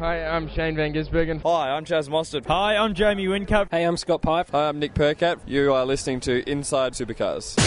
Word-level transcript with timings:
Hi, 0.00 0.24
I'm 0.24 0.48
Shane 0.48 0.76
Van 0.76 0.94
Gisbergen. 0.94 1.42
Hi, 1.42 1.72
I'm 1.72 1.84
Chaz 1.84 2.08
Mostert. 2.08 2.46
Hi, 2.46 2.74
I'm 2.74 2.94
Jamie 2.94 3.26
Whincup. 3.26 3.68
Hey, 3.70 3.84
I'm 3.84 3.98
Scott 3.98 4.22
Pye. 4.22 4.46
Hi, 4.50 4.68
I'm 4.70 4.78
Nick 4.78 4.94
Percat. 4.94 5.40
You 5.44 5.74
are 5.74 5.84
listening 5.84 6.20
to 6.20 6.42
Inside 6.50 6.94
Supercars. 6.94 7.60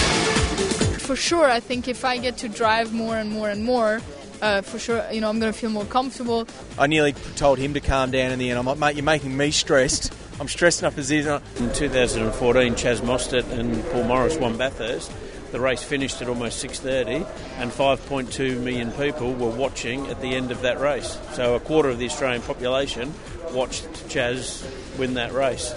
For 0.99 1.15
sure, 1.15 1.47
I 1.47 1.59
think 1.59 1.87
if 1.87 2.03
I 2.03 2.17
get 2.17 2.37
to 2.37 2.49
drive 2.49 2.91
more 2.91 3.17
and 3.17 3.29
more 3.29 3.51
and 3.51 3.63
more, 3.63 4.01
uh, 4.41 4.63
for 4.63 4.79
sure, 4.79 5.05
you 5.11 5.21
know, 5.21 5.29
I'm 5.29 5.39
going 5.39 5.53
to 5.53 5.59
feel 5.59 5.69
more 5.69 5.85
comfortable. 5.85 6.47
I 6.79 6.87
nearly 6.87 7.13
told 7.13 7.59
him 7.59 7.75
to 7.75 7.79
calm 7.79 8.09
down 8.09 8.31
in 8.31 8.39
the 8.39 8.49
end. 8.49 8.57
I'm 8.57 8.65
like, 8.65 8.79
mate, 8.79 8.95
you're 8.95 9.05
making 9.05 9.37
me 9.37 9.51
stressed. 9.51 10.11
I'm 10.39 10.47
stressed 10.47 10.81
enough 10.81 10.97
as 10.97 11.11
is. 11.11 11.27
In 11.27 11.71
2014, 11.71 12.73
Chaz 12.73 12.99
Mostert 13.01 13.47
and 13.51 13.85
Paul 13.91 14.05
Morris 14.05 14.37
won 14.37 14.57
Bathurst. 14.57 15.11
The 15.53 15.59
race 15.59 15.83
finished 15.83 16.19
at 16.19 16.27
almost 16.27 16.57
6:30, 16.65 17.27
and 17.59 17.71
5.2 17.71 18.59
million 18.59 18.91
people 18.91 19.35
were 19.35 19.51
watching 19.51 20.07
at 20.07 20.19
the 20.19 20.29
end 20.29 20.49
of 20.49 20.63
that 20.63 20.79
race. 20.79 21.19
So 21.33 21.53
a 21.53 21.59
quarter 21.59 21.89
of 21.89 21.99
the 21.99 22.07
Australian 22.07 22.41
population 22.41 23.13
watched 23.51 23.85
Chaz 24.09 24.65
win 24.97 25.13
that 25.13 25.31
race. 25.31 25.71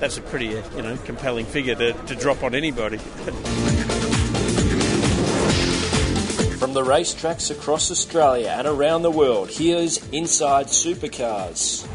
That's 0.00 0.18
a 0.18 0.20
pretty, 0.20 0.58
uh, 0.58 0.62
you 0.74 0.82
know, 0.82 0.96
compelling 0.96 1.46
figure 1.46 1.76
to, 1.76 1.92
to 1.92 2.16
drop 2.16 2.42
on 2.42 2.56
anybody. 2.56 2.98
From 6.58 6.72
the 6.74 6.82
racetracks 6.82 7.52
across 7.52 7.92
Australia 7.92 8.52
and 8.58 8.66
around 8.66 9.02
the 9.02 9.12
world, 9.12 9.48
here's 9.48 9.98
Inside 10.10 10.66
Supercars. 10.66 11.86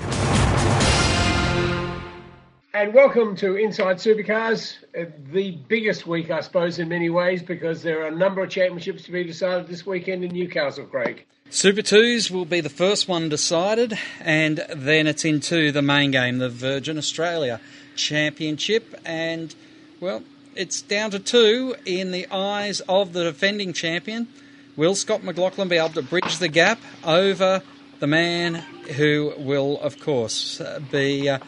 And 2.80 2.94
welcome 2.94 3.36
to 3.36 3.58
Inside 3.58 3.98
Supercars, 3.98 4.78
uh, 4.98 5.12
the 5.34 5.52
biggest 5.68 6.08
week, 6.08 6.32
I 6.32 6.40
suppose, 6.40 6.80
in 6.80 6.88
many 6.88 7.10
ways, 7.10 7.44
because 7.44 7.84
there 7.84 8.04
are 8.04 8.08
a 8.08 8.16
number 8.16 8.42
of 8.42 8.50
championships 8.50 9.04
to 9.04 9.12
be 9.12 9.26
decided 9.26 9.68
this 9.68 9.86
weekend 9.86 10.24
in 10.24 10.32
Newcastle, 10.32 10.86
Craig. 10.86 11.26
Super 11.50 11.82
Twos 11.82 12.32
will 12.32 12.46
be 12.46 12.62
the 12.62 12.70
first 12.70 13.10
one 13.10 13.28
decided, 13.28 14.00
and 14.22 14.66
then 14.74 15.08
it's 15.08 15.26
into 15.26 15.74
the 15.74 15.82
main 15.82 16.12
game, 16.12 16.38
the 16.38 16.48
Virgin 16.48 16.98
Australia 16.98 17.60
Championship. 17.98 18.98
And, 19.04 19.54
well, 20.00 20.24
it's 20.56 20.82
down 20.82 21.12
to 21.12 21.20
two 21.20 21.76
in 21.86 22.12
the 22.12 22.28
eyes 22.32 22.80
of 22.88 23.12
the 23.12 23.26
defending 23.26 23.74
champion. 23.74 24.30
Will 24.78 24.96
Scott 24.96 25.22
McLaughlin 25.22 25.68
be 25.68 25.76
able 25.76 25.90
to 25.90 26.02
bridge 26.02 26.38
the 26.38 26.48
gap 26.48 26.80
over 27.04 27.62
the 28.00 28.08
man 28.08 28.56
who 28.96 29.34
will, 29.38 29.82
of 29.82 30.00
course, 30.00 30.62
be 30.90 31.28
uh, 31.28 31.40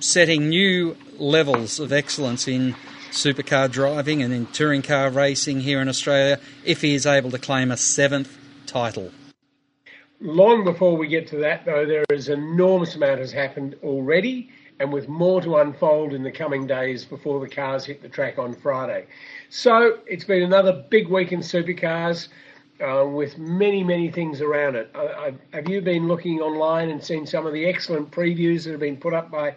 setting 0.00 0.48
new 0.48 0.96
levels 1.18 1.80
of 1.80 1.92
excellence 1.92 2.48
in 2.48 2.74
supercar 3.10 3.70
driving 3.70 4.22
and 4.22 4.34
in 4.34 4.46
touring 4.46 4.82
car 4.82 5.08
racing 5.08 5.60
here 5.60 5.80
in 5.80 5.88
Australia 5.88 6.40
if 6.64 6.80
he 6.80 6.94
is 6.94 7.06
able 7.06 7.30
to 7.30 7.38
claim 7.38 7.70
a 7.70 7.76
seventh 7.76 8.36
title? 8.66 9.10
Long 10.20 10.64
before 10.64 10.96
we 10.96 11.06
get 11.06 11.28
to 11.28 11.36
that, 11.38 11.64
though, 11.64 11.86
there 11.86 12.04
is 12.10 12.28
enormous 12.28 12.94
amount 12.94 13.20
has 13.20 13.32
happened 13.32 13.76
already, 13.82 14.50
and 14.80 14.92
with 14.92 15.08
more 15.08 15.40
to 15.42 15.56
unfold 15.56 16.12
in 16.12 16.22
the 16.22 16.32
coming 16.32 16.66
days 16.66 17.04
before 17.04 17.40
the 17.40 17.48
cars 17.48 17.84
hit 17.84 18.02
the 18.02 18.08
track 18.08 18.38
on 18.38 18.54
Friday. 18.54 19.06
So 19.50 19.98
it's 20.06 20.24
been 20.24 20.42
another 20.42 20.84
big 20.88 21.08
week 21.08 21.32
in 21.32 21.40
supercars 21.40 22.28
uh, 22.80 23.06
with 23.06 23.38
many, 23.38 23.84
many 23.84 24.10
things 24.10 24.40
around 24.40 24.76
it. 24.76 24.90
I, 24.94 24.98
I, 24.98 25.34
have 25.56 25.68
you 25.68 25.80
been 25.80 26.08
looking 26.08 26.40
online 26.40 26.90
and 26.90 27.02
seen 27.02 27.26
some 27.26 27.46
of 27.46 27.52
the 27.52 27.66
excellent 27.66 28.10
previews 28.10 28.64
that 28.64 28.72
have 28.72 28.80
been 28.80 28.96
put 28.96 29.14
up 29.14 29.30
by 29.30 29.54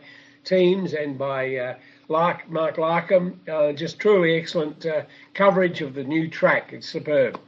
teams 0.47 0.93
and 0.93 1.17
by 1.17 1.55
uh, 1.55 1.75
Lark, 2.07 2.49
Mark 2.49 2.77
Larkham? 2.77 3.37
Uh, 3.47 3.73
just 3.73 3.99
truly 3.99 4.35
excellent 4.35 4.85
uh, 4.85 5.03
coverage 5.33 5.81
of 5.81 5.93
the 5.93 6.03
new 6.03 6.29
track. 6.29 6.73
It's 6.73 6.87
superb. 6.87 7.39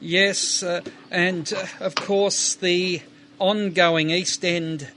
Yes, 0.00 0.64
and 1.10 1.52
of 1.78 1.94
course 1.94 2.54
the 2.54 3.02
ongoing 3.38 4.10
East 4.10 4.44
End 4.44 4.88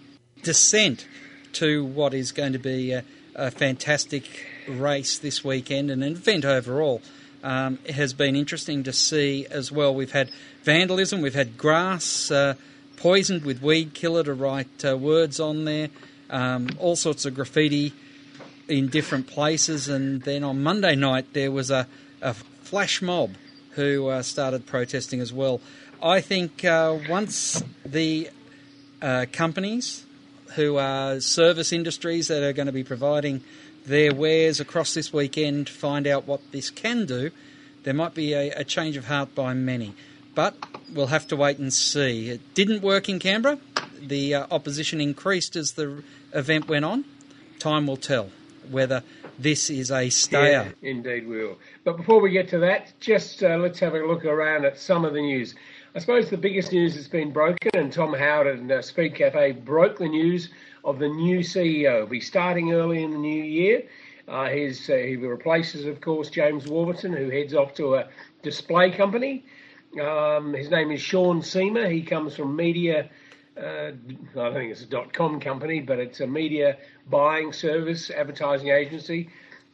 dissent 0.44 1.08
to 1.53 1.83
what 1.83 2.14
is 2.14 2.31
going 2.31 2.53
to 2.53 2.59
be 2.59 2.91
a, 2.91 3.03
a 3.36 3.52
fantastic 3.52 4.47
race 4.67 5.17
this 5.17 5.44
weekend 5.44 5.89
and 5.89 6.03
an 6.03 6.14
event 6.14 6.45
overall. 6.45 7.02
Um, 7.43 7.80
has 7.89 8.14
been 8.14 8.37
interesting 8.37 8.83
to 8.83 8.93
see 8.93 9.45
as 9.52 9.70
well. 9.70 9.93
We've 9.93 10.14
had 10.14 10.32
vandalism, 10.64 11.21
we've 11.21 11.33
had 11.33 11.58
grass 11.58 12.32
uh, 12.32 12.53
poisoned 12.95 13.43
with 13.43 13.61
weed 13.61 13.93
killer 13.93 14.23
to 14.23 14.33
write 14.33 14.86
uh, 14.86 14.98
words 14.98 15.42
on 15.42 15.65
there, 15.65 15.89
um, 16.33 16.67
all 16.80 16.98
sorts 16.98 17.26
of 17.26 17.36
graffiti 17.36 17.94
in 18.67 18.89
different 18.89 19.27
places. 19.27 19.88
And 19.88 20.21
then 20.23 20.44
on 20.44 20.64
Monday 20.64 20.95
night, 20.95 21.33
there 21.33 21.52
was 21.52 21.71
a, 21.71 21.88
a 22.21 22.33
flash 22.33 23.02
mob 23.02 23.36
who 23.71 24.08
uh, 24.08 24.21
started 24.23 24.66
protesting 24.66 25.21
as 25.21 25.32
well. 25.32 25.61
I 26.02 26.20
think 26.20 26.66
uh, 26.66 26.98
once 27.08 27.64
the 27.86 28.30
uh, 29.02 29.26
companies 29.32 30.05
who 30.55 30.77
are 30.77 31.20
service 31.20 31.71
industries 31.71 32.27
that 32.27 32.44
are 32.44 32.54
going 32.54 32.67
to 32.67 32.73
be 32.73 32.83
providing 32.83 33.42
their 33.86 34.14
wares 34.14 34.60
across 34.60 34.94
this 34.94 35.11
weekend 35.11 35.70
find 35.70 36.08
out 36.08 36.26
what 36.26 36.39
this 36.52 36.70
can 36.70 37.05
do, 37.05 37.32
there 37.83 37.94
might 37.94 38.14
be 38.14 38.33
a, 38.33 38.52
a 38.52 38.64
change 38.64 38.98
of 38.98 39.05
heart 39.08 39.36
by 39.36 39.54
many. 39.54 39.94
But 40.36 40.55
we'll 40.94 41.08
have 41.08 41.27
to 41.27 41.36
wait 41.36 41.60
and 41.60 41.71
see. 41.71 42.30
It 42.30 42.54
didn't 42.54 42.82
work 42.82 43.08
in 43.08 43.20
Canberra. 43.20 43.60
The 44.02 44.36
uh, 44.36 44.48
opposition 44.52 45.00
increased 45.00 45.55
as 45.55 45.73
the 45.73 46.04
event 46.33 46.67
went 46.67 46.86
on. 46.86 47.05
Time 47.60 47.88
will 47.88 47.98
tell 47.98 48.30
whether 48.70 49.04
this 49.39 49.70
is 49.70 49.92
a 49.92 50.10
stayer. 50.10 50.73
Yeah, 50.82 50.89
indeed, 50.89 51.27
we 51.27 51.44
will. 51.44 51.58
But 51.83 51.98
before 51.98 52.21
we 52.21 52.32
get 52.32 52.49
to 52.49 52.60
that, 52.60 52.94
just 52.99 53.44
uh, 53.44 53.58
let's 53.58 53.80
have 53.80 53.94
a 53.94 54.05
look 54.05 54.26
around 54.26 54.66
at 54.66 54.80
some 54.80 55.05
of 55.05 55.14
the 55.14 55.21
news. 55.21 55.55
I 55.95 55.99
suppose 55.99 56.30
the 56.30 56.38
biggest 56.38 56.71
news 56.71 56.95
that's 56.95 57.08
been 57.08 57.32
broken, 57.32 57.71
and 57.73 57.92
Tom 57.92 58.14
Howard 58.14 58.48
and 58.48 58.71
uh, 58.71 58.82
Speed 58.82 59.16
Cafe 59.16 59.52
broke 59.52 59.98
the 59.98 60.08
news 60.08 60.49
of 60.83 60.99
the 60.99 61.08
new 61.08 61.39
CEO. 61.39 61.98
He'll 61.98 62.05
be 62.08 62.20
starting 62.20 62.73
early 62.73 63.04
in 63.04 63.11
the 63.11 63.17
new 63.17 63.44
year. 63.44 63.83
Uh, 64.27 64.48
his, 64.48 64.89
uh, 64.89 64.95
he 64.95 65.17
replaces, 65.17 65.86
of 65.86 66.00
course, 66.02 66.30
James 66.30 66.67
Warburton, 66.67 67.14
who 67.14 67.30
heads 67.30 67.54
off 67.54 67.73
to 67.76 67.95
a 67.95 68.08
display 68.42 68.92
company. 68.92 69.45
Um, 70.02 70.54
his 70.54 70.70
name 70.70 70.92
is 70.92 71.02
Sean 71.02 71.42
Seamer. 71.42 71.92
He 71.92 72.02
comes 72.02 72.36
from 72.36 72.55
media. 72.55 73.10
Uh, 73.55 73.91
I 73.91 73.91
don't 74.33 74.53
think 74.53 74.71
it's 74.71 74.81
a 74.81 74.87
dot 74.87 75.14
com 75.14 75.39
company, 75.39 75.80
but 75.80 75.99
it's 75.99 76.21
a 76.21 76.27
media 76.27 76.77
buying 77.09 77.53
service, 77.53 78.09
advertising 78.09 78.69
agency. 78.69 79.30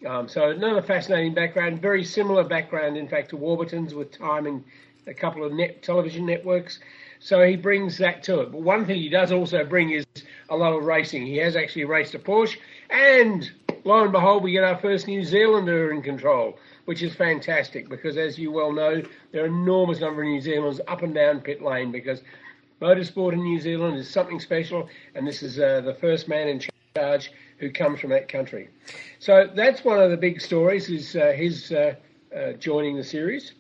Um, 0.05 0.27
so 0.27 0.49
another 0.49 0.81
fascinating 0.81 1.33
background, 1.33 1.81
very 1.81 2.03
similar 2.03 2.43
background, 2.43 2.97
in 2.97 3.07
fact, 3.07 3.29
to 3.29 3.37
Warburton's 3.37 3.93
with 3.93 4.11
time 4.11 4.47
in 4.47 4.63
a 5.07 5.13
couple 5.13 5.43
of 5.43 5.53
net 5.53 5.81
television 5.81 6.25
networks. 6.25 6.79
So 7.19 7.41
he 7.41 7.55
brings 7.55 7.97
that 7.97 8.23
to 8.23 8.41
it. 8.41 8.51
But 8.51 8.61
one 8.61 8.85
thing 8.85 8.97
he 8.97 9.09
does 9.09 9.31
also 9.31 9.65
bring 9.65 9.91
is 9.91 10.05
a 10.49 10.55
lot 10.55 10.73
of 10.73 10.83
racing. 10.83 11.25
He 11.25 11.37
has 11.37 11.55
actually 11.55 11.85
raced 11.85 12.15
a 12.15 12.19
Porsche, 12.19 12.57
and 12.89 13.49
lo 13.83 14.03
and 14.03 14.11
behold, 14.11 14.43
we 14.43 14.51
get 14.51 14.63
our 14.63 14.77
first 14.77 15.07
New 15.07 15.23
Zealander 15.23 15.91
in 15.91 16.01
control, 16.01 16.57
which 16.85 17.01
is 17.01 17.13
fantastic 17.15 17.89
because, 17.89 18.17
as 18.17 18.37
you 18.37 18.51
well 18.51 18.71
know, 18.71 19.01
there 19.31 19.43
are 19.43 19.47
enormous 19.47 19.99
number 19.99 20.21
of 20.21 20.27
New 20.27 20.41
Zealanders 20.41 20.81
up 20.87 21.01
and 21.01 21.13
down 21.13 21.41
pit 21.41 21.61
lane 21.61 21.91
because 21.91 22.21
motorsport 22.81 23.33
in 23.33 23.43
New 23.43 23.59
Zealand 23.59 23.97
is 23.97 24.09
something 24.09 24.39
special, 24.39 24.87
and 25.15 25.27
this 25.27 25.43
is 25.43 25.59
uh, 25.59 25.81
the 25.81 25.93
first 25.93 26.27
man 26.27 26.47
in 26.47 26.61
charge 26.95 27.31
who 27.57 27.71
comes 27.71 27.99
from 27.99 28.09
that 28.11 28.27
country. 28.29 28.69
So 29.19 29.49
that's 29.53 29.83
one 29.83 29.99
of 29.99 30.11
the 30.11 30.17
big 30.17 30.41
stories 30.41 30.89
is 30.89 31.15
uh, 31.15 31.33
his 31.35 31.71
uh, 31.71 31.95
uh 32.35 32.53
joining 32.53 32.95
the 32.95 33.03
series. 33.03 33.53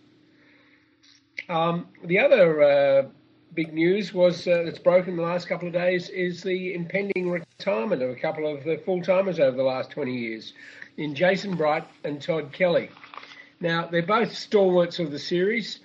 Um, 1.49 1.87
the 2.03 2.19
other 2.19 2.61
uh, 2.61 3.03
big 3.53 3.73
news 3.73 4.13
was 4.13 4.47
uh, 4.47 4.63
that's 4.65 4.79
broken 4.79 5.15
the 5.15 5.23
last 5.23 5.47
couple 5.47 5.67
of 5.67 5.73
days 5.73 6.09
is 6.09 6.43
the 6.43 6.73
impending 6.73 7.29
retirement 7.29 8.01
of 8.01 8.09
a 8.09 8.15
couple 8.15 8.47
of 8.47 8.63
the 8.63 8.77
full 8.85 9.01
timers 9.01 9.39
over 9.39 9.57
the 9.57 9.63
last 9.63 9.89
20 9.91 10.13
years, 10.13 10.53
in 10.97 11.15
Jason 11.15 11.55
Bright 11.55 11.85
and 12.03 12.21
Todd 12.21 12.51
Kelly. 12.51 12.89
Now 13.59 13.87
they're 13.87 14.03
both 14.03 14.33
stalwarts 14.33 14.99
of 14.99 15.11
the 15.11 15.19
series. 15.19 15.79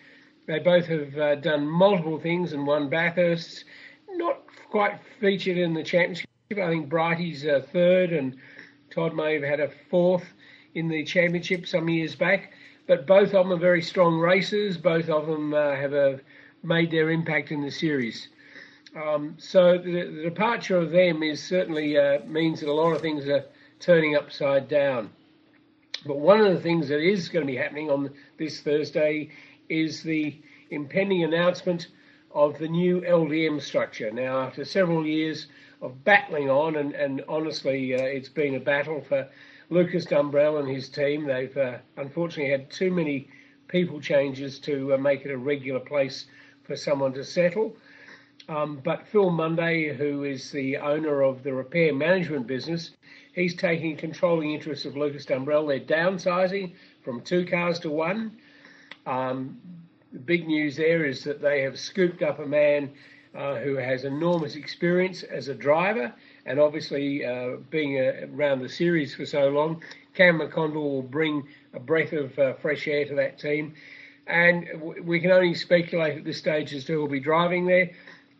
They 0.46 0.58
both 0.58 0.86
have 0.86 1.16
uh, 1.16 1.34
done 1.36 1.66
multiple 1.66 2.18
things 2.18 2.52
and 2.52 2.66
won 2.66 2.88
Bathurst. 2.88 3.64
Not 4.10 4.42
quite 4.70 4.98
featured 5.20 5.56
in 5.56 5.74
the 5.74 5.82
championship. 5.82 6.28
I 6.52 6.68
think 6.68 6.88
Brighty's 6.88 7.46
uh, 7.46 7.62
third, 7.72 8.12
and 8.12 8.36
Todd 8.90 9.14
may 9.14 9.34
have 9.34 9.42
had 9.42 9.60
a 9.60 9.70
fourth 9.90 10.24
in 10.74 10.88
the 10.88 11.04
championship 11.04 11.66
some 11.66 11.88
years 11.88 12.14
back. 12.14 12.52
But 12.86 13.06
both 13.06 13.32
of 13.34 13.48
them 13.48 13.52
are 13.52 13.60
very 13.60 13.80
strong 13.80 14.18
racers. 14.18 14.76
Both 14.76 15.08
of 15.08 15.26
them 15.26 15.54
uh, 15.54 15.74
have 15.74 15.94
a 15.94 16.20
made 16.64 16.90
their 16.90 17.10
impact 17.10 17.52
in 17.52 17.60
the 17.60 17.70
series. 17.70 18.28
Um, 18.96 19.34
so 19.38 19.76
the, 19.76 19.90
the, 19.90 20.22
departure 20.22 20.78
of 20.78 20.90
them 20.90 21.22
is 21.22 21.42
certainly 21.42 21.98
uh, 21.98 22.20
means 22.26 22.60
that 22.60 22.68
a 22.68 22.72
lot 22.72 22.92
of 22.92 23.00
things 23.00 23.28
are 23.28 23.44
turning 23.80 24.16
upside 24.16 24.68
down. 24.68 25.10
But 26.06 26.18
one 26.18 26.40
of 26.40 26.52
the 26.52 26.60
things 26.60 26.88
that 26.88 27.00
is 27.00 27.28
going 27.28 27.46
to 27.46 27.52
be 27.52 27.56
happening 27.56 27.90
on 27.90 28.10
this 28.38 28.60
Thursday 28.60 29.30
is 29.68 30.02
the 30.02 30.40
impending 30.70 31.24
announcement 31.24 31.88
of 32.34 32.58
the 32.58 32.68
new 32.68 33.00
LDM 33.02 33.60
structure. 33.60 34.10
Now, 34.10 34.40
after 34.40 34.64
several 34.64 35.06
years 35.06 35.46
of 35.80 36.02
battling 36.04 36.50
on, 36.50 36.76
and, 36.76 36.94
and 36.94 37.22
honestly, 37.28 37.94
uh, 37.94 38.02
it's 38.02 38.28
been 38.28 38.54
a 38.54 38.60
battle 38.60 39.00
for 39.00 39.28
Lucas 39.70 40.06
Dumbrell 40.06 40.58
and 40.58 40.68
his 40.68 40.88
team. 40.88 41.26
They've 41.26 41.56
uh, 41.56 41.78
unfortunately 41.96 42.50
had 42.50 42.70
too 42.70 42.90
many 42.90 43.28
people 43.68 44.00
changes 44.00 44.58
to 44.60 44.94
uh, 44.94 44.98
make 44.98 45.24
it 45.24 45.30
a 45.30 45.38
regular 45.38 45.80
place 45.80 46.26
for 46.64 46.76
someone 46.76 47.12
to 47.14 47.24
settle. 47.24 47.76
Um, 48.48 48.80
but 48.84 49.06
Phil 49.08 49.30
Munday, 49.30 49.94
who 49.96 50.24
is 50.24 50.50
the 50.50 50.76
owner 50.76 51.22
of 51.22 51.42
the 51.42 51.54
repair 51.54 51.94
management 51.94 52.46
business, 52.46 52.90
he's 53.32 53.54
taking 53.54 53.96
controlling 53.96 54.52
interest 54.52 54.84
of 54.84 54.96
Lucas 54.96 55.24
Dumbrell. 55.24 55.66
They're 55.66 55.80
downsizing 55.80 56.74
from 57.02 57.22
two 57.22 57.46
cars 57.46 57.78
to 57.80 57.90
one. 57.90 58.38
Um, 59.06 59.60
the 60.12 60.18
big 60.18 60.46
news 60.46 60.76
there 60.76 61.04
is 61.04 61.24
that 61.24 61.40
they 61.40 61.62
have 61.62 61.78
scooped 61.78 62.22
up 62.22 62.38
a 62.38 62.46
man 62.46 62.90
uh, 63.34 63.56
who 63.56 63.74
has 63.76 64.04
enormous 64.04 64.54
experience 64.54 65.22
as 65.24 65.48
a 65.48 65.54
driver, 65.54 66.12
and 66.46 66.60
obviously 66.60 67.24
uh, 67.24 67.56
being 67.70 67.98
uh, 67.98 68.26
around 68.32 68.60
the 68.60 68.68
series 68.68 69.14
for 69.14 69.26
so 69.26 69.48
long, 69.48 69.82
Cam 70.14 70.38
McConville 70.38 70.74
will 70.74 71.02
bring 71.02 71.42
a 71.72 71.80
breath 71.80 72.12
of 72.12 72.38
uh, 72.38 72.54
fresh 72.54 72.86
air 72.86 73.04
to 73.06 73.14
that 73.16 73.38
team. 73.38 73.74
And 74.26 74.66
we 75.02 75.20
can 75.20 75.32
only 75.32 75.54
speculate 75.54 76.18
at 76.18 76.24
this 76.24 76.38
stage 76.38 76.72
as 76.72 76.84
to 76.84 76.92
who 76.94 77.00
will 77.00 77.08
be 77.08 77.20
driving 77.20 77.66
there 77.66 77.90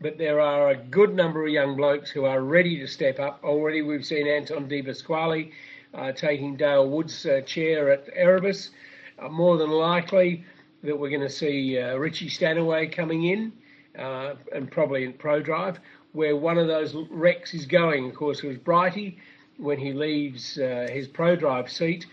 but 0.01 0.19
there 0.19 0.41
are 0.41 0.71
a 0.71 0.77
good 0.77 1.15
number 1.15 1.47
of 1.47 1.51
young 1.51 1.77
blokes 1.77 2.11
who 2.11 2.27
are 2.27 2.43
ready 2.43 2.79
to 2.79 2.87
step 2.87 3.19
up. 3.19 3.41
Already 3.43 3.81
we've 3.81 4.05
seen 4.05 4.27
Anton 4.27 4.69
De 4.69 4.83
Pasquale 4.83 5.51
uh, 5.95 6.13
taking 6.13 6.57
Dale 6.57 6.89
Wood's 6.89 7.25
uh, 7.25 7.41
chair 7.47 7.91
at 7.91 8.09
Erebus. 8.13 8.71
Uh, 9.19 9.29
more 9.29 9.57
than 9.57 9.71
likely 9.71 10.45
that 10.85 10.99
we're 10.99 11.09
going 11.09 11.23
to 11.23 11.31
see 11.31 11.79
uh, 11.79 11.97
Richie 11.97 12.29
Stanaway 12.29 12.87
coming 12.89 13.25
in, 13.25 13.53
uh, 13.99 14.35
and 14.53 14.71
probably 14.71 15.05
in 15.05 15.15
Pro 15.15 15.41
Drive, 15.41 15.81
where 16.13 16.37
one 16.37 16.59
of 16.59 16.67
those 16.67 16.95
wrecks 17.11 17.55
is 17.55 17.67
going. 17.67 18.09
Of 18.09 18.15
course, 18.15 18.45
it 18.45 18.49
was 18.49 18.59
Brighty 18.59 19.17
when 19.57 19.79
he 19.79 19.93
leaves 19.93 20.59
uh, 20.59 20.87
his 20.93 21.09
Pro 21.09 21.37
Drive 21.37 21.71
seat. 21.71 22.07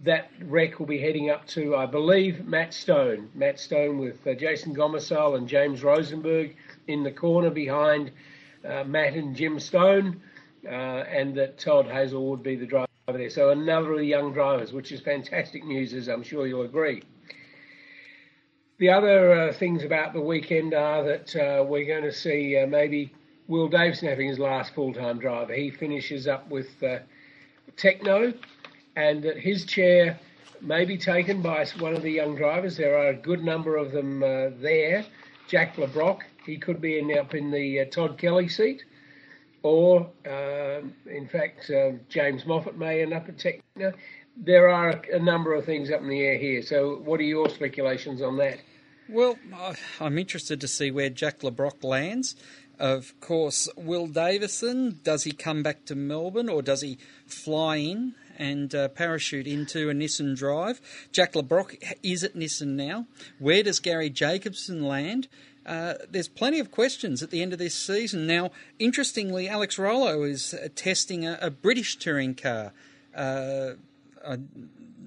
That 0.00 0.30
wreck 0.42 0.78
will 0.78 0.86
be 0.86 0.98
heading 0.98 1.30
up 1.30 1.46
to, 1.48 1.76
I 1.76 1.86
believe, 1.86 2.44
Matt 2.44 2.74
Stone. 2.74 3.30
Matt 3.34 3.58
Stone 3.58 3.98
with 3.98 4.22
Jason 4.38 4.74
Gomersall 4.74 5.38
and 5.38 5.48
James 5.48 5.82
Rosenberg 5.82 6.54
in 6.88 7.02
the 7.02 7.12
corner 7.12 7.50
behind 7.50 8.10
uh, 8.68 8.84
Matt 8.84 9.14
and 9.14 9.34
Jim 9.34 9.58
Stone, 9.60 10.20
uh, 10.66 10.68
and 10.68 11.34
that 11.36 11.58
Todd 11.58 11.86
Hazelwood 11.86 12.42
be 12.42 12.56
the 12.56 12.66
driver 12.66 12.88
there. 13.06 13.30
So 13.30 13.50
another 13.50 13.92
of 13.92 13.98
the 13.98 14.04
young 14.04 14.32
drivers, 14.32 14.72
which 14.72 14.90
is 14.90 15.00
fantastic 15.00 15.64
news, 15.64 15.94
as 15.94 16.08
I'm 16.08 16.24
sure 16.24 16.46
you'll 16.46 16.62
agree. 16.62 17.02
The 18.78 18.90
other 18.90 19.32
uh, 19.32 19.52
things 19.54 19.84
about 19.84 20.12
the 20.12 20.20
weekend 20.20 20.74
are 20.74 21.02
that 21.02 21.34
uh, 21.34 21.64
we're 21.64 21.86
going 21.86 22.02
to 22.04 22.12
see 22.12 22.58
uh, 22.58 22.66
maybe 22.66 23.12
Will 23.48 23.68
Davison 23.68 24.08
having 24.08 24.28
his 24.28 24.38
last 24.38 24.74
full-time 24.74 25.18
driver. 25.18 25.54
He 25.54 25.70
finishes 25.70 26.26
up 26.26 26.48
with 26.50 26.68
uh, 26.82 26.98
Tekno, 27.76 28.34
and 28.96 29.22
that 29.22 29.38
his 29.38 29.64
chair 29.64 30.18
may 30.60 30.84
be 30.84 30.98
taken 30.98 31.40
by 31.40 31.64
one 31.78 31.94
of 31.94 32.02
the 32.02 32.10
young 32.10 32.36
drivers. 32.36 32.76
There 32.76 32.98
are 32.98 33.08
a 33.08 33.14
good 33.14 33.42
number 33.42 33.76
of 33.76 33.92
them 33.92 34.20
there. 34.20 35.06
Jack 35.48 35.78
Le 35.78 35.86
Brocq, 35.86 36.20
he 36.44 36.56
could 36.58 36.80
be 36.80 36.98
in, 36.98 37.16
up 37.16 37.34
in 37.34 37.50
the 37.50 37.80
uh, 37.80 37.84
Todd 37.86 38.18
Kelly 38.18 38.48
seat, 38.48 38.84
or 39.62 40.10
uh, 40.28 40.80
in 41.06 41.28
fact, 41.30 41.70
uh, 41.70 41.92
James 42.08 42.44
Moffat 42.46 42.76
may 42.76 43.02
end 43.02 43.14
up 43.14 43.28
at 43.28 43.36
Tekno. 43.38 43.94
There 44.36 44.68
are 44.68 45.02
a 45.12 45.18
number 45.18 45.54
of 45.54 45.64
things 45.64 45.90
up 45.90 46.00
in 46.02 46.08
the 46.08 46.20
air 46.20 46.38
here. 46.38 46.62
So, 46.62 46.96
what 46.96 47.20
are 47.20 47.24
your 47.24 47.48
speculations 47.48 48.20
on 48.20 48.36
that? 48.36 48.58
Well, 49.08 49.38
I'm 50.00 50.18
interested 50.18 50.60
to 50.60 50.68
see 50.68 50.90
where 50.90 51.08
Jack 51.08 51.42
Le 51.42 51.50
Brocq 51.50 51.84
lands. 51.84 52.34
Of 52.78 53.18
course, 53.20 53.68
Will 53.76 54.06
Davison, 54.06 55.00
does 55.02 55.24
he 55.24 55.32
come 55.32 55.62
back 55.62 55.86
to 55.86 55.94
Melbourne 55.94 56.48
or 56.48 56.60
does 56.60 56.82
he 56.82 56.98
fly 57.24 57.76
in 57.76 58.14
and 58.36 58.74
uh, 58.74 58.88
parachute 58.88 59.46
into 59.46 59.88
a 59.88 59.94
Nissan 59.94 60.36
drive? 60.36 60.80
Jack 61.12 61.34
Le 61.34 61.42
Brocq 61.42 61.96
is 62.02 62.22
at 62.22 62.34
Nissan 62.34 62.74
now. 62.74 63.06
Where 63.38 63.62
does 63.62 63.80
Garry 63.80 64.10
Jacobson 64.10 64.82
land? 64.82 65.28
Uh, 65.64 65.94
there's 66.10 66.28
plenty 66.28 66.60
of 66.60 66.70
questions 66.70 67.22
at 67.22 67.30
the 67.30 67.42
end 67.42 67.52
of 67.52 67.58
this 67.58 67.74
season. 67.74 68.26
Now, 68.26 68.50
interestingly, 68.78 69.48
Alex 69.48 69.76
Rullo 69.76 70.28
is 70.28 70.52
uh, 70.52 70.68
testing 70.74 71.26
a, 71.26 71.38
a, 71.40 71.50
British 71.50 71.96
touring 71.96 72.34
car 72.34 72.72
uh, 74.26 74.32
uh, 74.32 74.36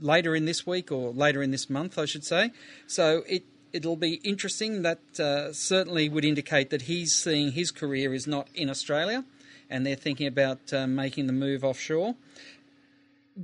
later 0.01 0.35
in 0.35 0.45
this 0.45 0.65
week 0.65 0.91
or 0.91 1.11
later 1.11 1.43
in 1.43 1.51
this 1.51 1.69
month, 1.69 1.97
I 1.97 2.05
should 2.05 2.23
say. 2.23 2.51
So 2.87 3.23
it 3.27 3.43
it'll 3.73 3.95
be 3.97 4.15
interesting. 4.23 4.81
That 4.81 4.99
uh, 5.19 5.53
certainly 5.53 6.09
would 6.09 6.25
indicate 6.25 6.69
that 6.69 6.83
he's 6.83 7.13
seeing 7.13 7.51
his 7.51 7.71
career 7.71 8.13
is 8.13 8.27
not 8.27 8.47
in 8.55 8.69
Australia, 8.69 9.25
and 9.69 9.85
they're 9.85 9.95
thinking 9.95 10.27
about 10.27 10.71
making 10.87 11.27
the 11.27 11.33
move 11.33 11.63
offshore. 11.63 12.15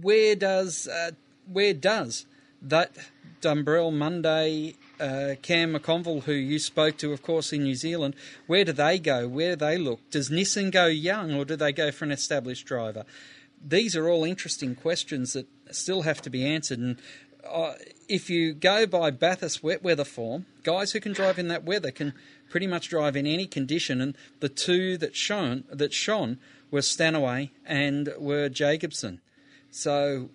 Where 0.01 0.35
does 0.35 0.87
where 1.51 1.73
does 1.73 2.25
that 2.61 2.95
Dumbrell 3.41 3.93
Munday 3.93 4.75
uh, 4.99 5.35
Cam 5.41 5.73
McConville, 5.73 6.23
who 6.23 6.33
you 6.33 6.59
spoke 6.59 6.97
to, 6.97 7.11
of 7.13 7.21
course, 7.21 7.53
in 7.53 7.63
New 7.63 7.75
Zealand, 7.75 8.15
where 8.47 8.65
do 8.65 8.71
they 8.71 8.97
go? 8.97 9.27
Where 9.27 9.55
do 9.55 9.65
they 9.65 9.77
look? 9.77 9.99
Does 10.09 10.29
Nissan 10.29 10.71
go 10.71 10.85
young 10.85 11.33
or 11.33 11.45
do 11.45 11.55
they 11.55 11.71
go 11.71 11.91
for 11.91 12.05
an 12.05 12.11
established 12.11 12.65
driver? 12.65 13.05
These 13.63 13.95
are 13.95 14.07
all 14.07 14.23
interesting 14.23 14.75
questions 14.75 15.33
that 15.33 15.47
still 15.75 16.03
have 16.03 16.21
to 16.23 16.29
be 16.29 16.45
answered. 16.45 16.79
And 16.79 16.97
uh, 17.47 17.73
if 18.07 18.29
you 18.29 18.53
go 18.53 18.85
by 18.85 19.11
Bathurst 19.11 19.63
wet 19.63 19.83
weather 19.83 20.05
form, 20.05 20.45
guys 20.63 20.91
who 20.91 20.99
can 20.99 21.13
drive 21.13 21.37
in 21.37 21.47
that 21.49 21.63
weather 21.63 21.91
can 21.91 22.13
pretty 22.49 22.67
much 22.67 22.89
drive 22.89 23.15
in 23.15 23.27
any 23.27 23.47
condition. 23.47 24.01
And 24.01 24.17
the 24.39 24.49
two 24.49 24.97
that 24.97 25.15
shone 25.15 25.63
that 25.69 25.93
shone 25.93 26.39
were 26.71 26.81
Stanaway 26.81 27.51
and 27.65 28.09
were 28.17 28.49
Jacobson. 28.49 29.21
So 29.69 30.29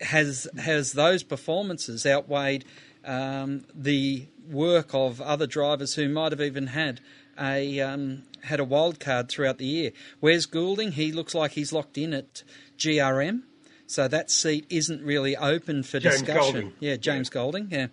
has 0.00 0.48
has 0.58 0.92
those 0.92 1.22
performances 1.22 2.06
outweighed 2.06 2.64
um, 3.04 3.64
the 3.74 4.26
work 4.48 4.94
of 4.94 5.20
other 5.20 5.46
drivers 5.46 5.94
who 5.94 6.08
might 6.08 6.32
have 6.32 6.40
even 6.40 6.68
had 6.68 7.00
a 7.38 7.80
um, 7.80 8.22
had 8.42 8.60
a 8.60 8.64
wild 8.64 9.00
card 9.00 9.28
throughout 9.28 9.58
the 9.58 9.66
year. 9.66 9.92
Where's 10.20 10.46
Golding? 10.46 10.92
He 10.92 11.12
looks 11.12 11.34
like 11.34 11.52
he's 11.52 11.72
locked 11.72 11.98
in 11.98 12.12
at 12.14 12.42
GRM, 12.78 13.42
so 13.86 14.08
that 14.08 14.30
seat 14.30 14.66
isn't 14.70 15.02
really 15.02 15.36
open 15.36 15.82
for 15.82 16.00
James 16.00 16.22
discussion. 16.22 16.52
Golding. 16.52 16.72
Yeah, 16.80 16.96
James 16.96 17.28
yeah. 17.28 17.34
Golding. 17.34 17.68
Yeah. 17.70 17.86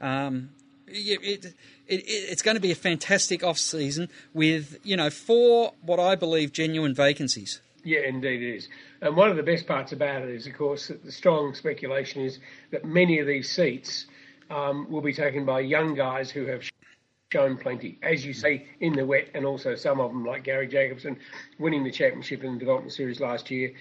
Um, 0.00 0.50
it, 0.86 1.20
it, 1.22 1.44
it, 1.86 2.04
it's 2.06 2.42
going 2.42 2.56
to 2.56 2.60
be 2.60 2.72
a 2.72 2.76
fantastic 2.76 3.42
off 3.42 3.58
season 3.58 4.08
with 4.34 4.78
you 4.84 4.96
know 4.96 5.10
four 5.10 5.72
what 5.82 6.00
I 6.00 6.14
believe 6.14 6.52
genuine 6.52 6.94
vacancies. 6.94 7.60
Yeah, 7.84 8.00
indeed 8.00 8.42
it 8.42 8.56
is. 8.56 8.68
And 9.00 9.16
one 9.16 9.30
of 9.30 9.36
the 9.36 9.44
best 9.44 9.66
parts 9.66 9.92
about 9.92 10.22
it 10.22 10.30
is, 10.30 10.48
of 10.48 10.54
course, 10.54 10.88
that 10.88 11.04
the 11.04 11.12
strong 11.12 11.54
speculation 11.54 12.22
is 12.22 12.40
that 12.72 12.84
many 12.84 13.20
of 13.20 13.28
these 13.28 13.48
seats 13.48 14.06
um, 14.50 14.90
will 14.90 15.02
be 15.02 15.12
taken 15.12 15.44
by 15.44 15.60
young 15.60 15.94
guys 15.94 16.28
who 16.28 16.46
have 16.46 16.62
shown 17.32 17.56
plenty, 17.56 17.98
as 18.02 18.26
you 18.26 18.32
say, 18.32 18.66
in 18.80 18.94
the 18.94 19.06
wet, 19.06 19.28
and 19.34 19.44
also 19.44 19.76
some 19.76 20.00
of 20.00 20.10
them, 20.10 20.24
like 20.24 20.42
Garry 20.42 20.66
Jacobson, 20.66 21.16
winning 21.60 21.84
the 21.84 21.92
championship 21.92 22.42
in 22.42 22.54
the 22.54 22.58
development 22.58 22.92
series 22.92 23.20
last 23.20 23.52
year. 23.52 23.72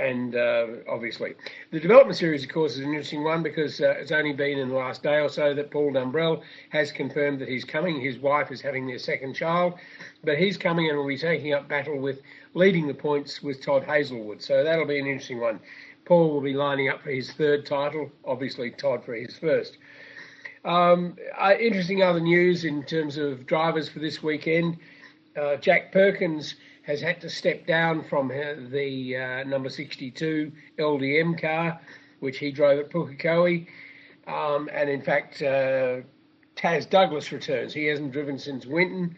And 0.00 0.34
uh, 0.34 0.66
obviously, 0.88 1.34
the 1.70 1.78
development 1.78 2.16
series, 2.16 2.42
of 2.42 2.48
course, 2.48 2.72
is 2.72 2.78
an 2.78 2.86
interesting 2.86 3.22
one 3.22 3.42
because 3.42 3.80
uh, 3.80 3.90
it's 3.98 4.12
only 4.12 4.32
been 4.32 4.58
in 4.58 4.70
the 4.70 4.74
last 4.74 5.02
day 5.02 5.20
or 5.20 5.28
so 5.28 5.52
that 5.52 5.70
Paul 5.70 5.92
Dumbrell 5.92 6.42
has 6.70 6.90
confirmed 6.90 7.38
that 7.40 7.48
he's 7.48 7.64
coming. 7.64 8.00
His 8.00 8.18
wife 8.18 8.50
is 8.50 8.62
having 8.62 8.86
their 8.86 8.98
second 8.98 9.34
child, 9.34 9.74
but 10.24 10.38
he's 10.38 10.56
coming 10.56 10.88
and 10.88 10.96
will 10.96 11.06
be 11.06 11.18
taking 11.18 11.52
up 11.52 11.68
battle 11.68 11.98
with 11.98 12.22
leading 12.54 12.86
the 12.86 12.94
points 12.94 13.42
with 13.42 13.62
Todd 13.62 13.84
Hazelwood. 13.84 14.40
So 14.42 14.64
that'll 14.64 14.86
be 14.86 14.98
an 14.98 15.06
interesting 15.06 15.38
one. 15.40 15.60
Paul 16.06 16.30
will 16.30 16.40
be 16.40 16.54
lining 16.54 16.88
up 16.88 17.02
for 17.02 17.10
his 17.10 17.32
third 17.32 17.66
title, 17.66 18.10
obviously, 18.24 18.70
Todd 18.70 19.04
for 19.04 19.14
his 19.14 19.36
first. 19.36 19.76
Um, 20.64 21.16
uh, 21.38 21.54
interesting 21.60 22.02
other 22.02 22.20
news 22.20 22.64
in 22.64 22.82
terms 22.84 23.16
of 23.18 23.46
drivers 23.46 23.88
for 23.88 23.98
this 23.98 24.22
weekend. 24.22 24.78
Uh, 25.40 25.56
Jack 25.56 25.92
Perkins 25.92 26.56
has 26.90 27.00
had 27.00 27.20
to 27.20 27.30
step 27.30 27.66
down 27.66 28.02
from 28.02 28.28
the 28.28 29.16
uh, 29.16 29.44
number 29.44 29.68
62 29.68 30.50
LDM 30.78 31.40
car, 31.40 31.80
which 32.18 32.38
he 32.38 32.50
drove 32.50 32.80
at 32.80 32.90
Pukekohe. 32.90 33.66
Um, 34.26 34.68
and 34.72 34.90
in 34.90 35.00
fact, 35.00 35.40
uh, 35.40 36.00
Taz 36.56 36.90
Douglas 36.90 37.30
returns. 37.30 37.72
He 37.72 37.86
hasn't 37.86 38.12
driven 38.12 38.38
since 38.38 38.66
Winton. 38.66 39.16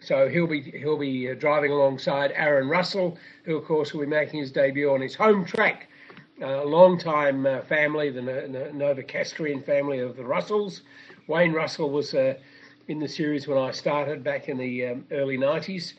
So 0.00 0.28
he'll 0.28 0.46
be 0.46 0.60
he'll 0.60 0.98
be 0.98 1.30
uh, 1.30 1.34
driving 1.34 1.72
alongside 1.72 2.32
Aaron 2.34 2.68
Russell, 2.68 3.16
who 3.44 3.56
of 3.56 3.64
course 3.64 3.94
will 3.94 4.02
be 4.02 4.06
making 4.06 4.40
his 4.40 4.52
debut 4.52 4.92
on 4.92 5.00
his 5.00 5.14
home 5.14 5.46
track 5.46 5.88
a 6.42 6.64
long-time 6.64 7.46
uh, 7.46 7.60
family, 7.62 8.10
the 8.10 8.20
Novocastrian 8.20 9.64
family 9.64 10.00
of 10.00 10.16
the 10.16 10.24
Russells. 10.24 10.82
Wayne 11.28 11.52
Russell 11.52 11.90
was 11.90 12.12
uh, 12.12 12.34
in 12.88 12.98
the 12.98 13.08
series 13.08 13.46
when 13.46 13.56
I 13.56 13.70
started 13.70 14.24
back 14.24 14.48
in 14.48 14.58
the 14.58 14.86
um, 14.86 15.06
early 15.10 15.38
90s. 15.38 15.94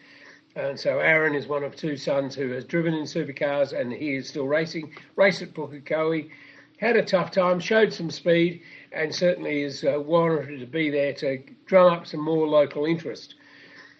And 0.55 0.79
so 0.79 0.99
Aaron 0.99 1.35
is 1.35 1.47
one 1.47 1.63
of 1.63 1.75
two 1.75 1.97
sons 1.97 2.33
who 2.33 2.49
has 2.51 2.63
driven 2.63 2.93
in 2.93 3.03
supercars 3.03 3.77
and 3.77 3.91
he 3.91 4.15
is 4.15 4.29
still 4.29 4.47
racing. 4.47 4.93
Raced 5.17 5.41
at 5.41 5.53
Pukekohe, 5.53 6.29
had 6.77 6.95
a 6.95 7.03
tough 7.03 7.31
time, 7.31 7.59
showed 7.59 7.93
some 7.93 8.09
speed, 8.09 8.61
and 8.91 9.13
certainly 9.13 9.63
is 9.63 9.83
uh, 9.83 9.99
warranted 9.99 10.59
to 10.59 10.65
be 10.65 10.89
there 10.89 11.13
to 11.13 11.41
drum 11.65 11.91
up 11.91 12.07
some 12.07 12.21
more 12.21 12.47
local 12.47 12.85
interest. 12.85 13.35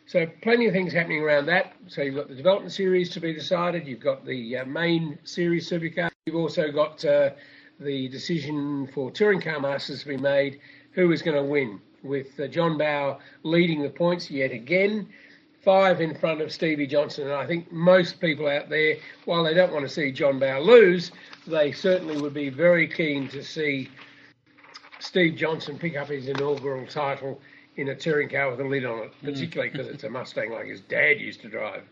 So 0.08 0.28
plenty 0.42 0.68
of 0.68 0.74
things 0.74 0.94
happening 0.94 1.22
around 1.22 1.48
that. 1.48 1.74
So 1.88 2.02
you've 2.02 2.16
got 2.16 2.28
the 2.28 2.36
development 2.36 2.72
series 2.72 3.10
to 3.12 3.20
be 3.20 3.34
decided. 3.34 3.88
You've 3.88 4.00
got 4.00 4.26
the 4.26 4.58
uh, 4.58 4.66
main 4.66 5.18
series 5.24 5.70
supercar. 5.70 6.10
You've 6.26 6.36
also 6.36 6.72
got 6.72 7.04
uh, 7.04 7.32
the 7.80 8.08
decision 8.10 8.88
for 8.94 9.10
touring 9.12 9.42
car 9.42 9.60
masters 9.60 10.02
to 10.04 10.10
be 10.10 10.18
made. 10.18 10.60
Who 10.92 11.12
is 11.12 11.22
going 11.22 11.38
to 11.38 11.44
win? 11.44 11.82
With 12.04 12.40
uh, 12.40 12.48
John 12.48 12.78
Bowe 12.78 13.20
leading 13.44 13.82
the 13.82 13.90
points 13.90 14.30
yet 14.30 14.52
again, 14.52 15.10
five 15.66 16.00
in 16.00 16.16
front 16.16 16.40
of 16.40 16.52
Stevie 16.52 16.88
Johnson. 16.88 17.26
And 17.26 17.34
I 17.34 17.46
think 17.46 17.72
most 17.72 18.22
people 18.22 18.48
out 18.48 18.70
there, 18.70 18.98
while 19.26 19.44
they 19.44 19.56
don't 19.56 19.74
want 19.74 19.84
to 19.84 19.90
see 19.90 20.12
John 20.12 20.40
Bowe 20.40 20.62
lose, 20.62 21.12
they 21.48 21.72
certainly 21.72 22.22
would 22.22 22.36
be 22.36 22.50
very 22.50 22.88
keen 22.88 23.28
to 23.30 23.44
see 23.44 23.90
Steve 25.00 25.36
Johnson 25.36 25.78
pick 25.78 25.98
up 25.98 26.08
his 26.08 26.28
inaugural 26.28 26.86
title 26.86 27.42
in 27.78 27.90
a 27.90 27.96
touring 27.96 28.30
car 28.30 28.52
with 28.52 28.62
a 28.62 28.64
lid 28.64 28.86
on 28.86 29.00
it, 29.00 29.12
particularly 29.24 29.70
because 29.70 29.88
it's 29.88 30.04
a 30.04 30.10
Mustang 30.12 30.52
like 30.52 30.68
his 30.68 30.82
dad 30.82 31.20
used 31.20 31.42
to 31.42 31.50
drive. 31.50 31.84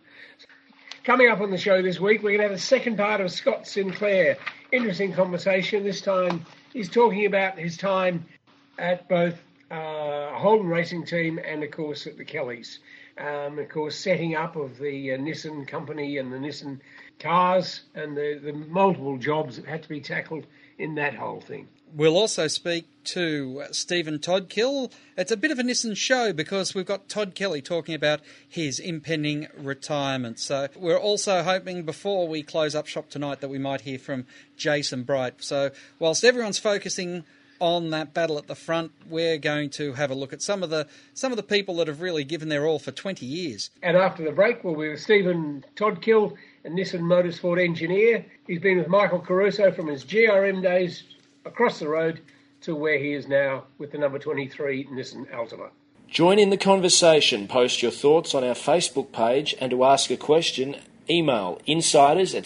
Coming 1.04 1.30
up 1.30 1.42
on 1.42 1.52
the 1.52 1.58
show 1.58 1.82
this 1.82 2.00
week, 2.00 2.24
we're 2.24 2.38
going 2.38 2.40
to 2.40 2.44
have 2.44 2.52
a 2.52 2.58
second 2.58 2.96
part 2.96 3.20
of 3.20 3.30
Scott 3.30 3.68
Sinclair. 3.68 4.38
Interesting 4.72 5.12
conversation. 5.12 5.84
This 5.84 6.00
time 6.00 6.46
he's 6.72 6.90
talking 6.90 7.26
about 7.26 7.60
his 7.60 7.76
time 7.76 8.26
at 8.78 9.10
both 9.10 9.36
uh, 9.70 10.32
Holden 10.34 10.68
Racing 10.68 11.06
Team 11.06 11.40
and, 11.46 11.62
of 11.62 11.72
course, 11.72 12.08
at 12.08 12.18
the 12.18 12.24
Kellys. 12.24 12.80
Um, 13.18 13.60
of 13.60 13.70
course, 13.70 13.96
setting 13.96 14.36
up 14.36 14.56
of 14.56 14.80
the 14.80 15.14
uh, 15.14 15.18
Nissan 15.18 15.68
company 15.68 16.18
and 16.18 16.34
the 16.34 16.38
Nissan 16.38 16.80
cars 17.20 17.82
and 17.94 18.18
the, 18.18 18.40
the 18.44 18.54
multiple 18.54 19.18
jobs 19.18 19.58
that 19.58 19.66
had 19.66 19.84
to 19.84 19.90
be 19.90 20.02
tackled 20.02 20.48
in 20.78 20.96
that 20.96 21.16
whole 21.16 21.40
thing. 21.40 21.68
We'll 21.96 22.18
also 22.18 22.48
speak 22.48 22.88
to 23.04 23.66
Stephen 23.72 24.18
Todkill. 24.18 24.92
It's 25.16 25.32
a 25.32 25.38
bit 25.38 25.52
of 25.52 25.60
a 25.60 25.64
Nissan 25.64 25.96
show 25.96 26.34
because 26.34 26.74
we've 26.74 26.88
got 26.88 27.08
Todd 27.08 27.36
Kelly 27.36 27.62
talking 27.62 27.94
about 27.94 28.22
his 28.50 28.80
impending 28.80 29.48
retirement. 29.56 30.40
So 30.40 30.70
we're 30.76 30.98
also 30.98 31.44
hoping 31.44 31.84
before 31.84 32.28
we 32.28 32.42
close 32.42 32.74
up 32.74 32.88
shop 32.88 33.12
tonight 33.12 33.42
that 33.42 33.50
we 33.50 33.60
might 33.60 33.82
hear 33.82 34.00
from 34.00 34.26
Jason 34.58 35.04
Bright. 35.04 35.44
So 35.44 35.70
whilst 36.00 36.24
everyone's 36.24 36.58
focusing 36.58 37.26
on 37.64 37.92
that 37.92 38.14
battle 38.14 38.38
at 38.38 38.48
the 38.48 38.56
front, 38.56 38.92
we're 39.10 39.38
going 39.38 39.70
to 39.70 39.94
have 39.94 40.12
a 40.12 40.14
look 40.14 40.34
at 40.34 40.42
some 40.42 40.62
of 40.64 40.70
the 40.70 40.86
some 41.14 41.32
of 41.32 41.38
the 41.38 41.44
people 41.44 41.78
that 41.78 41.88
have 41.88 42.02
really 42.02 42.26
given 42.26 42.50
their 42.50 42.66
all 42.66 42.78
for 42.78 42.92
20 42.92 43.26
years. 43.26 43.70
And 43.82 43.96
after 43.96 44.24
the 44.24 44.34
break, 44.34 44.64
we'll 44.64 44.76
be 44.76 44.90
with 44.90 45.00
Stephen 45.00 45.64
Todkill, 45.78 46.36
a 46.66 46.70
Nissan 46.70 47.02
Motorsport 47.02 47.64
engineer. 47.64 48.26
He's 48.46 48.60
been 48.60 48.78
with 48.78 48.90
Michael 48.90 49.20
Caruso 49.20 49.72
from 49.72 49.88
his 49.88 50.04
GRM 50.04 50.62
days 50.62 51.04
across 51.46 51.80
the 51.80 51.88
road 51.88 52.20
to 52.62 52.76
where 52.76 53.00
he 53.00 53.14
is 53.14 53.30
now 53.30 53.64
with 53.78 53.94
the 53.94 53.98
number 53.98 54.20
23 54.20 54.88
Nissan 54.88 55.30
Altima. 55.32 55.70
Join 56.10 56.40
in 56.40 56.50
the 56.50 56.58
conversation. 56.58 57.48
Post 57.48 57.82
your 57.82 57.92
thoughts 57.92 58.36
on 58.36 58.44
our 58.44 58.56
Facebook 58.56 59.14
page 59.14 59.56
and 59.62 59.72
to 59.72 59.86
ask 59.86 60.12
a 60.12 60.18
question, 60.18 60.76
email 61.10 61.62
insiders 61.66 62.36
at 62.36 62.46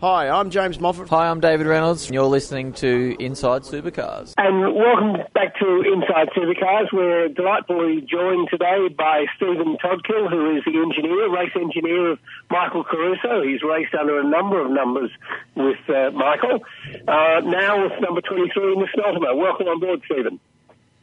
Hi, 0.00 0.30
I'm 0.30 0.48
James 0.48 0.80
Moffat. 0.80 1.10
Hi, 1.10 1.28
I'm 1.28 1.40
David 1.40 1.66
Reynolds. 1.66 2.08
You're 2.08 2.24
listening 2.24 2.72
to 2.80 3.14
Inside 3.20 3.64
Supercars. 3.64 4.32
And 4.38 4.74
welcome 4.74 5.12
back 5.34 5.58
to 5.58 5.82
Inside 5.92 6.30
Supercars. 6.34 6.90
We're 6.90 7.28
delightfully 7.28 8.00
joined 8.10 8.48
today 8.48 8.88
by 8.96 9.26
Stephen 9.36 9.76
Todkill, 9.76 10.30
who 10.30 10.56
is 10.56 10.64
the 10.64 10.80
engineer, 10.80 11.30
race 11.30 11.52
engineer 11.54 12.12
of 12.12 12.18
Michael 12.48 12.82
Caruso. 12.82 13.42
He's 13.42 13.62
raced 13.62 13.92
under 13.92 14.18
a 14.18 14.24
number 14.24 14.64
of 14.64 14.70
numbers 14.70 15.10
with 15.54 15.76
uh, 15.90 16.12
Michael. 16.12 16.64
Uh, 17.06 17.40
now 17.44 17.82
with 17.82 17.92
number 18.00 18.22
23 18.22 18.72
in 18.72 18.80
the 18.80 18.88
Sneltimo. 18.96 19.36
Welcome 19.36 19.66
on 19.66 19.80
board, 19.80 20.00
Stephen. 20.06 20.40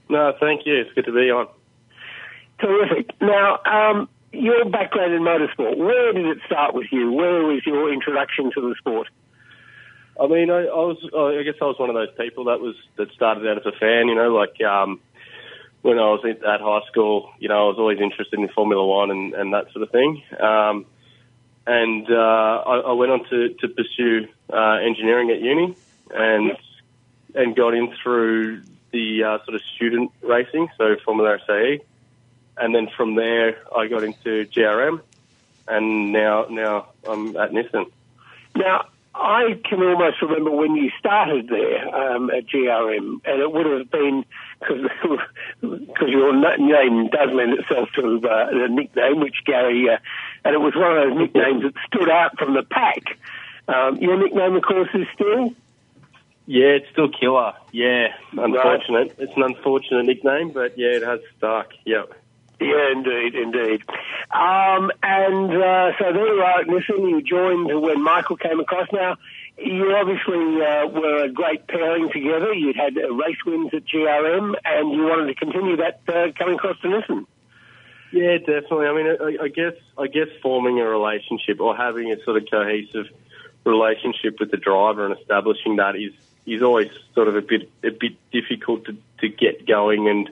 No, 0.10 0.34
thank 0.40 0.66
you. 0.66 0.76
It's 0.76 0.92
good 0.96 1.06
to 1.06 1.12
be 1.12 1.30
on. 1.30 1.46
Terrific. 2.60 3.12
Now, 3.22 3.60
um, 3.64 4.10
your 4.32 4.66
background 4.70 5.14
in 5.14 5.22
motorsport, 5.22 5.78
where 5.78 6.14
did 6.14 6.26
it 6.26 6.40
start 6.46 6.74
with 6.74 6.88
you? 6.92 7.12
Where 7.12 7.44
was 7.44 7.66
your 7.66 7.92
introduction 7.92 8.52
to 8.54 8.62
the 8.62 8.76
sport? 8.78 9.08
I 10.20 10.28
mean, 10.28 10.50
I, 10.50 10.66
I 10.66 10.84
was, 10.84 10.98
I 11.04 11.44
guess 11.44 11.56
I 11.62 11.66
was 11.66 11.78
one 11.80 11.90
of 11.90 11.96
those 11.96 12.14
people 12.18 12.46
that 12.46 12.60
was, 12.60 12.76
that 12.98 13.12
started 13.12 13.48
out 13.48 13.58
as 13.58 13.66
a 13.66 13.78
fan, 13.78 14.08
you 14.08 14.16
know, 14.16 14.34
like, 14.34 14.62
um, 14.62 15.00
when 15.84 16.00
I 16.00 16.10
was 16.10 16.22
in 16.24 16.44
at 16.44 16.60
high 16.60 16.82
school, 16.92 17.30
you 17.40 17.48
know, 17.48 17.66
I 17.66 17.68
was 17.70 17.78
always 17.78 18.00
interested 18.00 18.40
in 18.40 18.48
Formula 18.50 18.86
One 18.86 19.12
and, 19.12 19.34
and 19.34 19.54
that 19.54 19.72
sort 19.72 19.84
of 19.84 19.92
thing. 19.92 20.24
Um, 20.40 20.86
and, 21.68 22.10
uh, 22.10 22.64
I, 22.66 22.80
I 22.80 22.92
went 22.94 23.12
on 23.12 23.26
to, 23.30 23.50
to 23.54 23.68
pursue, 23.68 24.28
uh, 24.52 24.80
engineering 24.86 25.30
at 25.30 25.40
uni 25.40 25.76
and, 26.12 26.58
and 27.36 27.56
got 27.56 27.76
in 27.76 27.94
through 28.02 28.64
the, 28.92 29.24
uh, 29.24 29.46
sort 29.46 29.56
of 29.56 29.62
student 29.76 30.12
racing, 30.22 30.68
so 30.78 30.96
Formula 31.06 31.38
SAE 31.46 31.80
and 32.60 32.74
then 32.74 32.90
from 32.96 33.16
there 33.16 33.58
I 33.76 33.88
got 33.88 34.04
into 34.04 34.46
GRM, 34.46 35.02
and 35.68 36.12
now 36.12 36.46
now 36.50 36.88
I'm 37.08 37.36
at 37.38 37.52
Nissan. 37.52 37.92
Now 38.56 38.86
I 39.20 39.60
can 39.68 39.82
almost 39.82 40.22
remember 40.22 40.52
when 40.52 40.76
you 40.76 40.92
started 41.00 41.48
there 41.48 41.96
um, 41.96 42.30
at 42.30 42.46
GRM, 42.46 43.22
and 43.26 43.42
it 43.42 43.52
would 43.52 43.66
have 43.66 43.90
been 43.90 44.26
because 44.60 44.90
your 46.08 46.34
name 46.36 47.08
does 47.10 47.30
lend 47.34 47.60
itself 47.60 47.90
to 47.96 48.22
uh, 48.28 48.52
the 48.52 48.68
nickname, 48.70 49.20
which 49.20 49.38
Gary, 49.46 49.90
uh, 49.90 49.98
and 50.46 50.54
it 50.54 50.60
was 50.60 50.76
one 50.76 50.98
of 50.98 51.10
those 51.10 51.18
nicknames 51.18 51.64
that 51.64 51.74
stood 51.88 52.10
out 52.10 52.38
from 52.38 52.54
the 52.54 52.64
pack. 52.64 53.18
Um, 53.68 53.98
your 53.98 54.18
nickname, 54.18 54.56
of 54.56 54.64
course, 54.64 54.90
is 54.94 55.08
still. 55.14 55.54
Yeah, 56.46 56.78
it's 56.78 56.90
still 56.92 57.10
Killer. 57.10 57.54
Yeah, 57.72 58.14
unfortunate. 58.32 59.10
Right. 59.10 59.16
It's 59.18 59.36
an 59.36 59.44
unfortunate 59.44 60.06
nickname, 60.06 60.52
but 60.52 60.78
yeah, 60.78 60.90
it 60.90 61.04
has 61.04 61.20
stuck. 61.38 61.74
Yep. 61.86 62.14
Yeah, 62.60 62.92
indeed, 62.92 63.36
indeed. 63.36 63.84
Um, 64.32 64.92
and 65.04 65.52
uh, 65.52 65.92
so 66.00 66.12
there 66.12 66.36
you 66.36 66.42
are 66.42 66.64
Nissan. 66.64 67.10
You 67.10 67.22
joined 67.22 67.82
when 67.82 68.02
Michael 68.02 68.38
came 68.38 68.60
across. 68.60 68.88
Now, 68.92 69.18
you 69.58 69.96
obviously 69.96 70.62
uh, 70.62 70.88
were 70.88 71.26
a 71.26 71.30
great 71.30 71.68
pairing 71.68 72.10
together. 72.12 72.54
You'd 72.54 72.76
had 72.76 72.98
uh, 72.98 73.14
race 73.14 73.38
wins 73.46 73.72
at 73.74 73.86
GRM, 73.86 74.56
and 74.66 74.92
you 74.92 75.04
wanted 75.04 75.28
to 75.28 75.36
continue 75.36 75.78
that 75.78 76.02
uh, 76.08 76.32
coming 76.38 76.56
across 76.56 76.80
to 76.82 76.88
Nissan. 76.88 77.26
Yeah, 78.12 78.38
definitely. 78.38 78.88
I 78.88 78.94
mean, 78.94 79.18
I, 79.40 79.44
I 79.44 79.48
guess 79.50 79.74
I 79.98 80.08
guess 80.08 80.30
forming 80.42 80.80
a 80.80 80.86
relationship 80.86 81.60
or 81.60 81.76
having 81.76 82.12
a 82.12 82.24
sort 82.24 82.38
of 82.38 82.48
cohesive 82.50 83.08
relationship 83.66 84.40
with 84.40 84.50
the 84.50 84.58
driver 84.58 85.06
and 85.06 85.18
establishing 85.20 85.76
that 85.76 85.96
is 85.96 86.14
is 86.46 86.64
always 86.64 86.90
sort 87.14 87.28
of 87.28 87.36
a 87.36 87.42
bit 87.42 87.70
a 87.84 87.92
bit 87.92 88.14
difficult 88.32 88.86
to, 88.86 88.98
to 89.20 89.28
get 89.30 89.68
going 89.68 90.08
and 90.08 90.30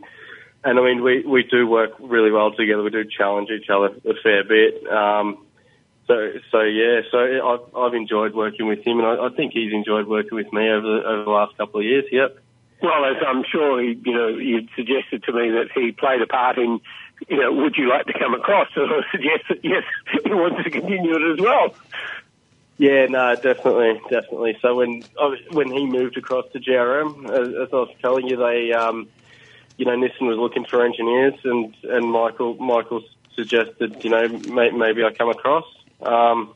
and 0.65 0.79
I 0.79 0.83
mean, 0.83 1.03
we, 1.03 1.23
we 1.23 1.43
do 1.43 1.67
work 1.67 1.91
really 1.99 2.31
well 2.31 2.51
together. 2.51 2.81
We 2.81 2.89
do 2.89 3.05
challenge 3.05 3.49
each 3.51 3.69
other 3.69 3.95
a 4.03 4.13
fair 4.23 4.43
bit. 4.43 4.85
Um, 4.87 5.45
so, 6.07 6.33
so 6.51 6.61
yeah, 6.61 7.01
so 7.11 7.17
I've, 7.19 7.75
I've 7.75 7.93
enjoyed 7.93 8.33
working 8.33 8.67
with 8.67 8.85
him, 8.85 8.99
and 8.99 9.07
I, 9.07 9.27
I 9.27 9.29
think 9.29 9.53
he's 9.53 9.71
enjoyed 9.71 10.07
working 10.07 10.35
with 10.35 10.51
me 10.51 10.67
over 10.69 10.81
the, 10.85 11.07
over 11.07 11.23
the 11.23 11.29
last 11.29 11.55
couple 11.57 11.81
of 11.81 11.85
years. 11.85 12.05
Yep. 12.11 12.37
Well, 12.81 13.05
as 13.05 13.17
I'm 13.25 13.43
sure 13.51 13.81
he, 13.81 13.99
you 14.05 14.13
know, 14.13 14.27
you 14.27 14.67
suggested 14.75 15.23
to 15.23 15.33
me 15.33 15.51
that 15.51 15.69
he 15.73 15.91
played 15.91 16.21
a 16.21 16.27
part 16.27 16.57
in, 16.57 16.81
you 17.27 17.37
know, 17.37 17.53
would 17.53 17.75
you 17.77 17.89
like 17.89 18.07
to 18.07 18.13
come 18.17 18.33
across? 18.33 18.67
So 18.73 18.81
I 18.81 19.01
suggest 19.11 19.43
that 19.49 19.59
yes, 19.63 19.83
he 20.23 20.33
wants 20.33 20.63
to 20.63 20.69
continue 20.69 21.15
it 21.15 21.33
as 21.33 21.39
well. 21.39 21.75
Yeah, 22.77 23.05
no, 23.05 23.35
definitely, 23.35 24.01
definitely. 24.09 24.57
So 24.61 24.75
when 24.75 25.03
when 25.51 25.71
he 25.71 25.85
moved 25.85 26.17
across 26.17 26.45
to 26.51 26.59
GRM, 26.59 27.25
as, 27.29 27.67
as 27.67 27.69
I 27.71 27.75
was 27.75 27.89
telling 28.01 28.27
you, 28.27 28.35
they 28.35 28.73
um, 28.73 29.07
you 29.77 29.85
know, 29.85 29.91
Nissan 29.91 30.27
was 30.27 30.37
looking 30.37 30.65
for 30.65 30.85
engineers, 30.85 31.35
and 31.43 31.75
and 31.83 32.11
Michael 32.11 32.55
Michael 32.55 33.03
suggested, 33.35 34.03
you 34.03 34.09
know, 34.09 34.27
may, 34.27 34.71
maybe 34.71 35.03
I 35.03 35.11
come 35.11 35.29
across. 35.29 35.65
Um, 36.01 36.53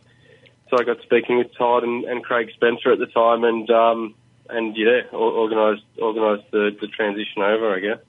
so 0.69 0.77
I 0.79 0.83
got 0.83 1.01
speaking 1.01 1.37
with 1.37 1.53
Todd 1.57 1.83
and, 1.83 2.05
and 2.05 2.23
Craig 2.23 2.51
Spencer 2.53 2.91
at 2.91 2.99
the 2.99 3.07
time, 3.07 3.43
and 3.43 3.69
um, 3.69 4.15
and 4.49 4.75
yeah, 4.77 5.01
organised 5.13 5.83
organised 6.01 6.49
the, 6.51 6.75
the 6.79 6.87
transition 6.87 7.41
over, 7.41 7.75
I 7.75 7.79
guess. 7.79 7.99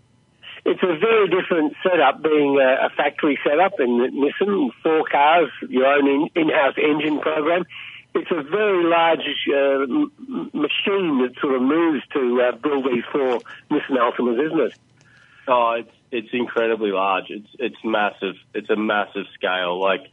It's 0.64 0.82
a 0.82 0.98
very 0.98 1.28
different 1.28 1.74
setup, 1.82 2.22
being 2.22 2.58
a, 2.60 2.86
a 2.86 2.90
factory 2.90 3.38
setup 3.42 3.80
in 3.80 3.98
Nissan, 4.12 4.70
four 4.82 5.04
cars, 5.10 5.50
your 5.68 5.86
own 5.86 6.06
in, 6.06 6.28
in-house 6.34 6.74
engine 6.76 7.18
program. 7.20 7.64
It's 8.14 8.30
a 8.30 8.42
very 8.42 8.84
large 8.84 9.20
uh, 9.48 9.86
machine 10.52 11.22
that 11.22 11.32
sort 11.40 11.54
of 11.54 11.62
moves 11.62 12.02
to 12.12 12.42
uh, 12.42 12.56
build 12.56 12.84
these 12.84 13.04
four 13.10 13.40
Nissan 13.70 13.96
Altimas, 13.96 14.44
isn't 14.46 14.60
it? 14.60 14.74
Oh, 15.52 15.72
it's 15.72 15.90
it's 16.12 16.28
incredibly 16.32 16.92
large. 16.92 17.24
It's 17.28 17.48
it's 17.58 17.84
massive. 17.84 18.36
It's 18.54 18.70
a 18.70 18.76
massive 18.76 19.26
scale. 19.34 19.80
Like 19.80 20.06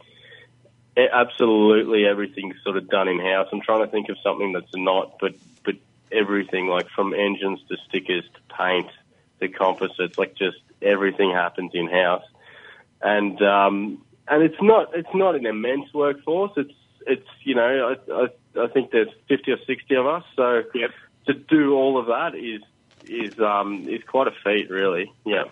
it, 0.95 1.11
absolutely 1.13 2.07
everything's 2.07 2.55
sort 2.63 2.75
of 2.75 2.89
done 2.89 3.07
in 3.07 3.19
house. 3.19 3.47
I'm 3.53 3.61
trying 3.61 3.85
to 3.85 3.91
think 3.91 4.09
of 4.09 4.17
something 4.23 4.51
that's 4.51 4.75
not, 4.75 5.17
but 5.19 5.35
but 5.63 5.75
everything 6.11 6.67
like 6.67 6.89
from 6.89 7.13
engines 7.13 7.59
to 7.69 7.77
stickers 7.87 8.23
to 8.23 8.55
paint 8.55 8.89
to 9.39 9.47
composites, 9.47 10.17
like 10.17 10.33
just 10.33 10.57
everything 10.81 11.29
happens 11.31 11.71
in 11.75 11.87
house, 11.87 12.25
and 12.99 13.39
um, 13.43 14.01
and 14.27 14.41
it's 14.41 14.59
not 14.59 14.95
it's 14.95 15.13
not 15.13 15.35
an 15.35 15.45
immense 15.45 15.93
workforce. 15.93 16.53
It's 16.57 16.73
it's 17.05 17.29
you 17.43 17.53
know 17.53 17.95
I 18.09 18.11
I, 18.11 18.63
I 18.63 18.67
think 18.69 18.89
there's 18.89 19.13
fifty 19.27 19.51
or 19.51 19.59
sixty 19.67 19.93
of 19.93 20.07
us, 20.07 20.23
so 20.35 20.63
yep. 20.73 20.89
to 21.27 21.35
do 21.35 21.75
all 21.75 21.99
of 21.99 22.07
that 22.07 22.33
is 22.33 22.63
is 23.09 23.39
um, 23.39 23.87
is 23.87 24.03
quite 24.03 24.27
a 24.27 24.35
feat, 24.43 24.69
really. 24.69 25.11
Yeah. 25.25 25.45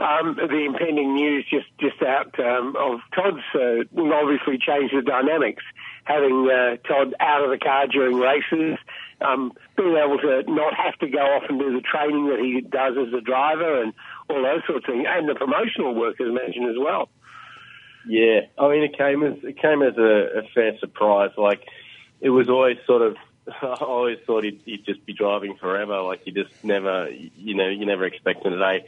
Um, 0.00 0.36
the 0.36 0.64
impending 0.64 1.14
news 1.14 1.44
just 1.50 1.66
just 1.80 2.00
out 2.02 2.38
um, 2.38 2.76
of 2.76 3.00
Todd's 3.14 3.42
uh, 3.54 3.82
will 3.90 4.12
obviously 4.12 4.56
change 4.56 4.92
the 4.92 5.02
dynamics. 5.02 5.64
Having 6.04 6.48
uh, 6.48 6.76
Todd 6.86 7.14
out 7.20 7.42
of 7.44 7.50
the 7.50 7.58
car 7.58 7.86
during 7.88 8.16
races, 8.16 8.78
um, 9.20 9.52
being 9.76 9.96
able 9.96 10.18
to 10.18 10.44
not 10.50 10.72
have 10.74 10.96
to 11.00 11.08
go 11.08 11.18
off 11.18 11.42
and 11.48 11.58
do 11.58 11.72
the 11.72 11.82
training 11.82 12.28
that 12.28 12.38
he 12.38 12.60
does 12.60 12.94
as 12.96 13.12
a 13.12 13.20
driver, 13.20 13.82
and 13.82 13.92
all 14.30 14.40
those 14.42 14.62
sorts 14.66 14.86
of 14.88 14.94
things, 14.94 15.04
and 15.06 15.28
the 15.28 15.34
promotional 15.34 15.94
work, 15.94 16.20
as 16.20 16.32
mentioned 16.32 16.70
as 16.70 16.76
well. 16.78 17.08
Yeah, 18.06 18.42
I 18.56 18.68
mean, 18.68 18.84
it 18.84 18.96
came 18.96 19.24
as 19.24 19.34
it 19.42 19.60
came 19.60 19.82
as 19.82 19.98
a, 19.98 20.38
a 20.38 20.42
fair 20.54 20.78
surprise. 20.78 21.32
Like, 21.36 21.66
it 22.20 22.30
was 22.30 22.48
always 22.48 22.78
sort 22.86 23.02
of. 23.02 23.16
I 23.62 23.76
always 23.80 24.18
thought 24.26 24.44
he'd, 24.44 24.60
he'd 24.64 24.84
just 24.84 25.04
be 25.06 25.12
driving 25.12 25.56
forever. 25.56 26.00
Like, 26.02 26.26
you 26.26 26.32
just 26.32 26.64
never, 26.64 27.08
you 27.10 27.54
know, 27.54 27.68
you 27.68 27.86
never 27.86 28.04
expect 28.04 28.44
him 28.44 28.52
today 28.52 28.84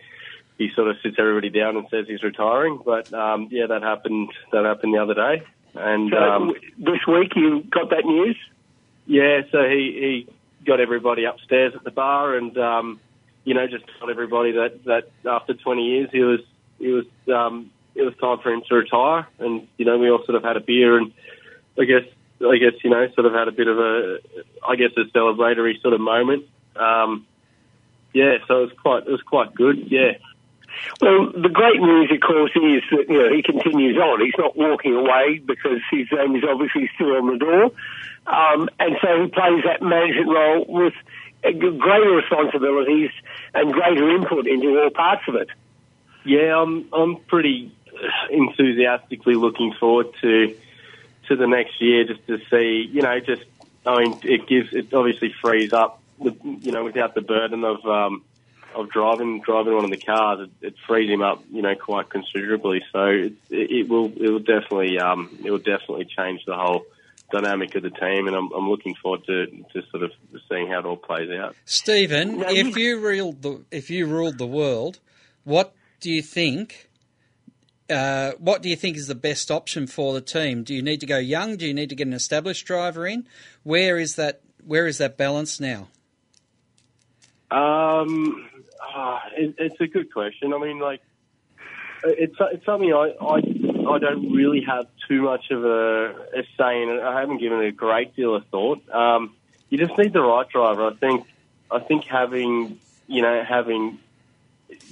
he 0.61 0.71
sort 0.77 0.89
of 0.89 0.97
sits 1.03 1.17
everybody 1.19 1.49
down 1.49 1.79
and 1.79 1.87
says 1.91 2.05
he's 2.07 2.23
retiring. 2.23 2.79
But 2.85 3.13
um, 3.15 3.49
yeah, 3.51 3.67
that 3.67 3.83
happened. 3.83 4.31
That 4.53 4.67
happened 4.67 4.93
the 4.93 4.99
other 4.99 5.15
day. 5.15 5.43
And 5.75 6.11
so 6.11 6.19
um, 6.19 6.55
this 6.77 7.01
week 7.09 7.33
you 7.35 7.63
got 7.63 7.89
that 7.89 8.05
news? 8.05 8.37
Yeah. 9.07 9.41
So 9.51 9.63
he, 9.67 10.27
he 10.29 10.65
got 10.67 10.79
everybody 10.79 11.25
upstairs 11.25 11.73
at 11.75 11.83
the 11.83 11.91
bar, 11.91 12.37
and 12.37 12.57
um, 12.59 13.01
you 13.45 13.55
know, 13.55 13.67
just 13.67 13.85
told 13.99 14.11
everybody 14.11 14.53
that 14.53 14.85
that 14.85 15.11
after 15.25 15.55
20 15.55 15.83
years, 15.83 16.11
he 16.13 16.21
was 16.21 16.41
he 16.79 16.89
was 16.89 17.07
um, 17.35 17.71
it 17.95 18.03
was 18.03 18.15
time 18.21 18.39
for 18.43 18.53
him 18.53 18.63
to 18.69 18.75
retire. 18.75 19.27
And 19.39 19.67
you 19.79 19.87
know, 19.87 19.97
we 19.97 20.11
all 20.11 20.23
sort 20.27 20.37
of 20.37 20.43
had 20.43 20.59
a 20.59 20.61
beer, 20.61 20.99
and 20.99 21.11
I 21.79 21.85
guess 21.85 22.05
I 22.41 22.57
guess 22.59 22.83
you 22.83 22.91
know, 22.91 23.07
sort 23.15 23.27
of 23.27 23.33
had 23.33 23.49
a 23.49 23.53
bit 23.53 23.69
of 23.69 23.79
a 23.79 24.19
I 24.67 24.77
guess 24.77 24.91
a 24.97 25.05
celebratory 25.17 25.81
sort 25.81 25.95
of 25.95 26.01
moment. 26.01 26.45
Um, 26.77 27.27
yeah, 28.13 28.39
so 28.49 28.63
it 28.63 28.71
was 28.71 28.73
quite 28.81 29.07
it 29.07 29.11
was 29.11 29.23
quite 29.23 29.55
good. 29.55 29.91
Yeah. 29.91 30.13
Well, 31.01 31.33
the 31.33 31.49
great 31.49 31.81
news, 31.81 32.11
of 32.13 32.21
course, 32.21 32.53
is 32.55 32.83
that 32.91 33.07
you 33.09 33.19
know 33.19 33.35
he 33.35 33.43
continues 33.43 33.97
on. 33.97 34.21
He's 34.21 34.39
not 34.39 34.57
walking 34.57 34.95
away 34.95 35.41
because 35.45 35.81
his 35.91 36.07
name 36.13 36.37
is 36.37 36.45
obviously 36.49 36.91
still 36.95 37.17
on 37.17 37.27
the 37.27 37.39
door, 37.39 37.65
um, 38.27 38.69
and 38.79 38.97
so 39.03 39.23
he 39.23 39.29
plays 39.29 39.65
that 39.65 39.83
management 39.83 40.29
role 40.29 40.65
with 40.69 40.95
greater 41.43 42.11
responsibilities 42.11 43.11
and 43.55 43.73
greater 43.73 44.11
input 44.11 44.47
into 44.47 44.81
all 44.81 44.91
parts 44.91 45.23
of 45.29 45.35
it. 45.35 45.49
Yeah, 46.25 46.61
I'm 46.61 46.87
I'm 46.93 47.17
pretty 47.17 47.73
enthusiastically 48.31 49.35
looking 49.35 49.75
forward 49.79 50.07
to 50.23 50.57
to 51.31 51.37
the 51.37 51.47
next 51.47 51.81
year 51.81 52.05
just 52.05 52.27
to 52.27 52.39
see, 52.51 52.89
you 52.93 53.03
know, 53.03 53.19
just 53.21 53.45
I 53.87 54.03
mean, 54.03 54.21
it 54.25 54.47
gives 54.47 54.75
it 54.75 54.93
obviously 54.93 55.33
frees 55.41 55.73
up, 55.73 56.03
the, 56.23 56.37
you 56.43 56.73
know, 56.73 56.85
without 56.85 57.15
the 57.15 57.23
burden 57.23 57.65
of. 57.65 57.85
Um, 57.87 58.25
of 58.73 58.89
driving 58.89 59.41
driving 59.41 59.75
one 59.75 59.85
of 59.85 59.91
the 59.91 59.97
cars, 59.97 60.49
it, 60.49 60.67
it 60.69 60.75
frees 60.87 61.11
him 61.11 61.23
up, 61.23 61.43
you 61.51 61.61
know, 61.61 61.75
quite 61.75 62.09
considerably. 62.09 62.81
So 62.93 63.05
it, 63.07 63.33
it 63.51 63.89
will 63.89 64.13
it 64.17 64.31
will 64.31 64.39
definitely 64.39 64.97
um, 65.01 65.29
it 65.45 65.51
will 65.51 65.59
definitely 65.59 66.05
change 66.05 66.45
the 66.47 66.55
whole 66.55 66.85
dynamic 67.33 67.75
of 67.75 67.83
the 67.83 67.91
team, 67.91 68.27
and 68.27 68.37
I'm, 68.37 68.53
I'm 68.53 68.69
looking 68.69 68.95
forward 68.95 69.25
to, 69.27 69.47
to 69.47 69.83
sort 69.91 70.05
of 70.05 70.13
seeing 70.49 70.69
how 70.69 70.81
it 70.81 70.87
all 70.87 70.97
plays 70.97 71.31
out. 71.31 71.57
Stephen, 71.65 72.43
if 72.43 72.77
you 72.77 73.01
ruled 73.01 73.43
the 73.43 73.65
if 73.71 73.91
you 73.91 74.07
ruled 74.07 74.39
the 74.39 74.47
world, 74.47 75.01
what 75.45 75.75
do 76.01 76.11
you 76.11 76.23
think? 76.23 76.90
Uh, 77.91 78.33
what 78.39 78.63
do 78.63 78.69
you 78.69 78.77
think 78.77 78.97
is 78.97 79.09
the 79.09 79.15
best 79.15 79.51
option 79.51 79.87
for 79.87 80.13
the 80.15 80.21
team? 80.21 80.63
Do 80.63 80.75
you 80.75 80.83
need 80.83 81.01
to 81.01 81.07
go 81.07 81.19
young? 81.19 81.57
Do 81.57 81.67
you 81.67 81.75
need 81.75 81.89
to 81.89 81.97
get 81.97 82.07
an 82.07 82.13
established 82.13 82.67
driver 82.67 83.07
in? 83.07 83.27
Where 83.65 83.99
is 83.99 84.15
that? 84.17 84.41
Where 84.65 84.87
is 84.87 84.99
that 84.99 85.17
balance 85.17 85.59
now? 85.59 85.89
Um, 87.51 88.49
uh, 88.95 89.19
it, 89.37 89.55
it's 89.59 89.81
a 89.81 89.87
good 89.87 90.13
question. 90.13 90.55
I 90.55 90.59
mean, 90.59 90.79
like, 90.79 91.01
it's 92.05 92.37
it's 92.39 92.65
something 92.65 92.93
I, 92.93 93.15
I 93.21 93.37
I 93.37 93.99
don't 93.99 94.33
really 94.33 94.63
have 94.63 94.87
too 95.09 95.23
much 95.23 95.51
of 95.51 95.65
a, 95.65 96.11
a 96.35 96.43
say 96.57 96.83
in. 96.83 97.01
I 97.03 97.19
haven't 97.19 97.39
given 97.39 97.61
it 97.61 97.69
a 97.69 97.73
great 97.73 98.15
deal 98.15 98.35
of 98.35 98.47
thought. 98.47 98.89
Um, 98.91 99.35
you 99.69 99.79
just 99.79 99.97
need 99.99 100.13
the 100.13 100.23
right 100.23 100.49
driver. 100.49 100.87
I 100.87 100.95
think 100.95 101.27
I 101.71 101.81
think 101.81 102.05
having 102.05 102.79
you 103.09 103.23
know 103.23 103.43
having 103.43 103.99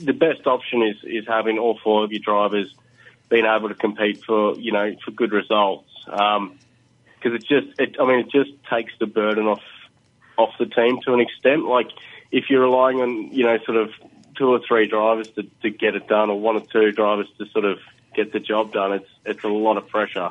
the 0.03 0.13
best 0.13 0.47
option 0.47 0.83
is 0.83 0.97
is 1.05 1.27
having 1.27 1.59
all 1.59 1.79
four 1.83 2.05
of 2.05 2.13
your 2.13 2.21
drivers 2.21 2.75
being 3.29 3.45
able 3.45 3.69
to 3.69 3.75
compete 3.75 4.25
for 4.25 4.59
you 4.59 4.73
know 4.73 4.95
for 5.05 5.11
good 5.11 5.33
results. 5.33 5.91
Because 6.05 6.37
um, 6.39 6.59
it 7.23 7.45
just 7.45 7.69
it, 7.79 7.97
I 8.01 8.07
mean 8.07 8.21
it 8.21 8.31
just 8.31 8.51
takes 8.71 8.93
the 8.99 9.07
burden 9.07 9.47
off 9.47 9.63
off 10.37 10.55
the 10.59 10.67
team 10.67 11.01
to 11.05 11.13
an 11.13 11.21
extent. 11.21 11.65
Like 11.65 11.91
if 12.31 12.51
you're 12.51 12.63
relying 12.63 13.01
on, 13.01 13.33
you 13.33 13.45
know, 13.45 13.59
sort 13.65 13.77
of 13.77 13.91
two 14.37 14.49
or 14.49 14.61
three 14.67 14.87
drivers 14.87 15.29
to, 15.33 15.43
to 15.63 15.71
get 15.71 15.95
it 15.97 16.07
done 16.09 16.31
or 16.31 16.41
one 16.41 16.57
or 16.57 16.61
two 16.61 16.93
drivers 16.93 17.27
to 17.39 17.47
sort 17.47 17.65
of 17.65 17.79
get 18.15 18.33
the 18.33 18.41
job 18.41 18.73
done, 18.73 18.93
it's, 18.93 19.11
it's 19.25 19.45
a 19.45 19.49
lot 19.49 19.77
of 19.77 19.89
pressure. 19.89 20.31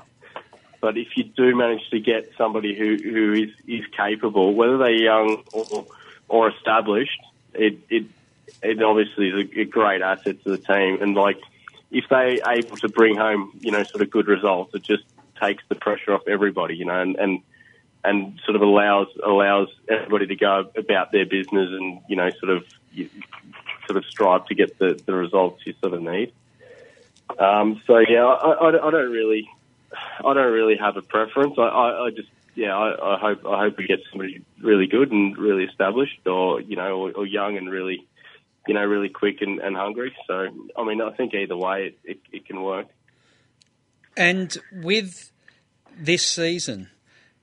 But 0.80 0.98
if 0.98 1.18
you 1.18 1.24
do 1.24 1.56
manage 1.56 1.90
to 1.90 2.00
get 2.00 2.32
somebody 2.38 2.78
who, 2.78 2.98
who 2.98 3.34
is, 3.34 3.50
is 3.68 3.86
capable, 3.96 4.54
whether 4.54 4.78
they're 4.78 4.92
young 4.92 5.44
or, 5.52 5.86
or 6.30 6.50
established, 6.50 7.20
it, 7.54 7.80
it, 7.90 8.06
it 8.62 8.82
obviously 8.82 9.30
is 9.30 9.50
a, 9.50 9.62
a 9.62 9.66
great 9.66 10.02
asset 10.02 10.44
to 10.44 10.52
the 10.52 10.58
team. 10.58 11.02
And 11.02 11.16
like, 11.16 11.40
if 11.92 12.06
they're 12.10 12.40
able 12.48 12.78
to 12.78 12.90
bring 12.90 13.16
home, 13.16 13.52
you 13.60 13.72
know, 13.72 13.84
sort 13.84 14.02
of 14.02 14.10
good 14.10 14.28
results, 14.28 14.74
it 14.76 14.84
just 14.84 15.04
takes 15.40 15.64
the 15.70 15.76
pressure 15.76 16.14
off 16.14 16.28
everybody, 16.28 16.76
you 16.76 16.86
know, 16.86 17.02
and, 17.02 17.16
and 17.16 17.42
and 18.04 18.40
sort 18.46 18.56
of 18.56 18.62
allows 18.62 19.08
allows 19.24 19.68
everybody 19.90 20.28
to 20.28 20.36
go 20.36 20.70
about 20.78 21.12
their 21.12 21.26
business 21.26 21.70
and 21.72 22.00
you 22.08 22.16
know 22.16 22.30
sort 22.40 22.58
of 22.58 22.66
sort 23.86 23.98
of 23.98 24.06
strive 24.06 24.46
to 24.46 24.56
get 24.56 24.78
the, 24.80 25.00
the 25.06 25.14
results 25.14 25.62
you 25.66 25.74
sort 25.82 25.94
of 25.94 26.02
need. 26.02 26.32
Um, 27.40 27.82
so 27.86 28.00
yeah, 28.00 28.26
I, 28.26 28.52
I, 28.52 28.88
I, 28.88 28.92
don't 28.92 29.12
really 29.12 29.50
I 30.20 30.34
don't 30.34 30.54
really 30.54 30.78
have 30.78 30.98
a 30.98 31.02
preference. 31.02 31.56
I, 31.58 31.64
I, 31.64 32.06
I 32.06 32.10
just 32.12 32.30
yeah, 32.56 32.76
I, 32.76 33.16
I, 33.16 33.20
hope 33.20 33.46
I 33.46 33.60
hope 33.60 33.78
we 33.78 33.86
get 33.86 34.00
somebody 34.10 34.42
really 34.62 34.88
good 34.88 35.12
and 35.12 35.38
really 35.38 35.66
established, 35.66 36.26
or 36.26 36.62
you 36.62 36.76
know, 36.76 36.98
or, 36.98 37.12
or 37.12 37.26
young 37.26 37.58
and 37.58 37.70
really 37.70 38.07
you 38.68 38.74
know 38.74 38.86
really 38.86 39.10
quick 39.10 39.42
and, 39.42 39.60
and 39.60 39.76
hungry. 39.76 40.16
So 40.28 40.48
I 40.78 40.84
mean, 40.84 41.02
I 41.02 41.12
think 41.12 41.34
either 41.34 41.58
way 41.58 41.88
it, 41.88 42.00
it, 42.04 42.20
it 42.32 42.46
can 42.46 42.62
work. 42.62 42.88
And 44.16 44.58
with 44.72 45.32
this 45.98 46.26
season, 46.26 46.90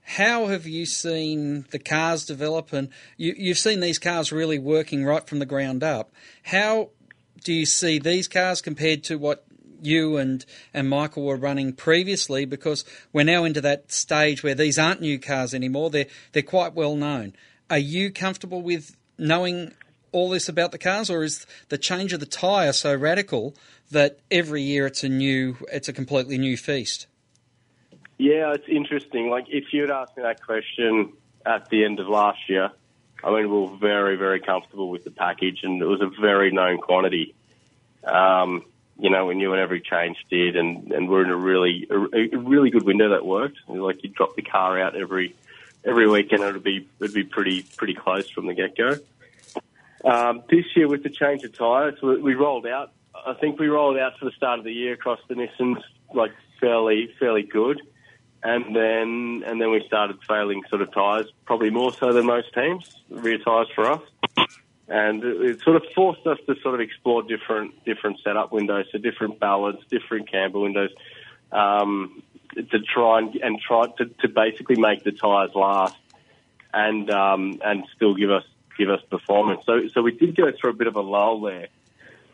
how 0.03 0.47
have 0.47 0.67
you 0.67 0.87
seen 0.87 1.67
the 1.71 1.79
cars 1.79 2.27
develop? 2.27 2.73
And 2.73 2.91
you, 3.17 3.49
have 3.49 3.59
seen 3.59 3.81
these 3.81 3.99
cars 3.99 4.33
really 4.33 4.59
working 4.59 5.05
right 5.05 5.27
from 5.27 5.39
the 5.39 5.47
ground 5.47 5.83
up. 5.83 6.13
How 6.43 6.91
do 7.43 7.53
you 7.53 7.65
see 7.65 7.99
these 7.99 8.29
cars 8.29 8.61
compared 8.61 9.05
to 9.05 9.17
what 9.17 9.45
you 9.81 10.17
and, 10.17 10.45
and 10.73 10.89
Michael 10.91 11.25
were 11.25 11.37
running 11.37 11.73
previously? 11.73 12.45
Because 12.45 12.85
we're 13.13 13.25
now 13.25 13.45
into 13.45 13.61
that 13.63 13.93
stage 13.93 14.43
where 14.43 14.55
these 14.55 14.79
aren't 14.79 15.01
new 15.01 15.19
cars 15.19 15.55
anymore. 15.55 15.91
They're, 15.91 16.07
they're 16.33 16.43
quite 16.43 16.75
well 16.75 16.97
known. 16.97 17.35
Are 17.71 17.79
you 17.79 18.11
comfortable 18.11 18.61
with 18.61 18.97
knowing 19.17 19.73
all 20.15 20.31
this 20.31 20.49
about 20.49 20.73
the 20.73 20.79
cars, 20.79 21.11
or 21.11 21.25
is 21.25 21.45
the 21.69 21.77
change 21.77 22.13
of 22.13 22.21
the 22.21 22.27
tyre 22.27 22.73
so 22.73 22.95
radical 22.95 23.55
that 23.91 24.21
every 24.31 24.63
year 24.63 24.87
it's 24.87 25.03
a 25.03 25.09
new, 25.09 25.57
it's 25.73 25.89
a 25.89 25.93
completely 25.93 26.39
new 26.39 26.57
feast? 26.57 27.07
Yeah, 28.17 28.55
it's 28.55 28.69
interesting. 28.69 29.29
Like, 29.29 29.47
if 29.49 29.73
you 29.73 29.83
had 29.83 29.91
asked 29.91 30.17
me 30.17 30.23
that 30.23 30.41
question 30.43 31.13
at 31.45 31.69
the 31.69 31.85
end 31.85 31.99
of 31.99 32.07
last 32.07 32.49
year, 32.49 32.71
I 33.25 33.31
mean, 33.31 33.51
we 33.51 33.59
were 33.59 33.77
very, 33.77 34.17
very 34.17 34.41
comfortable 34.41 34.89
with 34.89 35.03
the 35.03 35.11
package, 35.11 35.61
and 35.65 35.83
it 35.83 35.87
was 35.87 36.01
a 36.01 36.11
very 36.21 36.53
known 36.53 36.79
quantity. 36.79 37.35
Um, 38.05 38.65
you 38.99 39.11
know, 39.11 39.27
we 39.27 39.35
knew 39.35 39.51
when 39.51 39.59
every 39.59 39.81
change 39.81 40.17
did, 40.31 40.55
and, 40.55 40.93
and 40.93 41.09
we're 41.09 41.25
in 41.25 41.31
a 41.31 41.37
really, 41.37 41.89
a, 41.91 42.37
a 42.37 42.39
really 42.39 42.71
good 42.71 42.85
window 42.85 43.11
that 43.11 43.27
worked. 43.27 43.59
Like, 43.67 44.05
you 44.05 44.11
drop 44.11 44.37
the 44.37 44.43
car 44.43 44.79
out 44.79 44.95
every 44.95 45.35
every 45.85 46.09
weekend, 46.09 46.43
it'd 46.43 46.63
be 46.63 46.89
it'd 47.01 47.15
be 47.15 47.25
pretty 47.25 47.63
pretty 47.77 47.95
close 47.95 48.29
from 48.31 48.47
the 48.47 48.55
get 48.55 48.77
go. 48.77 48.97
Um, 50.05 50.43
this 50.51 50.65
year, 50.77 50.89
with 50.89 51.03
the 51.03 51.11
change 51.11 51.45
of 51.45 51.57
tyres, 51.57 52.01
we, 52.03 52.21
we 52.21 52.35
rolled 52.35 52.67
out. 52.67 52.93
I 53.15 53.35
think 53.35 53.59
we 53.59 53.69
rolled 53.69 53.97
out 53.97 54.19
for 54.19 54.27
the 54.27 54.33
start 54.33 54.59
of 54.59 54.65
the 54.65 54.73
year 54.73 54.93
across 54.93 55.21
the 55.29 55.35
Nissans 55.35 55.83
like 56.13 56.33
fairly 56.61 57.13
fairly 57.19 57.43
good 57.43 57.81
and 58.45 58.77
then 58.77 59.43
and 59.47 59.61
then 59.61 59.71
we 59.71 59.83
started 59.87 60.19
failing 60.29 60.63
sort 60.69 60.83
of 60.83 60.93
tyres, 60.93 61.27
probably 61.47 61.71
more 61.71 61.93
so 61.95 62.13
than 62.13 62.27
most 62.27 62.53
teams, 62.53 62.95
rear 63.09 63.39
tyres 63.39 63.69
for 63.75 63.91
us. 63.91 64.03
And 64.87 65.25
it 65.25 65.63
sort 65.63 65.77
of 65.77 65.83
forced 65.95 66.27
us 66.27 66.39
to 66.47 66.55
sort 66.61 66.75
of 66.75 66.81
explore 66.83 67.23
different 67.23 67.83
different 67.87 68.21
setup 68.23 68.53
windows, 68.53 68.85
so 68.93 68.99
different 68.99 69.41
balance, 69.41 69.81
different 69.91 70.31
camber 70.31 70.59
windows, 70.59 70.91
um, 71.53 72.23
to 72.55 72.81
try 72.81 73.21
and, 73.21 73.35
and 73.37 73.59
try 73.59 73.87
to, 73.97 74.05
to 74.21 74.29
basically 74.29 74.77
make 74.77 75.03
the 75.05 75.13
tyres 75.13 75.53
last 75.55 75.97
and 76.75 77.11
um, 77.11 77.61
and 77.65 77.85
still 77.97 78.15
give 78.15 78.31
us 78.31 78.45
give 78.77 78.91
us 78.91 79.01
performance. 79.11 79.63
So 79.67 79.89
so 79.89 80.03
we 80.03 80.13
did 80.13 80.37
go 80.37 80.51
through 80.59 80.71
a 80.71 80.75
bit 80.75 80.87
of 80.87 80.97
a 80.97 81.01
lull 81.01 81.41
there. 81.41 81.69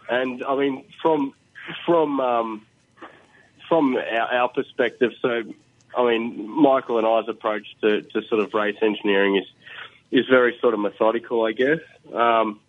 and 0.08 0.42
I 0.44 0.56
mean 0.56 0.84
from 1.02 1.34
from 1.86 2.20
um, 2.20 2.66
from 3.68 3.96
our, 3.96 4.34
our 4.34 4.48
perspective, 4.48 5.12
so 5.20 5.42
I 5.96 6.04
mean 6.04 6.48
Michael 6.48 6.98
and 6.98 7.06
I's 7.06 7.28
approach 7.28 7.66
to, 7.82 8.02
to 8.02 8.22
sort 8.28 8.40
of 8.40 8.52
race 8.54 8.76
engineering 8.82 9.36
is 9.36 9.46
is 10.10 10.26
very 10.28 10.58
sort 10.60 10.74
of 10.74 10.80
methodical, 10.80 11.44
I 11.44 11.52
guess. 11.52 11.78
Um, 12.12 12.60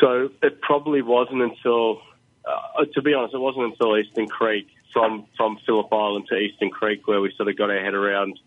so 0.00 0.30
it 0.42 0.60
probably 0.60 1.02
wasn't 1.02 1.42
until, 1.42 2.02
uh, 2.44 2.84
to 2.92 3.02
be 3.02 3.14
honest, 3.14 3.34
it 3.34 3.38
wasn't 3.38 3.66
until 3.66 3.96
Eastern 3.96 4.28
Creek 4.28 4.68
from 4.92 5.26
from 5.36 5.58
Phillip 5.66 5.92
Island 5.92 6.26
to 6.28 6.36
Eastern 6.36 6.70
Creek 6.70 7.06
where 7.06 7.20
we 7.20 7.32
sort 7.36 7.48
of 7.48 7.56
got 7.56 7.70
our 7.70 7.80
head 7.80 7.94
around 7.94 8.38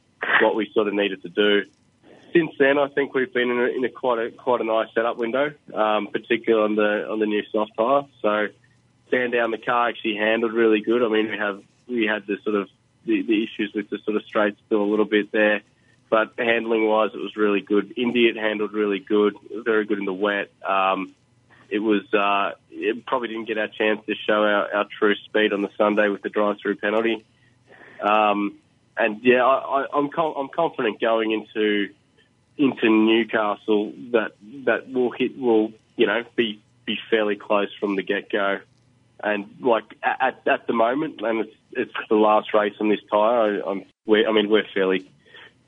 what 0.41 0.55
we 0.55 0.71
sort 0.73 0.87
of 0.87 0.93
needed 0.93 1.21
to 1.23 1.29
do. 1.29 1.65
Since 2.33 2.51
then, 2.59 2.77
I 2.77 2.87
think 2.89 3.13
we've 3.13 3.33
been 3.33 3.49
in 3.49 3.59
a, 3.59 3.65
in 3.77 3.85
a 3.85 3.89
quite 3.89 4.19
a 4.19 4.31
quite 4.31 4.61
a 4.61 4.63
nice 4.63 4.87
setup 4.93 5.17
window, 5.17 5.53
um, 5.73 6.07
particularly 6.07 6.63
on 6.63 6.75
the 6.75 7.09
on 7.09 7.19
the 7.19 7.25
new 7.25 7.43
soft 7.51 7.71
tire. 7.77 8.03
So 8.21 8.47
Sandown 9.09 9.51
the 9.51 9.57
car 9.57 9.89
actually 9.89 10.17
handled 10.17 10.53
really 10.53 10.81
good. 10.81 11.03
I 11.03 11.07
mean, 11.07 11.31
we 11.31 11.37
have 11.37 11.61
we 11.87 12.05
had 12.05 12.27
the 12.27 12.37
sort 12.43 12.55
of 12.55 12.69
the, 13.05 13.21
the 13.21 13.43
issues 13.43 13.71
with 13.73 13.89
the 13.89 13.99
sort 14.03 14.17
of 14.17 14.23
straight 14.25 14.55
still 14.65 14.81
a 14.81 14.89
little 14.89 15.05
bit 15.05 15.31
there, 15.31 15.61
but 16.09 16.33
handling 16.37 16.87
wise, 16.87 17.11
it 17.13 17.17
was 17.17 17.35
really 17.35 17.61
good. 17.61 17.93
Indy 17.97 18.27
it 18.27 18.35
handled 18.35 18.73
really 18.73 18.99
good, 18.99 19.35
very 19.63 19.85
good 19.85 19.99
in 19.99 20.05
the 20.05 20.13
wet. 20.13 20.51
Um, 20.67 21.15
it 21.69 21.79
was 21.79 22.03
uh, 22.13 22.51
it 22.71 23.05
probably 23.05 23.29
didn't 23.29 23.45
get 23.45 23.57
our 23.57 23.67
chance 23.67 24.05
to 24.05 24.15
show 24.15 24.43
our, 24.43 24.73
our 24.73 24.85
true 24.99 25.15
speed 25.25 25.53
on 25.53 25.61
the 25.61 25.69
Sunday 25.77 26.09
with 26.09 26.21
the 26.21 26.29
drive-through 26.29 26.75
penalty. 26.75 27.25
Um, 28.01 28.59
and 28.97 29.21
yeah, 29.23 29.45
I, 29.45 29.81
I, 29.81 29.85
I'm 29.93 30.09
com- 30.09 30.33
I'm 30.37 30.49
confident 30.49 30.99
going 30.99 31.31
into 31.31 31.93
into 32.57 32.89
Newcastle 32.89 33.93
that 34.11 34.31
that 34.65 34.91
will 34.91 35.11
hit 35.11 35.37
will 35.37 35.71
you 35.95 36.07
know 36.07 36.23
be 36.35 36.61
be 36.85 36.97
fairly 37.09 37.35
close 37.35 37.69
from 37.79 37.95
the 37.95 38.03
get 38.03 38.31
go. 38.31 38.59
And 39.23 39.49
like 39.59 39.83
at, 40.03 40.41
at 40.47 40.67
the 40.67 40.73
moment, 40.73 41.21
and 41.21 41.41
it's 41.41 41.55
it's 41.71 41.93
the 42.09 42.15
last 42.15 42.53
race 42.53 42.75
on 42.79 42.89
this 42.89 42.99
tyre. 43.11 43.63
I, 43.63 43.69
I'm 43.69 43.85
we 44.05 44.25
I 44.25 44.31
mean 44.31 44.49
we're 44.49 44.67
fairly 44.73 45.09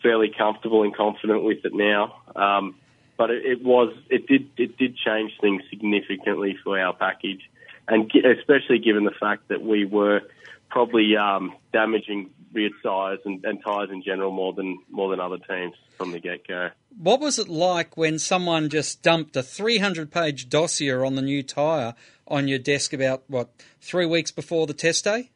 fairly 0.01 0.31
comfortable 0.35 0.83
and 0.83 0.95
confident 0.95 1.43
with 1.43 1.65
it 1.65 1.73
now. 1.73 2.21
Um, 2.35 2.75
but 3.17 3.31
it, 3.31 3.45
it 3.45 3.63
was 3.63 3.93
it 4.09 4.27
did 4.27 4.49
it 4.57 4.77
did 4.77 4.95
change 4.97 5.33
things 5.41 5.61
significantly 5.69 6.57
for 6.63 6.79
our 6.79 6.93
package, 6.93 7.49
and 7.87 8.11
especially 8.39 8.79
given 8.79 9.03
the 9.03 9.15
fact 9.19 9.49
that 9.49 9.61
we 9.61 9.85
were 9.85 10.21
probably 10.69 11.15
um, 11.17 11.53
damaging 11.73 12.29
rear 12.53 12.69
tyres 12.83 13.19
and, 13.25 13.43
and 13.45 13.63
tyres 13.63 13.89
in 13.91 14.01
general 14.01 14.31
more 14.31 14.53
than 14.53 14.79
more 14.89 15.09
than 15.09 15.19
other 15.19 15.37
teams 15.37 15.75
from 15.97 16.11
the 16.11 16.19
get 16.19 16.47
go. 16.47 16.69
What 16.97 17.19
was 17.19 17.37
it 17.39 17.47
like 17.47 17.97
when 17.97 18.19
someone 18.19 18.69
just 18.69 19.01
dumped 19.03 19.35
a 19.35 19.43
300 19.43 20.11
page 20.11 20.49
dossier 20.49 20.93
on 21.05 21.15
the 21.15 21.21
new 21.21 21.43
tyre 21.43 21.93
on 22.27 22.47
your 22.47 22.59
desk 22.59 22.93
about 22.93 23.23
what 23.27 23.49
three 23.81 24.05
weeks 24.05 24.31
before 24.31 24.67
the 24.67 24.73
test 24.73 25.03
day? 25.03 25.29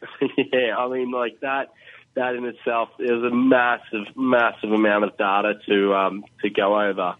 yeah, 0.52 0.76
I 0.76 0.88
mean 0.88 1.10
like 1.10 1.40
that 1.40 1.68
that 2.18 2.34
in 2.34 2.44
itself 2.44 2.90
is 2.98 3.22
a 3.22 3.30
massive, 3.30 4.16
massive 4.16 4.72
amount 4.72 5.04
of 5.04 5.16
data 5.16 5.54
to 5.66 5.94
um, 5.94 6.24
to 6.42 6.50
go 6.50 6.80
over. 6.80 7.14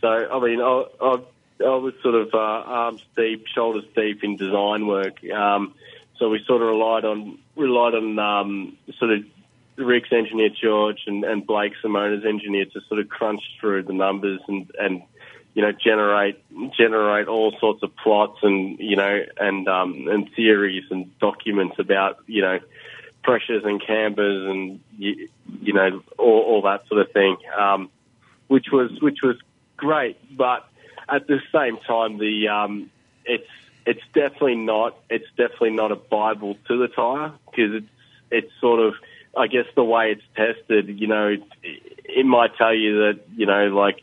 So, 0.00 0.08
I 0.08 0.40
mean, 0.40 0.60
I, 0.60 0.84
I, 1.00 1.16
I 1.62 1.76
was 1.76 1.92
sort 2.02 2.14
of 2.14 2.28
uh, 2.32 2.38
arms 2.38 3.04
deep, 3.16 3.46
shoulders 3.54 3.84
deep 3.94 4.24
in 4.24 4.36
design 4.36 4.86
work. 4.86 5.22
Um, 5.30 5.74
so 6.20 6.28
we 6.28 6.44
sort 6.46 6.62
of 6.62 6.68
relied 6.68 7.04
on 7.04 7.38
relied 7.56 7.94
on 7.94 8.18
um, 8.20 8.76
sort 8.98 9.10
of 9.10 9.24
Rick's 9.76 10.12
engineer 10.12 10.50
George 10.50 11.04
and, 11.06 11.24
and 11.24 11.44
Blake 11.44 11.72
Simona's 11.82 12.24
engineer 12.24 12.66
to 12.66 12.80
sort 12.88 13.00
of 13.00 13.08
crunch 13.08 13.42
through 13.58 13.84
the 13.84 13.94
numbers 13.94 14.40
and 14.46 14.70
and 14.78 15.02
you 15.54 15.62
know 15.62 15.72
generate 15.72 16.40
generate 16.76 17.26
all 17.26 17.52
sorts 17.58 17.82
of 17.82 17.96
plots 17.96 18.38
and 18.42 18.78
you 18.78 18.96
know 18.96 19.24
and 19.38 19.66
um, 19.66 20.06
and 20.08 20.30
theories 20.34 20.84
and 20.90 21.18
documents 21.18 21.78
about 21.78 22.18
you 22.26 22.42
know 22.42 22.60
pressures 23.22 23.64
and 23.64 23.84
cambers 23.84 24.48
and 24.48 24.80
you, 24.98 25.28
you 25.62 25.72
know 25.72 26.02
all, 26.18 26.40
all, 26.40 26.62
that 26.62 26.86
sort 26.88 27.00
of 27.00 27.10
thing, 27.12 27.36
um, 27.58 27.90
which 28.48 28.66
was 28.70 28.90
which 29.00 29.22
was 29.22 29.36
great. 29.76 30.18
But 30.36 30.68
at 31.08 31.26
the 31.26 31.40
same 31.52 31.78
time, 31.78 32.18
the 32.18 32.48
um, 32.48 32.90
it's 33.24 33.48
it's 33.86 34.02
definitely 34.14 34.56
not 34.56 34.96
it's 35.08 35.28
definitely 35.36 35.70
not 35.70 35.92
a 35.92 35.96
bible 35.96 36.56
to 36.68 36.78
the 36.78 36.88
tire 36.88 37.32
because 37.46 37.74
it's 37.74 37.90
it's 38.30 38.52
sort 38.60 38.80
of 38.80 38.94
I 39.36 39.46
guess 39.46 39.66
the 39.76 39.84
way 39.84 40.12
it's 40.12 40.22
tested. 40.34 41.00
You 41.00 41.06
know, 41.06 41.28
it, 41.28 41.42
it 41.62 42.26
might 42.26 42.56
tell 42.56 42.74
you 42.74 42.98
that 42.98 43.20
you 43.36 43.46
know 43.46 43.68
like 43.68 44.00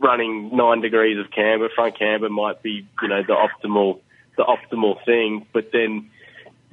running 0.00 0.54
nine 0.54 0.80
degrees 0.80 1.18
of 1.18 1.30
camber 1.30 1.68
front 1.74 1.98
camber 1.98 2.28
might 2.28 2.62
be 2.62 2.86
you 3.02 3.08
know 3.08 3.22
the 3.22 3.34
optimal 3.34 4.00
the 4.36 4.44
optimal 4.44 5.04
thing, 5.04 5.46
but 5.52 5.70
then 5.72 6.10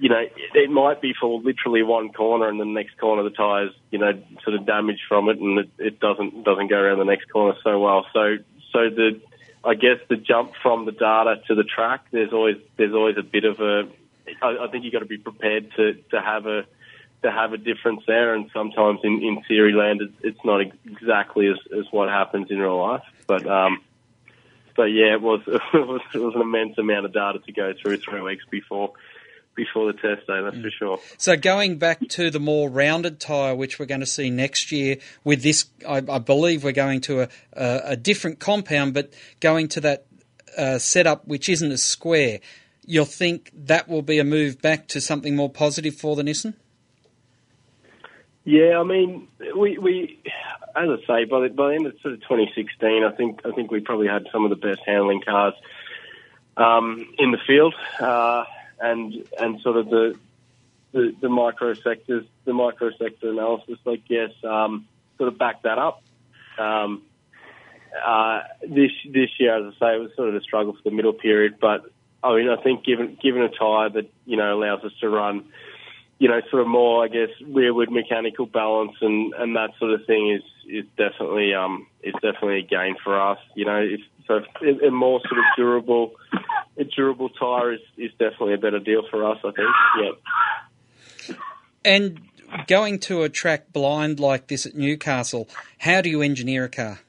you 0.01 0.09
know, 0.09 0.25
it 0.55 0.71
might 0.71 0.99
be 0.99 1.13
for 1.13 1.39
literally 1.41 1.83
one 1.83 2.11
corner, 2.11 2.49
and 2.49 2.59
the 2.59 2.65
next 2.65 2.97
corner 2.97 3.21
the 3.21 3.29
tires, 3.29 3.71
you 3.91 3.99
know, 3.99 4.11
sort 4.43 4.55
of 4.55 4.65
damaged 4.65 5.01
from 5.07 5.29
it, 5.29 5.37
and 5.37 5.59
it, 5.59 5.69
it 5.77 5.99
doesn't 5.99 6.43
doesn't 6.43 6.69
go 6.69 6.77
around 6.77 6.97
the 6.97 7.05
next 7.05 7.29
corner 7.31 7.55
so 7.63 7.79
well. 7.79 8.07
So, 8.11 8.37
so 8.73 8.89
the, 8.89 9.21
I 9.63 9.75
guess 9.75 9.99
the 10.09 10.17
jump 10.17 10.53
from 10.61 10.85
the 10.85 10.91
data 10.91 11.41
to 11.47 11.55
the 11.55 11.63
track, 11.63 12.05
there's 12.11 12.33
always 12.33 12.57
there's 12.77 12.93
always 12.93 13.17
a 13.17 13.23
bit 13.23 13.45
of 13.45 13.59
a. 13.59 13.87
I, 14.41 14.65
I 14.65 14.67
think 14.71 14.83
you've 14.83 14.93
got 14.93 14.99
to 14.99 15.05
be 15.05 15.17
prepared 15.17 15.71
to 15.75 15.93
to 16.11 16.21
have 16.21 16.45
a 16.45 16.65
to 17.23 17.31
have 17.31 17.53
a 17.53 17.57
difference 17.57 18.01
there, 18.07 18.33
and 18.33 18.49
sometimes 18.53 19.01
in 19.03 19.21
in 19.21 19.43
theory 19.47 19.73
land, 19.73 20.01
it's, 20.01 20.13
it's 20.23 20.45
not 20.45 20.61
exactly 20.61 21.47
as 21.47 21.57
as 21.77 21.85
what 21.91 22.09
happens 22.09 22.49
in 22.49 22.59
real 22.59 22.79
life, 22.79 23.03
but. 23.27 23.45
um 23.47 23.81
but 24.73 24.85
yeah, 24.85 25.13
it 25.13 25.21
was, 25.21 25.41
it 25.47 25.59
was 25.73 26.01
it 26.13 26.17
was 26.17 26.33
an 26.33 26.41
immense 26.41 26.77
amount 26.77 27.05
of 27.05 27.11
data 27.11 27.39
to 27.39 27.51
go 27.51 27.73
through 27.73 27.97
three 27.97 28.21
weeks 28.21 28.45
before 28.49 28.93
before 29.55 29.91
the 29.91 29.99
test 29.99 30.27
day, 30.27 30.41
that's 30.41 30.55
mm. 30.55 30.63
for 30.63 30.69
sure. 30.71 30.99
So 31.17 31.35
going 31.35 31.77
back 31.77 31.99
to 32.09 32.29
the 32.29 32.39
more 32.39 32.69
rounded 32.69 33.19
tyre, 33.19 33.55
which 33.55 33.79
we're 33.79 33.85
going 33.85 34.01
to 34.01 34.05
see 34.05 34.29
next 34.29 34.71
year 34.71 34.97
with 35.23 35.43
this, 35.43 35.65
I, 35.87 35.97
I 35.97 36.19
believe 36.19 36.63
we're 36.63 36.71
going 36.71 37.01
to 37.01 37.21
a, 37.21 37.29
a, 37.53 37.81
a, 37.85 37.95
different 37.95 38.39
compound, 38.39 38.93
but 38.93 39.13
going 39.39 39.67
to 39.69 39.81
that 39.81 40.05
uh, 40.57 40.77
setup 40.77 41.27
which 41.27 41.49
isn't 41.49 41.71
as 41.71 41.83
square. 41.83 42.39
You'll 42.85 43.05
think 43.05 43.51
that 43.53 43.87
will 43.87 44.01
be 44.01 44.19
a 44.19 44.23
move 44.23 44.61
back 44.61 44.87
to 44.89 45.01
something 45.01 45.35
more 45.35 45.49
positive 45.49 45.95
for 45.95 46.15
the 46.15 46.23
Nissan? 46.23 46.55
Yeah, 48.43 48.79
I 48.79 48.83
mean, 48.83 49.27
we, 49.55 49.77
we 49.77 50.19
as 50.75 50.89
I 50.89 50.97
say, 51.05 51.25
by 51.25 51.41
the, 51.41 51.49
by 51.49 51.69
the 51.69 51.75
end 51.75 51.85
of 51.85 51.93
sort 52.01 52.13
of 52.15 52.21
2016, 52.21 53.03
I 53.03 53.11
think 53.11 53.41
I 53.45 53.51
think 53.51 53.71
we 53.71 53.81
probably 53.81 54.07
had 54.07 54.27
some 54.31 54.43
of 54.43 54.49
the 54.49 54.55
best 54.55 54.79
handling 54.85 55.21
cars 55.21 55.53
um, 56.57 57.13
in 57.17 57.31
the 57.31 57.37
field. 57.45 57.75
Uh, 57.99 58.45
and 58.81 59.27
and 59.39 59.61
sort 59.61 59.77
of 59.77 59.89
the 59.89 60.15
the, 60.91 61.15
the 61.21 61.29
micro 61.29 61.73
sectors, 61.73 62.25
the 62.45 62.53
micro 62.53 62.91
sector 62.91 63.29
analysis, 63.29 63.79
I 63.87 63.95
guess, 63.95 64.31
um, 64.43 64.87
sort 65.17 65.29
of 65.29 65.37
back 65.37 65.63
that 65.63 65.77
up. 65.77 66.03
Um, 66.57 67.03
uh, 68.05 68.41
this 68.61 68.91
this 69.09 69.29
year, 69.39 69.55
as 69.55 69.73
I 69.75 69.79
say, 69.79 69.95
it 69.95 69.99
was 69.99 70.11
sort 70.15 70.29
of 70.29 70.35
a 70.35 70.41
struggle 70.41 70.73
for 70.73 70.81
the 70.83 70.95
middle 70.95 71.13
period, 71.13 71.55
but 71.59 71.85
I 72.23 72.35
mean, 72.35 72.49
I 72.49 72.61
think 72.61 72.83
given 72.83 73.17
given 73.21 73.41
a 73.41 73.49
tyre 73.49 73.89
that 73.89 74.11
you 74.25 74.37
know 74.37 74.53
allows 74.53 74.83
us 74.83 74.91
to 75.01 75.09
run, 75.09 75.45
you 76.19 76.27
know, 76.27 76.39
sort 76.49 76.61
of 76.61 76.67
more, 76.67 77.03
I 77.03 77.07
guess, 77.07 77.29
rearward 77.47 77.91
mechanical 77.91 78.45
balance 78.45 78.93
and, 79.01 79.33
and 79.33 79.55
that 79.55 79.71
sort 79.79 79.91
of 79.91 80.05
thing 80.05 80.31
is 80.31 80.43
is 80.67 80.85
definitely 80.97 81.53
um 81.53 81.87
is 82.03 82.13
definitely 82.15 82.59
a 82.59 82.63
gain 82.63 82.95
for 83.03 83.19
us. 83.19 83.39
You 83.55 83.65
know, 83.65 83.81
if, 83.81 84.01
so 84.27 84.41
a 84.87 84.91
more 84.91 85.19
sort 85.27 85.39
of 85.39 85.45
durable 85.55 86.13
a 86.77 86.83
durable 86.83 87.29
tyre 87.29 87.73
is, 87.73 87.81
is 87.97 88.11
definitely 88.11 88.53
a 88.53 88.57
better 88.57 88.79
deal 88.79 89.03
for 89.09 89.29
us, 89.29 89.37
I 89.43 89.51
think. 89.51 90.17
Yeah. 91.29 91.35
And 91.83 92.21
going 92.67 92.99
to 92.99 93.23
a 93.23 93.29
track 93.29 93.73
blind 93.73 94.19
like 94.19 94.47
this 94.47 94.65
at 94.65 94.75
Newcastle, 94.75 95.47
how 95.79 96.01
do 96.01 96.09
you 96.09 96.21
engineer 96.21 96.65
a 96.65 96.69
car? 96.69 96.99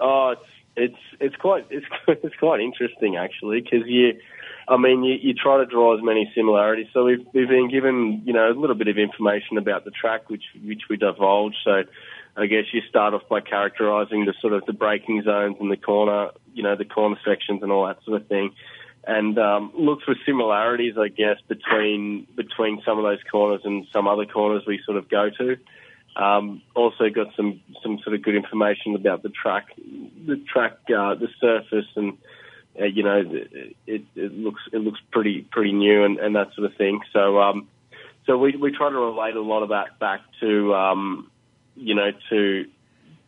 Oh, 0.00 0.30
it's 0.30 0.44
it's 0.76 0.98
it's 1.20 1.36
quite 1.36 1.66
it's 1.70 1.86
it's 2.08 2.36
quite 2.36 2.60
interesting 2.60 3.16
actually 3.16 3.60
because 3.60 3.86
you, 3.86 4.18
I 4.66 4.76
mean, 4.76 5.04
you, 5.04 5.16
you 5.20 5.34
try 5.34 5.58
to 5.58 5.66
draw 5.66 5.96
as 5.96 6.02
many 6.02 6.30
similarities. 6.34 6.86
So 6.92 7.04
we've 7.04 7.26
we've 7.32 7.48
been 7.48 7.70
given 7.70 8.22
you 8.24 8.32
know 8.32 8.50
a 8.50 8.58
little 8.58 8.76
bit 8.76 8.88
of 8.88 8.98
information 8.98 9.58
about 9.58 9.84
the 9.84 9.90
track 9.90 10.30
which 10.30 10.44
which 10.64 10.82
we 10.88 10.96
divulge. 10.96 11.54
So 11.64 11.82
I 12.36 12.46
guess 12.46 12.64
you 12.72 12.80
start 12.88 13.14
off 13.14 13.22
by 13.28 13.40
characterising 13.40 14.24
the 14.24 14.34
sort 14.40 14.54
of 14.54 14.64
the 14.66 14.72
braking 14.72 15.22
zones 15.22 15.56
and 15.60 15.70
the 15.70 15.76
corner, 15.76 16.30
you 16.52 16.62
know, 16.62 16.76
the 16.76 16.84
corner 16.84 17.16
sections 17.24 17.62
and 17.62 17.70
all 17.70 17.86
that 17.86 18.02
sort 18.04 18.20
of 18.20 18.26
thing, 18.26 18.52
and 19.06 19.38
um, 19.38 19.72
look 19.78 20.00
for 20.04 20.14
similarities, 20.26 20.94
I 20.98 21.08
guess, 21.08 21.36
between 21.46 22.26
between 22.34 22.82
some 22.84 22.98
of 22.98 23.04
those 23.04 23.20
corners 23.30 23.60
and 23.64 23.86
some 23.92 24.08
other 24.08 24.24
corners 24.24 24.64
we 24.66 24.80
sort 24.84 24.96
of 24.96 25.08
go 25.08 25.30
to. 25.30 25.56
Um, 26.16 26.62
also 26.74 27.10
got 27.10 27.34
some 27.36 27.60
some 27.82 27.98
sort 28.02 28.14
of 28.14 28.22
good 28.22 28.36
information 28.36 28.94
about 28.94 29.22
the 29.22 29.30
track, 29.30 29.66
the 29.76 30.36
track, 30.36 30.78
uh, 30.88 31.14
the 31.14 31.28
surface, 31.40 31.86
and 31.96 32.16
uh, 32.80 32.84
you 32.84 33.02
know, 33.02 33.22
it, 33.86 34.04
it 34.14 34.32
looks 34.38 34.62
it 34.72 34.78
looks 34.78 35.00
pretty 35.10 35.46
pretty 35.50 35.72
new 35.72 36.04
and, 36.04 36.18
and 36.18 36.36
that 36.36 36.54
sort 36.54 36.70
of 36.70 36.76
thing. 36.76 37.00
So 37.12 37.40
um, 37.40 37.68
so 38.26 38.36
we 38.38 38.56
we 38.56 38.72
try 38.72 38.90
to 38.90 38.96
relate 38.96 39.36
a 39.36 39.42
lot 39.42 39.62
of 39.62 39.70
that 39.70 39.98
back 39.98 40.20
to 40.40 40.74
um, 40.74 41.30
you 41.76 41.94
know, 41.94 42.10
to 42.30 42.66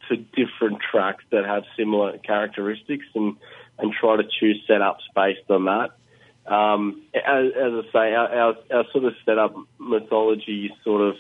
to 0.09 0.17
different 0.17 0.79
tracks 0.91 1.25
that 1.31 1.45
have 1.45 1.65
similar 1.77 2.19
characteristics, 2.19 3.07
and 3.15 3.37
and 3.79 3.93
try 3.93 4.17
to 4.17 4.25
choose 4.25 4.63
setups 4.69 5.03
based 5.15 5.51
on 5.51 5.65
that. 5.67 5.91
Um, 6.47 7.03
as, 7.15 7.47
as 7.57 7.73
I 7.73 7.93
say, 7.93 8.15
our, 8.15 8.29
our, 8.29 8.55
our 8.73 8.85
sort 8.93 9.05
of 9.05 9.15
setup 9.25 9.57
mythology 9.79 10.73
sort 10.85 11.03
of 11.03 11.17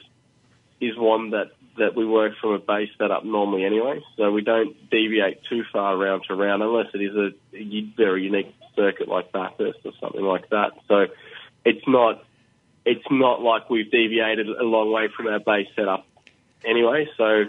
is 0.81 0.97
one 0.97 1.31
that, 1.31 1.51
that 1.79 1.95
we 1.95 2.07
work 2.07 2.33
from 2.41 2.53
a 2.53 2.59
base 2.59 2.91
setup 2.99 3.25
normally 3.25 3.65
anyway. 3.65 4.03
So 4.17 4.31
we 4.31 4.43
don't 4.43 4.75
deviate 4.91 5.45
too 5.45 5.65
far 5.73 5.97
round 5.97 6.25
to 6.29 6.35
round 6.35 6.62
unless 6.62 6.87
it 6.95 7.03
is 7.03 7.15
a, 7.15 7.31
very 7.97 8.25
unique 8.25 8.55
circuit 8.75 9.09
like 9.09 9.33
Bathurst 9.33 9.79
or 9.85 9.93
something 10.01 10.23
like 10.23 10.51
that. 10.51 10.73
So 10.89 11.07
it's 11.65 11.87
not 11.87 12.23
it's 12.85 13.05
not 13.11 13.43
like 13.43 13.69
we've 13.69 13.91
deviated 13.91 14.49
a 14.49 14.62
long 14.62 14.93
way 14.93 15.09
from 15.15 15.27
our 15.27 15.41
base 15.41 15.69
setup 15.75 16.07
anyway. 16.65 17.09
So, 17.17 17.45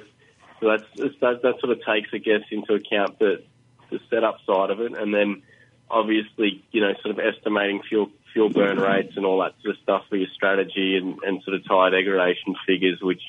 so 0.60 0.68
that's 0.68 1.20
that, 1.20 1.42
that 1.44 1.60
sort 1.60 1.72
of 1.72 1.86
takes, 1.86 2.10
I 2.14 2.18
guess, 2.18 2.42
into 2.52 2.74
account 2.74 3.20
the 3.20 3.44
the 3.90 4.00
setup 4.10 4.40
side 4.46 4.72
of 4.72 4.82
it, 4.82 4.98
and 4.98 5.14
then 5.14 5.44
obviously, 5.90 6.66
you 6.72 6.82
know, 6.82 6.94
sort 7.02 7.18
of 7.18 7.20
estimating 7.20 7.82
fuel 7.88 8.10
fuel 8.34 8.50
burn 8.50 8.78
rates 8.78 9.14
and 9.16 9.26
all 9.26 9.40
that 9.40 9.54
sort 9.62 9.76
of 9.76 9.82
stuff 9.82 10.04
for 10.10 10.16
your 10.16 10.28
strategy 10.34 10.98
and, 10.98 11.20
and 11.24 11.42
sort 11.44 11.56
of 11.56 11.66
tire 11.66 11.92
degradation 11.92 12.56
figures, 12.66 13.00
which 13.02 13.22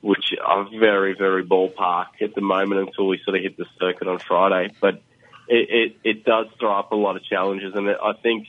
which 0.00 0.34
are 0.44 0.68
very 0.78 1.14
very 1.14 1.44
ballpark 1.44 2.06
at 2.20 2.34
the 2.34 2.40
moment 2.40 2.88
until 2.88 3.06
we 3.08 3.20
sort 3.24 3.36
of 3.36 3.42
hit 3.42 3.56
the 3.56 3.66
circuit 3.78 4.08
on 4.08 4.18
Friday. 4.18 4.74
But 4.80 5.02
it, 5.48 5.68
it, 5.70 5.96
it 6.04 6.24
does 6.24 6.46
throw 6.58 6.78
up 6.78 6.92
a 6.92 6.96
lot 6.96 7.16
of 7.16 7.24
challenges, 7.24 7.74
and 7.74 7.88
I 7.88 8.12
think 8.22 8.46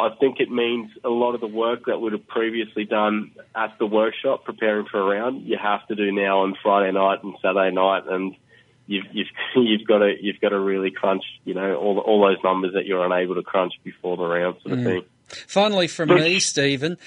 I 0.00 0.08
think 0.18 0.40
it 0.40 0.50
means 0.50 0.90
a 1.04 1.08
lot 1.08 1.34
of 1.34 1.40
the 1.40 1.46
work 1.46 1.86
that 1.86 2.00
would 2.00 2.12
have 2.12 2.26
previously 2.26 2.84
done 2.84 3.32
at 3.54 3.78
the 3.78 3.86
workshop 3.86 4.44
preparing 4.44 4.86
for 4.86 5.00
a 5.00 5.04
round, 5.04 5.46
you 5.46 5.56
have 5.60 5.86
to 5.88 5.94
do 5.94 6.10
now 6.12 6.40
on 6.40 6.54
Friday 6.62 6.92
night 6.92 7.22
and 7.22 7.34
Saturday 7.40 7.70
night, 7.74 8.02
and 8.08 8.34
you've 8.86 9.04
you've 9.12 9.28
you've 9.56 9.86
got 9.86 9.98
to 9.98 10.14
you've 10.20 10.40
got 10.40 10.48
to 10.50 10.58
really 10.58 10.90
crunch, 10.90 11.24
you 11.44 11.54
know, 11.54 11.76
all 11.76 11.98
all 11.98 12.20
those 12.26 12.42
numbers 12.42 12.72
that 12.74 12.86
you're 12.86 13.04
unable 13.04 13.34
to 13.36 13.42
crunch 13.42 13.74
before 13.84 14.16
the 14.16 14.24
round, 14.24 14.56
sort 14.62 14.72
of 14.78 14.78
Mm. 14.80 14.84
thing. 14.84 15.04
Finally, 15.46 15.88
from 15.88 16.10
me, 16.10 16.38
Stephen, 16.38 16.98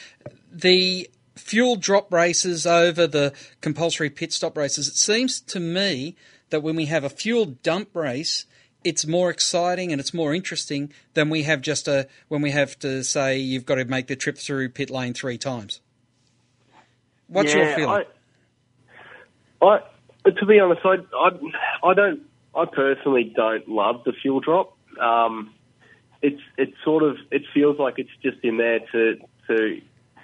the 0.52 1.10
fuel 1.38 1.76
drop 1.76 2.12
races 2.12 2.66
over 2.66 3.08
the 3.08 3.34
compulsory 3.62 4.10
pit 4.10 4.34
stop 4.34 4.58
races. 4.58 4.88
It 4.88 4.96
seems 4.96 5.40
to 5.42 5.60
me 5.60 6.16
that 6.50 6.62
when 6.62 6.76
we 6.76 6.86
have 6.86 7.04
a 7.04 7.10
fuel 7.10 7.46
dump 7.46 7.96
race, 7.96 8.46
it's 8.84 9.06
more 9.06 9.30
exciting 9.30 9.92
and 9.92 10.00
it's 10.00 10.14
more 10.14 10.34
interesting 10.34 10.92
than 11.14 11.30
we 11.30 11.44
have 11.44 11.62
just 11.62 11.88
a 11.88 12.08
when 12.28 12.42
we 12.42 12.52
have 12.52 12.78
to 12.80 13.04
say 13.04 13.38
you've 13.38 13.66
got 13.66 13.76
to 13.76 13.86
make 13.86 14.08
the 14.08 14.16
trip 14.16 14.38
through 14.38 14.70
pit 14.70 14.90
lane 14.90 15.14
three 15.14 15.38
times. 15.38 15.82
What's 17.28 17.54
your 17.54 17.76
feeling? 17.76 18.06
I, 19.62 19.66
I, 19.66 20.30
to 20.30 20.46
be 20.46 20.60
honest, 20.60 20.82
I, 20.86 20.96
I, 21.16 21.90
I 21.90 21.94
don't, 21.94 22.22
I 22.56 22.66
personally 22.66 23.34
don't 23.36 23.68
love 23.68 24.04
the 24.06 24.14
fuel 24.14 24.40
drop. 24.40 24.78
Um, 25.00 25.54
it's, 26.22 26.42
it's 26.58 26.74
sort 26.84 27.04
of, 27.04 27.18
it 27.32 27.44
feels 27.54 27.78
like 27.78 27.96
it's 27.98 28.10
just 28.24 28.38
in 28.44 28.58
there 28.58 28.80
to, 28.92 29.18
to 29.48 29.82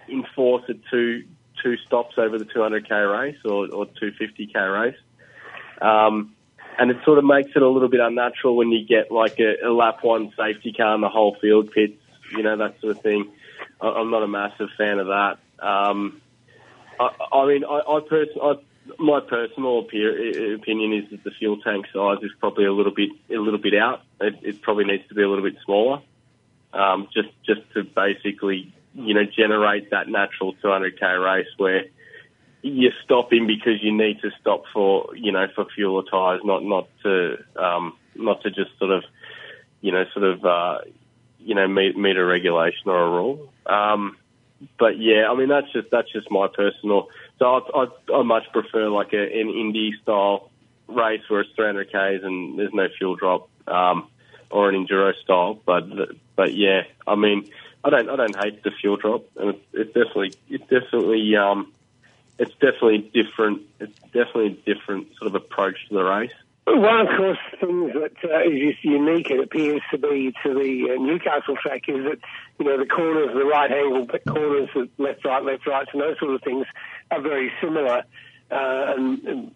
enforce 0.09 0.63
a 0.69 0.73
two, 0.89 1.23
two 1.61 1.77
stops 1.85 2.15
over 2.17 2.37
the 2.37 2.45
200k 2.45 3.11
race 3.11 3.37
or, 3.45 3.67
or 3.73 3.85
250k 3.85 4.81
race. 4.81 4.99
Um, 5.81 6.35
and 6.77 6.91
it 6.91 6.97
sort 7.05 7.19
of 7.19 7.25
makes 7.25 7.51
it 7.55 7.61
a 7.61 7.69
little 7.69 7.89
bit 7.89 7.99
unnatural 7.99 8.55
when 8.55 8.71
you 8.71 8.85
get 8.85 9.11
like 9.11 9.39
a, 9.39 9.67
a 9.67 9.71
lap 9.71 10.03
one 10.03 10.33
safety 10.37 10.73
car 10.73 10.93
and 10.93 11.03
the 11.03 11.09
whole 11.09 11.37
field 11.39 11.71
pits, 11.71 11.99
you 12.31 12.43
know, 12.43 12.57
that 12.57 12.79
sort 12.81 12.95
of 12.95 13.01
thing. 13.03 13.31
I, 13.79 13.87
I'm 13.87 14.09
not 14.09 14.23
a 14.23 14.27
massive 14.27 14.69
fan 14.77 14.99
of 14.99 15.07
that. 15.07 15.37
Um, 15.59 16.21
I, 16.99 17.09
I 17.31 17.45
mean, 17.47 17.63
I, 17.63 17.79
I, 17.87 17.99
pers- 18.07 18.37
I 18.41 18.53
my 18.99 19.19
personal 19.21 19.79
opinion 19.79 20.93
is 20.93 21.09
that 21.11 21.23
the 21.23 21.31
fuel 21.31 21.57
tank 21.57 21.85
size 21.93 22.17
is 22.21 22.31
probably 22.39 22.65
a 22.65 22.73
little 22.73 22.93
bit 22.93 23.09
a 23.29 23.37
little 23.37 23.59
bit 23.59 23.75
out. 23.75 24.01
It, 24.19 24.39
it 24.41 24.61
probably 24.61 24.85
needs 24.85 25.07
to 25.07 25.15
be 25.15 25.21
a 25.21 25.29
little 25.29 25.43
bit 25.43 25.55
smaller, 25.63 26.01
um, 26.73 27.07
just 27.13 27.29
just 27.45 27.61
to 27.73 27.83
basically 27.83 28.73
you 28.93 29.13
know 29.13 29.23
generate 29.25 29.89
that 29.91 30.07
natural 30.07 30.53
200k 30.63 31.23
race 31.23 31.47
where 31.57 31.85
you're 32.63 32.93
stopping 33.03 33.45
because 33.45 33.83
you 33.83 33.91
need 33.91 34.21
to 34.21 34.31
stop 34.39 34.63
for 34.73 35.15
you 35.15 35.31
know 35.31 35.47
for 35.53 35.65
fuel 35.75 35.95
or 35.95 36.03
tires, 36.03 36.41
not 36.43 36.63
not 36.63 36.87
to 37.03 37.37
um, 37.57 37.93
not 38.15 38.41
to 38.41 38.49
just 38.49 38.71
sort 38.79 38.91
of 38.91 39.03
you 39.81 39.91
know 39.91 40.05
sort 40.13 40.25
of 40.25 40.45
uh, 40.45 40.77
you 41.39 41.55
know 41.55 41.67
meet, 41.67 41.97
meet 41.97 42.17
a 42.17 42.23
regulation 42.23 42.87
or 42.87 43.03
a 43.03 43.09
rule. 43.09 43.49
Um, 43.65 44.17
but 44.79 44.97
yeah, 44.97 45.27
I 45.29 45.35
mean 45.35 45.49
that's 45.49 45.71
just 45.73 45.91
that's 45.91 46.11
just 46.11 46.31
my 46.31 46.47
personal. 46.47 47.09
So 47.37 47.45
I 47.45 47.83
I, 47.83 48.17
I 48.19 48.23
much 48.23 48.45
prefer 48.53 48.89
like 48.89 49.11
a, 49.11 49.21
an 49.21 49.49
indie 49.49 49.91
style 50.01 50.49
race 50.87 51.21
where 51.27 51.41
it's 51.41 51.51
300 51.55 51.91
k's 51.91 52.23
and 52.23 52.57
there's 52.57 52.73
no 52.73 52.87
fuel 52.97 53.15
drop, 53.15 53.49
um, 53.67 54.07
or 54.49 54.69
an 54.69 54.75
enduro 54.75 55.13
style. 55.21 55.59
But 55.65 55.83
but 56.37 56.53
yeah, 56.53 56.83
I 57.05 57.15
mean 57.15 57.49
I 57.83 57.89
don't 57.89 58.09
I 58.09 58.15
don't 58.15 58.35
hate 58.35 58.63
the 58.63 58.71
fuel 58.71 58.97
drop, 58.97 59.25
and 59.35 59.55
it's, 59.73 59.93
definitely 59.93 60.33
it's 60.49 60.63
definitely 60.63 61.35
um, 61.35 61.71
it's 62.39 62.53
definitely 62.53 63.11
different. 63.13 63.61
It's 63.79 63.99
definitely 64.13 64.47
a 64.47 64.73
different 64.73 65.07
sort 65.17 65.27
of 65.27 65.35
approach 65.35 65.87
to 65.89 65.95
the 65.95 66.03
race. 66.03 66.31
Well, 66.65 66.79
One, 66.79 67.01
of 67.01 67.17
course, 67.17 67.37
things 67.59 67.91
that 67.93 68.13
uh, 68.23 68.49
is 68.49 68.73
just 68.73 68.85
unique, 68.85 69.29
it 69.29 69.39
appears 69.41 69.81
to 69.91 69.97
be 69.97 70.33
to 70.43 70.53
the 70.53 70.95
uh, 70.95 71.01
Newcastle 71.01 71.57
track, 71.61 71.89
is 71.89 72.05
that 72.05 72.19
you 72.57 72.65
know 72.65 72.77
the 72.77 72.85
corners, 72.85 73.31
the 73.33 73.43
right 73.43 73.69
angle 73.69 74.07
corners, 74.25 74.69
the 74.73 74.87
left, 74.97 75.25
right, 75.25 75.43
left, 75.43 75.67
right, 75.67 75.87
and 75.91 76.01
those 76.01 76.17
sort 76.19 76.35
of 76.35 76.41
things 76.41 76.65
are 77.11 77.21
very 77.21 77.51
similar 77.59 78.03
uh, 78.49 78.93
and, 78.95 79.51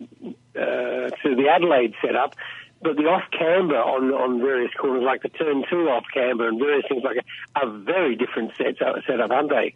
uh, 0.55 1.09
to 1.23 1.35
the 1.35 1.47
Adelaide 1.49 1.93
setup. 2.03 2.35
But 2.81 2.95
the 2.95 3.03
off 3.03 3.23
camber 3.31 3.77
on 3.77 4.11
on 4.13 4.39
various 4.39 4.71
corners, 4.79 5.03
like 5.03 5.23
the 5.23 5.29
turn 5.29 5.63
two 5.69 5.89
off 5.89 6.05
camber 6.13 6.47
and 6.47 6.59
various 6.59 6.85
things 6.87 7.03
like 7.03 7.15
that, 7.15 7.25
are 7.55 7.69
very 7.69 8.15
different 8.15 8.55
sets 8.55 8.79
uh, 8.81 9.01
set 9.07 9.19
up, 9.19 9.31
aren't 9.31 9.49
they? 9.49 9.75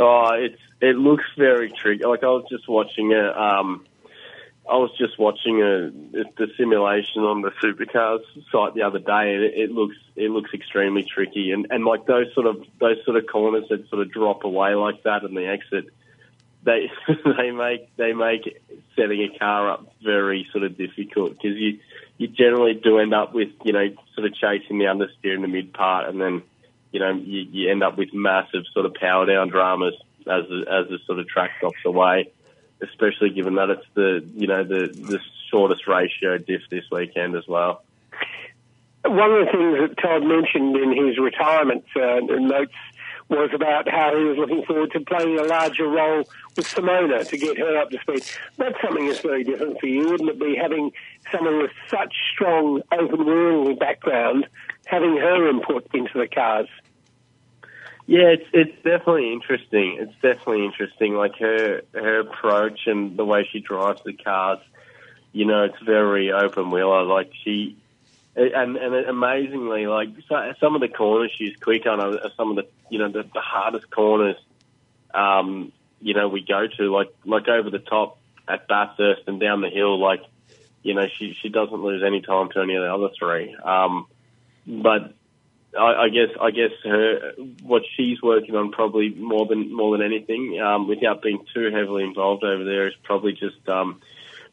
Oh, 0.00 0.30
it's 0.32 0.60
it 0.80 0.96
looks 0.96 1.24
very 1.36 1.70
tricky. 1.70 2.04
Like 2.04 2.24
I 2.24 2.28
was 2.28 2.46
just 2.50 2.68
watching 2.68 3.12
a, 3.12 3.30
um, 3.30 3.84
I 4.68 4.76
was 4.76 4.90
just 4.98 5.18
watching 5.18 5.60
a 5.60 5.90
the 6.36 6.48
simulation 6.56 7.22
on 7.22 7.42
the 7.42 7.50
supercars 7.62 8.22
site 8.50 8.74
the 8.74 8.82
other 8.82 8.98
day, 8.98 9.34
and 9.34 9.44
it, 9.44 9.54
it 9.54 9.70
looks 9.70 9.96
it 10.16 10.30
looks 10.30 10.50
extremely 10.54 11.04
tricky. 11.04 11.52
And 11.52 11.66
and 11.70 11.84
like 11.84 12.06
those 12.06 12.32
sort 12.34 12.46
of 12.46 12.64
those 12.80 12.96
sort 13.04 13.18
of 13.18 13.26
corners 13.26 13.64
that 13.68 13.88
sort 13.88 14.00
of 14.00 14.10
drop 14.10 14.44
away 14.44 14.74
like 14.74 15.02
that 15.02 15.24
and 15.24 15.36
the 15.36 15.46
exit, 15.46 15.92
they 16.64 16.90
they 17.38 17.50
make 17.50 17.94
they 17.96 18.12
make 18.12 18.62
setting 18.96 19.22
a 19.22 19.38
car 19.38 19.70
up 19.70 19.86
very 20.02 20.46
sort 20.52 20.64
of 20.64 20.76
difficult 20.76 21.32
because 21.32 21.56
you 21.56 21.78
you 22.18 22.28
generally 22.28 22.74
do 22.74 22.98
end 22.98 23.14
up 23.14 23.34
with 23.34 23.50
you 23.64 23.72
know 23.72 23.86
sort 24.14 24.26
of 24.26 24.34
chasing 24.34 24.78
the 24.78 24.84
understeer 24.84 25.34
in 25.34 25.42
the 25.42 25.48
mid 25.48 25.72
part, 25.72 26.08
and 26.08 26.20
then 26.20 26.42
you 26.92 27.00
know 27.00 27.12
you, 27.12 27.40
you 27.50 27.70
end 27.70 27.82
up 27.82 27.98
with 27.98 28.12
massive 28.12 28.64
sort 28.72 28.86
of 28.86 28.94
power 28.94 29.26
down 29.26 29.48
dramas 29.48 29.94
as 30.20 30.48
the, 30.48 30.64
as 30.70 30.88
the 30.88 30.98
sort 31.06 31.18
of 31.18 31.28
track 31.28 31.60
drops 31.60 31.84
away. 31.84 32.30
Especially 32.82 33.30
given 33.30 33.54
that 33.54 33.70
it's 33.70 33.86
the 33.94 34.26
you 34.34 34.46
know 34.46 34.64
the 34.64 34.88
the 34.92 35.18
shortest 35.50 35.86
ratio 35.86 36.38
diff 36.38 36.62
this 36.70 36.84
weekend 36.90 37.36
as 37.36 37.46
well. 37.46 37.82
One 39.04 39.32
of 39.32 39.46
the 39.46 39.52
things 39.52 39.78
that 39.78 40.02
Todd 40.02 40.22
mentioned 40.22 40.76
in 40.76 41.06
his 41.06 41.18
retirement 41.18 41.84
uh, 41.94 42.20
notes 42.20 42.72
was 43.34 43.50
about 43.54 43.88
how 43.88 44.16
he 44.16 44.24
was 44.24 44.38
looking 44.38 44.64
forward 44.64 44.90
to 44.92 45.00
playing 45.00 45.38
a 45.38 45.44
larger 45.44 45.86
role 45.86 46.24
with 46.56 46.66
Simona 46.66 47.26
to 47.28 47.36
get 47.36 47.58
her 47.58 47.76
up 47.78 47.90
to 47.90 47.98
speed. 48.00 48.24
That's 48.56 48.80
something 48.82 49.06
that's 49.06 49.20
very 49.20 49.44
different 49.44 49.80
for 49.80 49.86
you, 49.86 50.08
wouldn't 50.08 50.30
it 50.30 50.40
be, 50.40 50.56
having 50.56 50.92
someone 51.32 51.58
with 51.58 51.72
such 51.88 52.14
strong 52.32 52.82
open 52.92 53.24
wheel 53.24 53.74
background, 53.76 54.46
having 54.86 55.16
her 55.16 55.48
input 55.48 55.86
into 55.94 56.18
the 56.18 56.28
cars? 56.28 56.68
Yeah, 58.06 58.28
it's 58.28 58.46
it's 58.52 58.76
definitely 58.82 59.32
interesting. 59.32 59.96
It's 59.98 60.14
definitely 60.20 60.66
interesting. 60.66 61.14
Like 61.14 61.36
her 61.38 61.82
her 61.94 62.20
approach 62.20 62.80
and 62.86 63.16
the 63.16 63.24
way 63.24 63.48
she 63.50 63.60
drives 63.60 64.02
the 64.04 64.12
cars. 64.12 64.58
You 65.32 65.46
know, 65.46 65.64
it's 65.64 65.82
very 65.84 66.30
open 66.30 66.70
wheeler. 66.70 67.02
Like 67.04 67.32
she, 67.42 67.76
and 68.36 68.76
and 68.76 68.94
amazingly, 68.94 69.86
like 69.86 70.08
so, 70.28 70.52
some 70.60 70.74
of 70.74 70.80
the 70.80 70.88
corners 70.88 71.32
she's 71.36 71.56
quick 71.56 71.86
on 71.86 72.00
are 72.00 72.30
some 72.36 72.50
of 72.50 72.56
the 72.56 72.66
you 72.90 72.98
know 72.98 73.08
the, 73.08 73.22
the 73.22 73.40
hardest 73.40 73.90
corners. 73.90 74.36
Um, 75.12 75.72
you 76.00 76.14
know, 76.14 76.28
we 76.28 76.44
go 76.44 76.66
to 76.66 76.92
like 76.92 77.14
like 77.24 77.48
over 77.48 77.70
the 77.70 77.78
top 77.78 78.18
at 78.48 78.68
Bathurst 78.68 79.22
and 79.26 79.40
down 79.40 79.60
the 79.60 79.70
hill. 79.70 79.98
Like, 79.98 80.22
you 80.82 80.94
know, 80.94 81.06
she 81.18 81.36
she 81.40 81.48
doesn't 81.48 81.82
lose 81.82 82.02
any 82.04 82.20
time 82.20 82.50
to 82.50 82.60
any 82.60 82.74
of 82.74 82.82
the 82.82 82.92
other 82.92 83.08
three. 83.18 83.54
Um, 83.54 84.06
but 84.66 85.14
I, 85.78 86.04
I 86.04 86.08
guess 86.08 86.30
I 86.40 86.50
guess 86.50 86.72
her 86.84 87.32
what 87.62 87.82
she's 87.96 88.20
working 88.22 88.54
on 88.56 88.72
probably 88.72 89.10
more 89.10 89.46
than 89.46 89.74
more 89.74 89.96
than 89.96 90.04
anything, 90.04 90.60
um, 90.60 90.88
without 90.88 91.22
being 91.22 91.44
too 91.54 91.70
heavily 91.70 92.04
involved 92.04 92.44
over 92.44 92.64
there, 92.64 92.88
is 92.88 92.94
probably 93.02 93.32
just 93.32 93.68
um, 93.68 94.00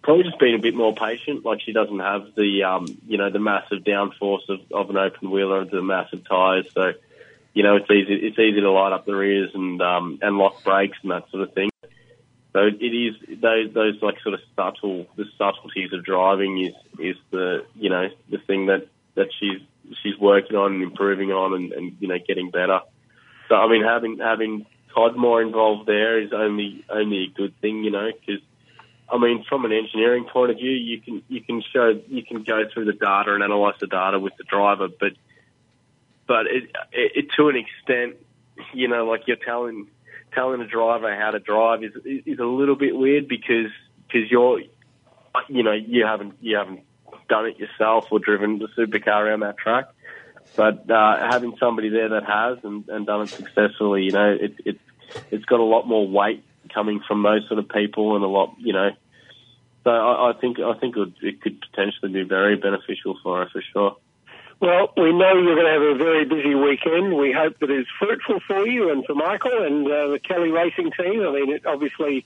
probably 0.01 0.23
just 0.23 0.39
being 0.39 0.55
a 0.55 0.61
bit 0.61 0.75
more 0.75 0.93
patient. 0.93 1.45
Like 1.45 1.61
she 1.61 1.73
doesn't 1.73 1.99
have 1.99 2.35
the 2.35 2.63
um, 2.63 2.85
you 3.07 3.17
know 3.17 3.29
the 3.29 3.39
massive 3.39 3.79
downforce 3.79 4.47
of, 4.49 4.59
of 4.71 4.89
an 4.89 4.97
open 4.97 5.31
wheeler, 5.31 5.65
the 5.65 5.81
massive 5.81 6.27
tyres, 6.27 6.67
so 6.73 6.93
you 7.53 7.63
know 7.63 7.75
it's 7.75 7.89
easy 7.89 8.13
it's 8.13 8.39
easy 8.39 8.61
to 8.61 8.71
light 8.71 8.93
up 8.93 9.05
the 9.05 9.15
rears 9.15 9.51
and 9.53 9.81
um, 9.81 10.19
and 10.21 10.37
lock 10.37 10.63
brakes 10.63 10.97
and 11.03 11.11
that 11.11 11.29
sort 11.29 11.43
of 11.43 11.53
thing. 11.53 11.69
So 12.53 12.59
it 12.67 12.83
is 12.83 13.15
those 13.41 13.73
those 13.73 14.01
like 14.01 14.19
sort 14.21 14.33
of 14.33 14.41
subtle 14.55 15.07
the 15.15 15.25
subtleties 15.37 15.93
of 15.93 16.03
driving 16.03 16.65
is 16.65 16.73
is 16.99 17.15
the 17.31 17.65
you 17.75 17.89
know 17.89 18.09
the 18.29 18.39
thing 18.39 18.67
that 18.67 18.87
that 19.15 19.27
she's 19.39 19.61
she's 20.03 20.17
working 20.17 20.57
on 20.57 20.73
and 20.73 20.83
improving 20.83 21.31
on 21.31 21.53
and, 21.53 21.71
and 21.71 21.97
you 21.99 22.07
know 22.07 22.17
getting 22.25 22.51
better. 22.51 22.81
So 23.49 23.55
I 23.55 23.69
mean, 23.69 23.83
having 23.83 24.17
having 24.19 24.65
Todd 24.93 25.15
more 25.15 25.41
involved 25.41 25.87
there 25.87 26.21
is 26.21 26.33
only 26.33 26.83
only 26.89 27.23
a 27.23 27.27
good 27.27 27.59
thing, 27.61 27.83
you 27.83 27.91
know, 27.91 28.09
because 28.11 28.41
I 29.11 29.17
mean, 29.17 29.43
from 29.47 29.65
an 29.65 29.73
engineering 29.73 30.25
point 30.31 30.51
of 30.51 30.57
view, 30.57 30.71
you 30.71 31.01
can 31.01 31.21
you 31.27 31.41
can 31.41 31.61
show 31.61 31.99
you 32.07 32.23
can 32.23 32.43
go 32.43 32.63
through 32.73 32.85
the 32.85 32.93
data 32.93 33.33
and 33.33 33.43
analyze 33.43 33.75
the 33.79 33.87
data 33.87 34.19
with 34.19 34.33
the 34.37 34.45
driver, 34.45 34.87
but 34.87 35.13
but 36.27 36.47
it, 36.47 36.71
it, 36.93 37.25
to 37.35 37.49
an 37.49 37.57
extent, 37.57 38.15
you 38.73 38.87
know, 38.87 39.05
like 39.05 39.27
you're 39.27 39.35
telling 39.35 39.87
telling 40.33 40.61
a 40.61 40.67
driver 40.67 41.13
how 41.13 41.31
to 41.31 41.39
drive 41.39 41.83
is 41.83 41.91
is 42.05 42.39
a 42.39 42.45
little 42.45 42.75
bit 42.75 42.95
weird 42.95 43.27
because 43.27 43.71
because 44.07 44.31
you're 44.31 44.61
you 45.49 45.63
know 45.63 45.73
you 45.73 46.05
haven't 46.05 46.35
you 46.39 46.55
haven't 46.55 46.81
done 47.27 47.47
it 47.47 47.59
yourself 47.59 48.07
or 48.11 48.19
driven 48.19 48.59
the 48.59 48.67
supercar 48.77 49.25
around 49.25 49.41
that 49.41 49.57
track. 49.57 49.89
But 50.55 50.89
uh, 50.89 51.17
having 51.17 51.55
somebody 51.59 51.89
there 51.89 52.09
that 52.09 52.25
has 52.25 52.59
and, 52.63 52.87
and 52.89 53.05
done 53.05 53.21
it 53.21 53.29
successfully, 53.29 54.03
you 54.03 54.11
know, 54.11 54.37
it, 54.39 54.53
it 54.65 54.79
it's 55.31 55.45
got 55.45 55.59
a 55.59 55.63
lot 55.63 55.85
more 55.85 56.07
weight 56.07 56.43
coming 56.73 57.01
from 57.07 57.23
those 57.23 57.47
sort 57.47 57.59
of 57.59 57.69
people 57.69 58.15
and 58.15 58.23
a 58.23 58.27
lot, 58.27 58.55
you 58.59 58.73
know. 58.73 58.91
So 59.83 59.89
I, 59.89 60.31
I 60.31 60.33
think 60.39 60.59
I 60.59 60.77
think 60.77 60.95
it, 60.95 60.99
would, 60.99 61.15
it 61.21 61.41
could 61.41 61.59
potentially 61.61 62.11
be 62.11 62.23
very 62.23 62.55
beneficial 62.55 63.17
for 63.23 63.43
her 63.43 63.49
for 63.51 63.61
sure. 63.73 63.97
Well, 64.59 64.93
we 64.95 65.11
know 65.11 65.33
you're 65.33 65.55
going 65.55 65.65
to 65.65 65.73
have 65.73 65.95
a 65.95 65.95
very 65.95 66.23
busy 66.25 66.53
weekend. 66.53 67.17
We 67.17 67.31
hope 67.31 67.57
that 67.59 67.71
it's 67.71 67.89
fruitful 67.97 68.41
for 68.45 68.67
you 68.67 68.91
and 68.91 69.03
for 69.05 69.15
Michael 69.15 69.63
and 69.63 69.87
uh, 69.87 70.09
the 70.09 70.19
Kelly 70.19 70.51
Racing 70.51 70.91
team. 70.91 71.25
I 71.25 71.31
mean, 71.31 71.49
it 71.51 71.65
obviously 71.65 72.25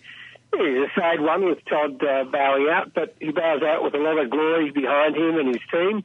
is 0.53 0.59
a 0.59 0.99
sad 0.99 1.21
one 1.21 1.45
with 1.45 1.63
Todd 1.63 2.03
uh, 2.03 2.25
bowing 2.25 2.67
out, 2.69 2.93
but 2.93 3.15
he 3.21 3.31
bows 3.31 3.63
out 3.63 3.85
with 3.85 3.95
a 3.95 3.99
lot 3.99 4.17
of 4.17 4.29
glory 4.29 4.69
behind 4.71 5.15
him 5.15 5.39
and 5.39 5.47
his 5.47 5.61
team. 5.71 6.03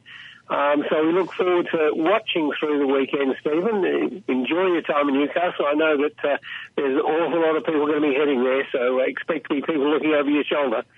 Um, 0.51 0.83
so 0.89 1.07
we 1.07 1.13
look 1.13 1.31
forward 1.31 1.69
to 1.71 1.91
watching 1.95 2.51
through 2.59 2.79
the 2.79 2.87
weekend, 2.87 3.35
Stephen. 3.39 4.21
Enjoy 4.27 4.67
your 4.67 4.81
time 4.81 5.07
in 5.07 5.15
Newcastle. 5.15 5.65
I 5.65 5.75
know 5.75 5.95
that 6.03 6.25
uh, 6.29 6.37
there's 6.75 6.97
an 6.97 7.01
awful 7.01 7.39
lot 7.39 7.55
of 7.55 7.63
people 7.63 7.85
going 7.87 8.01
to 8.01 8.09
be 8.09 8.13
heading 8.13 8.43
there, 8.43 8.67
so 8.69 8.99
expect 8.99 9.47
to 9.47 9.55
be 9.55 9.61
people 9.61 9.89
looking 9.89 10.13
over 10.13 10.29
your 10.29 10.43
shoulder. 10.43 10.83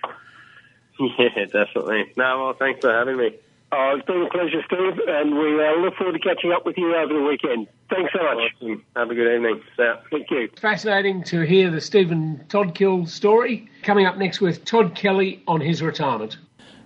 Yeah, 1.18 1.46
definitely. 1.46 2.12
No, 2.16 2.44
well, 2.44 2.52
thanks 2.52 2.80
for 2.80 2.92
having 2.92 3.16
me. 3.16 3.34
Oh, 3.72 3.96
it's 3.96 4.06
been 4.06 4.22
a 4.22 4.30
pleasure, 4.30 4.62
Steve, 4.64 5.00
and 5.08 5.36
we 5.36 5.60
uh, 5.60 5.80
look 5.80 5.96
forward 5.96 6.12
to 6.12 6.20
catching 6.20 6.52
up 6.52 6.64
with 6.64 6.78
you 6.78 6.94
over 6.94 7.12
the 7.12 7.22
weekend. 7.22 7.66
Thanks 7.90 8.12
so 8.12 8.22
much. 8.22 8.52
Awesome. 8.60 8.84
Have 8.94 9.10
a 9.10 9.14
good 9.16 9.34
evening. 9.34 9.60
Yeah. 9.76 9.96
Thank 10.12 10.30
you. 10.30 10.48
Fascinating 10.60 11.24
to 11.24 11.40
hear 11.40 11.72
the 11.72 11.80
Stephen 11.80 12.44
Todd 12.48 12.78
story. 13.08 13.68
Coming 13.82 14.06
up 14.06 14.16
next 14.18 14.40
with 14.40 14.64
Todd 14.64 14.94
Kelly 14.94 15.42
on 15.48 15.60
his 15.60 15.82
retirement. 15.82 16.36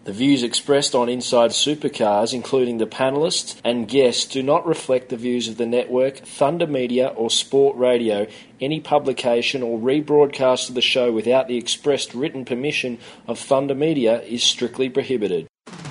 The 0.08 0.14
views 0.14 0.42
expressed 0.42 0.94
on 0.94 1.10
Inside 1.10 1.50
Supercars, 1.50 2.32
including 2.32 2.78
the 2.78 2.86
panelists 2.86 3.60
and 3.62 3.86
guests, 3.86 4.24
do 4.24 4.42
not 4.42 4.66
reflect 4.66 5.10
the 5.10 5.18
views 5.18 5.48
of 5.48 5.58
the 5.58 5.66
network, 5.66 6.16
Thunder 6.16 6.66
Media, 6.66 7.08
or 7.08 7.28
Sport 7.28 7.76
Radio. 7.76 8.26
Any 8.58 8.80
publication 8.80 9.62
or 9.62 9.78
rebroadcast 9.78 10.70
of 10.70 10.74
the 10.74 10.80
show 10.80 11.12
without 11.12 11.46
the 11.46 11.58
expressed 11.58 12.14
written 12.14 12.46
permission 12.46 12.96
of 13.26 13.38
Thunder 13.38 13.74
Media 13.74 14.22
is 14.22 14.42
strictly 14.42 14.88
prohibited. 14.88 15.46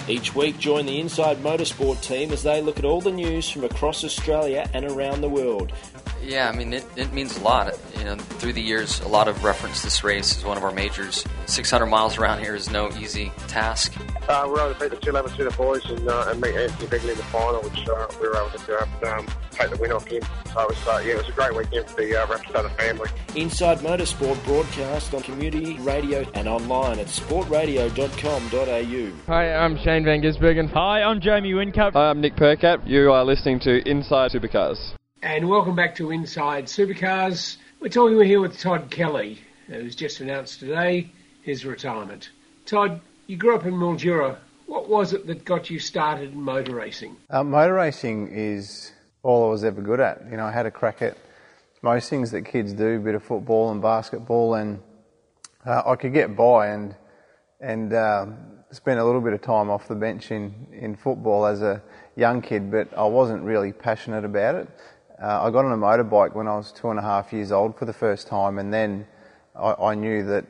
Each 0.07 0.33
week, 0.33 0.57
join 0.57 0.87
the 0.87 0.99
Inside 0.99 1.37
Motorsport 1.43 2.01
team 2.01 2.31
as 2.31 2.41
they 2.41 2.59
look 2.59 2.79
at 2.79 2.85
all 2.85 3.01
the 3.01 3.11
news 3.11 3.47
from 3.47 3.65
across 3.65 4.03
Australia 4.03 4.67
and 4.73 4.83
around 4.85 5.21
the 5.21 5.29
world. 5.29 5.73
Yeah, 6.21 6.49
I 6.49 6.55
mean, 6.55 6.73
it, 6.73 6.85
it 6.95 7.13
means 7.13 7.37
a 7.37 7.41
lot. 7.41 7.73
You 7.97 8.03
know, 8.03 8.15
through 8.15 8.53
the 8.53 8.61
years, 8.61 8.99
a 9.01 9.07
lot 9.07 9.27
of 9.27 9.43
reference 9.43 9.81
this 9.81 10.03
race 10.03 10.37
as 10.37 10.43
one 10.43 10.57
of 10.57 10.63
our 10.63 10.71
majors. 10.71 11.25
600 11.45 11.85
miles 11.85 12.17
around 12.17 12.39
here 12.39 12.55
is 12.55 12.69
no 12.69 12.89
easy 12.99 13.31
task. 13.47 13.95
Uh, 14.27 14.41
we 14.45 14.51
were 14.51 14.59
able 14.59 14.73
to 14.73 14.79
beat 14.79 14.89
the 14.89 14.97
211 14.97 15.55
boys 15.57 15.85
and, 15.89 16.07
uh, 16.07 16.25
and 16.27 16.41
meet 16.41 16.53
Anthony 16.55 16.87
Begley 16.87 17.11
in 17.11 17.17
the 17.17 17.23
final, 17.23 17.61
which 17.61 17.87
uh, 17.87 18.07
we 18.19 18.27
were 18.27 18.35
able 18.35 18.49
to 18.49 18.65
do, 18.65 19.07
um, 19.07 19.25
take 19.51 19.69
the 19.69 19.77
win 19.77 19.91
off 19.93 20.05
him. 20.05 20.21
So 20.53 20.61
it 20.61 20.69
was, 20.69 20.87
uh, 20.87 21.01
yeah, 21.05 21.13
it 21.13 21.17
was 21.17 21.29
a 21.29 21.31
great 21.31 21.55
weekend 21.55 21.89
for 21.89 22.01
the 22.01 22.21
uh, 22.21 22.25
Rapstada 22.27 22.75
family. 22.75 23.09
Inside 23.35 23.79
Motorsport 23.79 24.43
broadcast 24.43 25.13
on 25.13 25.21
community 25.23 25.77
radio 25.79 26.25
and 26.33 26.47
online 26.47 26.99
at 26.99 27.07
sportradio.com.au. 27.07 29.11
Hi, 29.27 29.53
I'm 29.55 29.77
Shane 29.77 30.03
Van 30.03 30.21
Gisbergen. 30.21 30.69
Hi, 30.71 31.03
I'm 31.03 31.21
Jamie 31.21 31.53
Whincup. 31.53 31.93
Hi, 31.93 32.09
I'm 32.09 32.19
Nick 32.19 32.35
Percat. 32.35 32.85
You 32.87 33.11
are 33.13 33.23
listening 33.23 33.59
to 33.61 33.87
Inside 33.89 34.31
Supercars. 34.31 34.96
And 35.23 35.49
welcome 35.49 35.75
back 35.75 35.95
to 35.95 36.11
Inside 36.11 36.65
Supercars. 36.65 37.57
We're 37.79 37.89
talking 37.89 38.21
here 38.21 38.39
with 38.39 38.59
Todd 38.59 38.91
Kelly, 38.91 39.39
who's 39.65 39.95
just 39.95 40.19
announced 40.21 40.59
today 40.59 41.09
his 41.41 41.65
retirement. 41.65 42.29
Todd, 42.67 43.01
you 43.25 43.35
grew 43.35 43.55
up 43.55 43.65
in 43.65 43.73
Mildura. 43.73 44.37
What 44.67 44.87
was 44.87 45.13
it 45.13 45.25
that 45.25 45.43
got 45.43 45.71
you 45.71 45.79
started 45.79 46.33
in 46.33 46.41
motor 46.41 46.75
racing? 46.75 47.17
Uh, 47.31 47.43
motor 47.43 47.73
racing 47.73 48.27
is 48.31 48.91
all 49.23 49.47
I 49.47 49.49
was 49.49 49.63
ever 49.63 49.81
good 49.81 49.99
at. 49.99 50.21
You 50.29 50.37
know, 50.37 50.45
I 50.45 50.51
had 50.51 50.67
a 50.67 50.71
crack 50.71 51.01
at 51.01 51.17
most 51.81 52.11
things 52.11 52.29
that 52.29 52.43
kids 52.43 52.73
do, 52.73 52.97
a 52.97 52.99
bit 52.99 53.15
of 53.15 53.23
football 53.23 53.71
and 53.71 53.81
basketball, 53.81 54.53
and 54.53 54.79
uh, 55.65 55.81
I 55.83 55.95
could 55.95 56.13
get 56.13 56.35
by 56.35 56.67
and 56.67 56.95
and 57.59 57.91
uh, 57.91 58.27
spent 58.69 58.99
a 58.99 59.03
little 59.03 59.21
bit 59.21 59.33
of 59.33 59.41
time 59.41 59.71
off 59.71 59.87
the 59.87 59.95
bench 59.95 60.29
in, 60.29 60.67
in 60.71 60.95
football 60.95 61.47
as 61.47 61.63
a 61.63 61.81
young 62.15 62.39
kid, 62.39 62.69
but 62.69 62.95
I 62.95 63.05
wasn't 63.05 63.41
really 63.41 63.71
passionate 63.71 64.23
about 64.23 64.53
it. 64.53 64.69
Uh, 65.21 65.43
I 65.43 65.49
got 65.49 65.65
on 65.65 65.71
a 65.71 65.77
motorbike 65.77 66.35
when 66.35 66.47
I 66.47 66.55
was 66.55 66.71
two 66.71 66.89
and 66.89 66.99
a 66.99 67.01
half 67.01 67.33
years 67.33 67.51
old 67.51 67.77
for 67.77 67.85
the 67.85 67.93
first 67.93 68.27
time, 68.27 68.59
and 68.59 68.71
then 68.71 69.07
I, 69.55 69.73
I 69.73 69.95
knew 69.95 70.23
that 70.25 70.45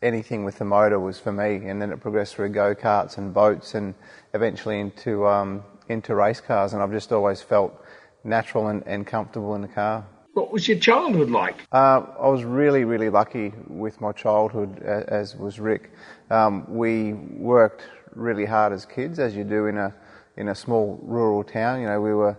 anything 0.00 0.44
with 0.44 0.58
the 0.58 0.64
motor 0.64 1.00
was 1.00 1.18
for 1.18 1.32
me. 1.32 1.68
And 1.68 1.82
then 1.82 1.92
it 1.92 2.00
progressed 2.00 2.36
through 2.36 2.50
go 2.50 2.74
karts 2.74 3.18
and 3.18 3.34
boats, 3.34 3.74
and 3.74 3.94
eventually 4.34 4.78
into 4.78 5.26
um, 5.26 5.64
into 5.88 6.14
race 6.14 6.40
cars. 6.40 6.74
And 6.74 6.82
I've 6.82 6.92
just 6.92 7.12
always 7.12 7.42
felt 7.42 7.74
natural 8.22 8.68
and, 8.68 8.84
and 8.86 9.04
comfortable 9.04 9.54
in 9.56 9.62
the 9.62 9.68
car. 9.68 10.06
What 10.34 10.52
was 10.52 10.66
your 10.68 10.78
childhood 10.78 11.28
like? 11.28 11.66
Uh, 11.72 12.06
I 12.18 12.28
was 12.28 12.44
really, 12.44 12.84
really 12.84 13.10
lucky 13.10 13.52
with 13.66 14.00
my 14.00 14.12
childhood, 14.12 14.80
as 14.82 15.36
was 15.36 15.60
Rick. 15.60 15.90
Um, 16.30 16.64
we 16.68 17.12
worked 17.12 17.82
really 18.14 18.46
hard 18.46 18.72
as 18.72 18.86
kids, 18.86 19.18
as 19.18 19.34
you 19.34 19.44
do 19.44 19.66
in 19.66 19.76
a 19.76 19.92
in 20.36 20.48
a 20.48 20.54
small 20.54 21.00
rural 21.02 21.42
town. 21.42 21.80
You 21.80 21.88
know, 21.88 22.00
we 22.00 22.14
were 22.14 22.38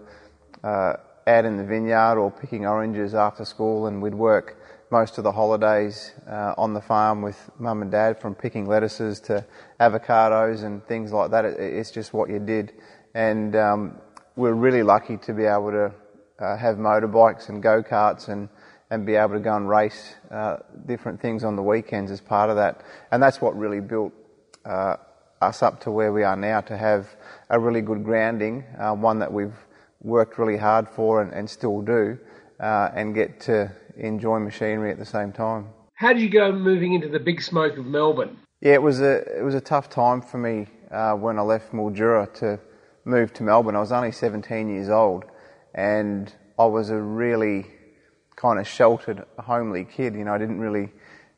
uh, 0.63 0.93
out 1.27 1.45
in 1.45 1.57
the 1.57 1.63
vineyard 1.63 2.17
or 2.17 2.31
picking 2.31 2.65
oranges 2.65 3.13
after 3.13 3.45
school, 3.45 3.87
and 3.87 4.01
we'd 4.01 4.15
work 4.15 4.57
most 4.91 5.17
of 5.17 5.23
the 5.23 5.31
holidays 5.31 6.11
uh, 6.29 6.53
on 6.57 6.73
the 6.73 6.81
farm 6.81 7.21
with 7.21 7.49
mum 7.57 7.81
and 7.81 7.91
dad, 7.91 8.19
from 8.19 8.35
picking 8.35 8.67
lettuces 8.67 9.19
to 9.19 9.45
avocados 9.79 10.63
and 10.63 10.85
things 10.87 11.11
like 11.11 11.31
that. 11.31 11.45
It, 11.45 11.59
it's 11.59 11.91
just 11.91 12.13
what 12.13 12.29
you 12.29 12.39
did, 12.39 12.73
and 13.13 13.55
um, 13.55 13.97
we're 14.35 14.53
really 14.53 14.83
lucky 14.83 15.17
to 15.17 15.33
be 15.33 15.45
able 15.45 15.71
to 15.71 15.93
uh, 16.39 16.57
have 16.57 16.77
motorbikes 16.77 17.49
and 17.49 17.61
go 17.61 17.81
karts 17.81 18.27
and 18.27 18.49
and 18.93 19.07
be 19.07 19.15
able 19.15 19.33
to 19.33 19.39
go 19.39 19.55
and 19.55 19.67
race 19.67 20.13
uh, 20.29 20.57
different 20.85 21.19
things 21.19 21.43
on 21.43 21.55
the 21.55 21.63
weekends 21.63 22.11
as 22.11 22.21
part 22.21 22.51
of 22.51 22.57
that. 22.57 22.83
And 23.11 23.23
that's 23.23 23.41
what 23.41 23.57
really 23.57 23.79
built 23.79 24.13
uh, 24.65 24.97
us 25.41 25.63
up 25.63 25.81
to 25.81 25.91
where 25.91 26.13
we 26.13 26.21
are 26.21 26.35
now 26.35 26.61
to 26.61 26.77
have 26.77 27.07
a 27.49 27.59
really 27.59 27.81
good 27.81 28.03
grounding, 28.03 28.63
uh, 28.77 28.93
one 28.93 29.17
that 29.17 29.33
we've 29.33 29.55
worked 30.03 30.37
really 30.37 30.57
hard 30.57 30.87
for 30.89 31.21
and, 31.21 31.33
and 31.33 31.49
still 31.49 31.81
do, 31.81 32.17
uh, 32.59 32.89
and 32.93 33.15
get 33.15 33.39
to 33.41 33.71
enjoy 33.97 34.39
machinery 34.39 34.91
at 34.91 34.99
the 34.99 35.05
same 35.05 35.31
time. 35.31 35.67
How 35.95 36.13
did 36.13 36.21
you 36.21 36.29
go 36.29 36.51
moving 36.51 36.93
into 36.93 37.07
the 37.07 37.19
big 37.19 37.41
smoke 37.41 37.77
of 37.77 37.85
Melbourne? 37.85 38.37
Yeah, 38.61 38.73
it 38.73 38.81
was 38.81 39.01
a 39.01 39.37
it 39.37 39.43
was 39.43 39.55
a 39.55 39.61
tough 39.61 39.89
time 39.89 40.21
for 40.21 40.37
me 40.37 40.67
uh, 40.91 41.13
when 41.13 41.37
I 41.37 41.41
left 41.41 41.71
Mildura 41.71 42.33
to 42.35 42.59
move 43.05 43.33
to 43.33 43.43
Melbourne. 43.43 43.75
I 43.75 43.79
was 43.79 43.91
only 43.91 44.11
17 44.11 44.69
years 44.69 44.89
old, 44.89 45.25
and 45.73 46.33
I 46.57 46.65
was 46.65 46.89
a 46.89 46.97
really 46.97 47.65
kind 48.35 48.59
of 48.59 48.67
sheltered, 48.67 49.23
homely 49.37 49.85
kid. 49.85 50.15
You 50.15 50.23
know, 50.25 50.33
I 50.33 50.37
didn't 50.37 50.59
really 50.59 50.91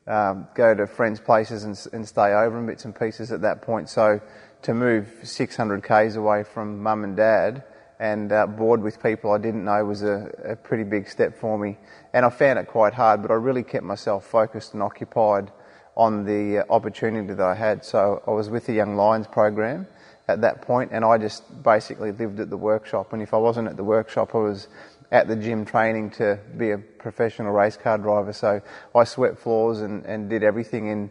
um, 0.06 0.48
go 0.54 0.74
to 0.74 0.86
friends' 0.86 1.20
places 1.20 1.64
and, 1.64 1.78
and 1.92 2.06
stay 2.06 2.32
over 2.32 2.58
in 2.58 2.66
bits 2.66 2.84
and 2.84 2.94
pieces 2.94 3.32
at 3.32 3.40
that 3.42 3.62
point. 3.62 3.88
So 3.88 4.20
to 4.62 4.74
move 4.74 5.08
600 5.22 5.82
k's 5.82 6.16
away 6.16 6.42
from 6.42 6.82
mum 6.82 7.04
and 7.04 7.16
dad 7.16 7.64
and 7.98 8.32
uh, 8.32 8.46
board 8.46 8.82
with 8.82 9.02
people 9.02 9.32
I 9.32 9.38
didn't 9.38 9.64
know 9.64 9.84
was 9.84 10.02
a, 10.02 10.30
a, 10.44 10.56
pretty 10.56 10.84
big 10.84 11.08
step 11.08 11.38
for 11.38 11.58
me. 11.58 11.78
And 12.12 12.26
I 12.26 12.30
found 12.30 12.58
it 12.58 12.66
quite 12.66 12.92
hard, 12.92 13.22
but 13.22 13.30
I 13.30 13.34
really 13.34 13.62
kept 13.62 13.84
myself 13.84 14.26
focused 14.26 14.74
and 14.74 14.82
occupied 14.82 15.50
on 15.96 16.24
the 16.24 16.58
uh, 16.58 16.64
opportunity 16.68 17.32
that 17.32 17.40
I 17.40 17.54
had. 17.54 17.84
So 17.84 18.22
I 18.26 18.30
was 18.30 18.50
with 18.50 18.66
the 18.66 18.74
Young 18.74 18.96
Lions 18.96 19.26
program 19.26 19.86
at 20.28 20.42
that 20.42 20.62
point, 20.62 20.90
and 20.92 21.04
I 21.04 21.16
just 21.16 21.62
basically 21.62 22.12
lived 22.12 22.40
at 22.40 22.50
the 22.50 22.56
workshop. 22.56 23.12
And 23.12 23.22
if 23.22 23.32
I 23.32 23.38
wasn't 23.38 23.68
at 23.68 23.76
the 23.76 23.84
workshop, 23.84 24.34
I 24.34 24.38
was 24.38 24.68
at 25.10 25.28
the 25.28 25.36
gym 25.36 25.64
training 25.64 26.10
to 26.10 26.38
be 26.56 26.72
a 26.72 26.78
professional 26.78 27.52
race 27.52 27.76
car 27.76 27.96
driver. 27.96 28.32
So 28.32 28.60
I 28.94 29.04
swept 29.04 29.38
floors 29.38 29.80
and, 29.80 30.04
and 30.04 30.28
did 30.28 30.42
everything 30.42 30.88
in 30.88 31.10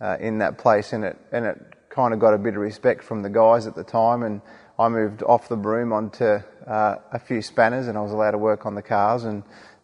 uh, 0.00 0.16
in 0.20 0.38
that 0.38 0.58
place, 0.58 0.92
and 0.92 1.04
it 1.04 1.18
and 1.32 1.44
it 1.44 1.58
kind 1.88 2.14
of 2.14 2.20
got 2.20 2.34
a 2.34 2.38
bit 2.38 2.54
of 2.54 2.60
respect 2.60 3.02
from 3.02 3.22
the 3.22 3.30
guys 3.30 3.66
at 3.66 3.74
the 3.74 3.82
time 3.82 4.22
and 4.22 4.40
I 4.78 4.88
moved 4.88 5.22
off 5.22 5.48
the 5.48 5.56
broom 5.56 5.92
onto 5.92 6.24
uh, 6.24 6.96
a 7.12 7.18
few 7.18 7.42
spanners 7.42 7.88
and 7.88 7.98
I 7.98 8.00
was 8.00 8.12
allowed 8.12 8.32
to 8.32 8.38
work 8.38 8.66
on 8.66 8.74
the 8.74 8.82
cars. 8.82 9.24
And 9.24 9.42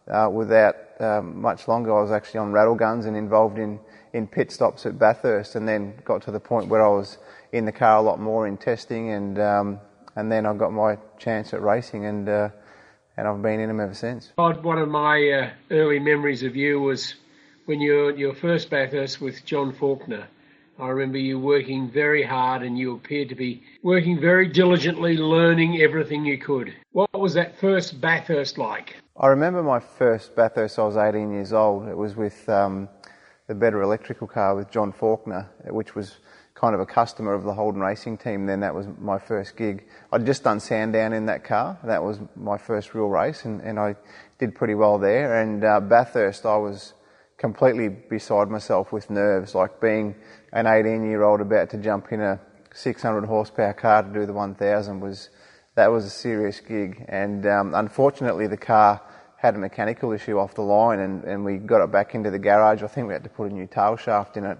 uh, 0.09 0.29
without 0.31 0.75
um, 0.99 1.41
much 1.41 1.67
longer, 1.67 1.97
I 1.97 2.01
was 2.01 2.11
actually 2.11 2.39
on 2.39 2.51
rattle 2.51 2.75
guns 2.75 3.05
and 3.05 3.17
involved 3.17 3.57
in, 3.57 3.79
in 4.13 4.27
pit 4.27 4.51
stops 4.51 4.85
at 4.85 4.97
Bathurst. 4.97 5.55
And 5.55 5.67
then 5.67 5.95
got 6.05 6.21
to 6.23 6.31
the 6.31 6.39
point 6.39 6.67
where 6.67 6.85
I 6.85 6.89
was 6.89 7.17
in 7.51 7.65
the 7.65 7.71
car 7.71 7.97
a 7.97 8.01
lot 8.01 8.19
more 8.19 8.47
in 8.47 8.57
testing 8.57 9.11
and 9.11 9.39
um, 9.39 9.79
and 10.15 10.31
then 10.31 10.45
I 10.45 10.53
got 10.53 10.71
my 10.71 10.97
chance 11.19 11.53
at 11.53 11.61
racing, 11.61 12.05
and 12.05 12.27
uh, 12.27 12.49
and 13.17 13.27
I've 13.27 13.41
been 13.41 13.59
in 13.59 13.67
them 13.67 13.79
ever 13.79 13.93
since. 13.93 14.31
One 14.35 14.77
of 14.77 14.89
my 14.89 15.29
uh, 15.29 15.49
early 15.71 15.99
memories 15.99 16.43
of 16.43 16.55
you 16.55 16.79
was 16.79 17.15
when 17.65 17.81
you 17.81 17.93
were 17.93 18.11
your 18.11 18.33
first 18.33 18.69
Bathurst 18.69 19.21
with 19.21 19.43
John 19.45 19.73
Faulkner. 19.73 20.27
I 20.77 20.89
remember 20.89 21.17
you 21.17 21.39
working 21.39 21.89
very 21.89 22.21
hard 22.21 22.61
and 22.61 22.77
you 22.77 22.95
appeared 22.95 23.29
to 23.29 23.35
be 23.35 23.63
working 23.81 24.19
very 24.19 24.47
diligently, 24.47 25.15
learning 25.15 25.81
everything 25.81 26.25
you 26.25 26.37
could. 26.37 26.73
What 26.91 27.17
was 27.17 27.33
that 27.35 27.57
first 27.59 28.01
Bathurst 28.01 28.57
like? 28.57 28.97
I 29.15 29.27
remember 29.27 29.63
my 29.63 29.79
first 29.79 30.35
Bathurst, 30.35 30.77
I 30.77 30.83
was 30.83 30.97
18 30.97 31.31
years 31.31 31.53
old. 31.53 31.87
It 31.87 31.95
was 31.95 32.17
with 32.17 32.49
um, 32.49 32.89
the 33.47 33.55
Betta 33.55 33.79
Electrical 33.79 34.27
car 34.27 34.53
with 34.53 34.69
John 34.69 34.91
Faulkner, 34.91 35.49
which 35.69 35.95
was 35.95 36.17
kind 36.55 36.75
of 36.75 36.81
a 36.81 36.85
customer 36.85 37.33
of 37.33 37.43
the 37.43 37.53
Holden 37.53 37.79
Racing 37.79 38.17
team. 38.17 38.45
Then 38.45 38.59
that 38.59 38.75
was 38.75 38.85
my 38.99 39.17
first 39.17 39.55
gig. 39.55 39.85
I'd 40.11 40.25
just 40.25 40.43
done 40.43 40.59
Sandown 40.59 41.13
in 41.13 41.25
that 41.27 41.45
car. 41.45 41.79
That 41.85 42.03
was 42.03 42.19
my 42.35 42.57
first 42.57 42.93
real 42.93 43.07
race, 43.07 43.45
and, 43.45 43.61
and 43.61 43.79
I 43.79 43.95
did 44.39 44.53
pretty 44.53 44.75
well 44.75 44.97
there. 44.97 45.41
And 45.41 45.63
uh, 45.63 45.79
Bathurst, 45.79 46.45
I 46.45 46.57
was 46.57 46.95
completely 47.37 47.89
beside 47.89 48.49
myself 48.49 48.91
with 48.91 49.09
nerves, 49.09 49.55
like 49.55 49.79
being 49.81 50.15
an 50.51 50.67
18 50.67 51.03
year 51.03 51.23
old 51.23 51.41
about 51.41 51.69
to 51.71 51.77
jump 51.77 52.11
in 52.11 52.21
a 52.21 52.39
600 52.73 53.25
horsepower 53.25 53.73
car 53.73 54.03
to 54.03 54.09
do 54.09 54.25
the 54.25 54.33
1000 54.33 54.99
was 54.99 55.29
that 55.75 55.91
was 55.91 56.05
a 56.05 56.09
serious 56.09 56.59
gig. 56.59 57.05
And 57.07 57.45
um, 57.45 57.75
unfortunately, 57.75 58.47
the 58.47 58.57
car 58.57 59.01
had 59.37 59.55
a 59.55 59.57
mechanical 59.57 60.11
issue 60.11 60.39
off 60.39 60.55
the 60.55 60.61
line, 60.61 60.99
and, 60.99 61.23
and 61.23 61.45
we 61.45 61.57
got 61.57 61.83
it 61.83 61.91
back 61.91 62.15
into 62.15 62.31
the 62.31 62.39
garage. 62.39 62.81
I 62.81 62.87
think 62.87 63.07
we 63.07 63.13
had 63.13 63.23
to 63.23 63.29
put 63.29 63.51
a 63.51 63.53
new 63.53 63.67
tail 63.67 63.95
shaft 63.95 64.37
in 64.37 64.45
it. 64.45 64.57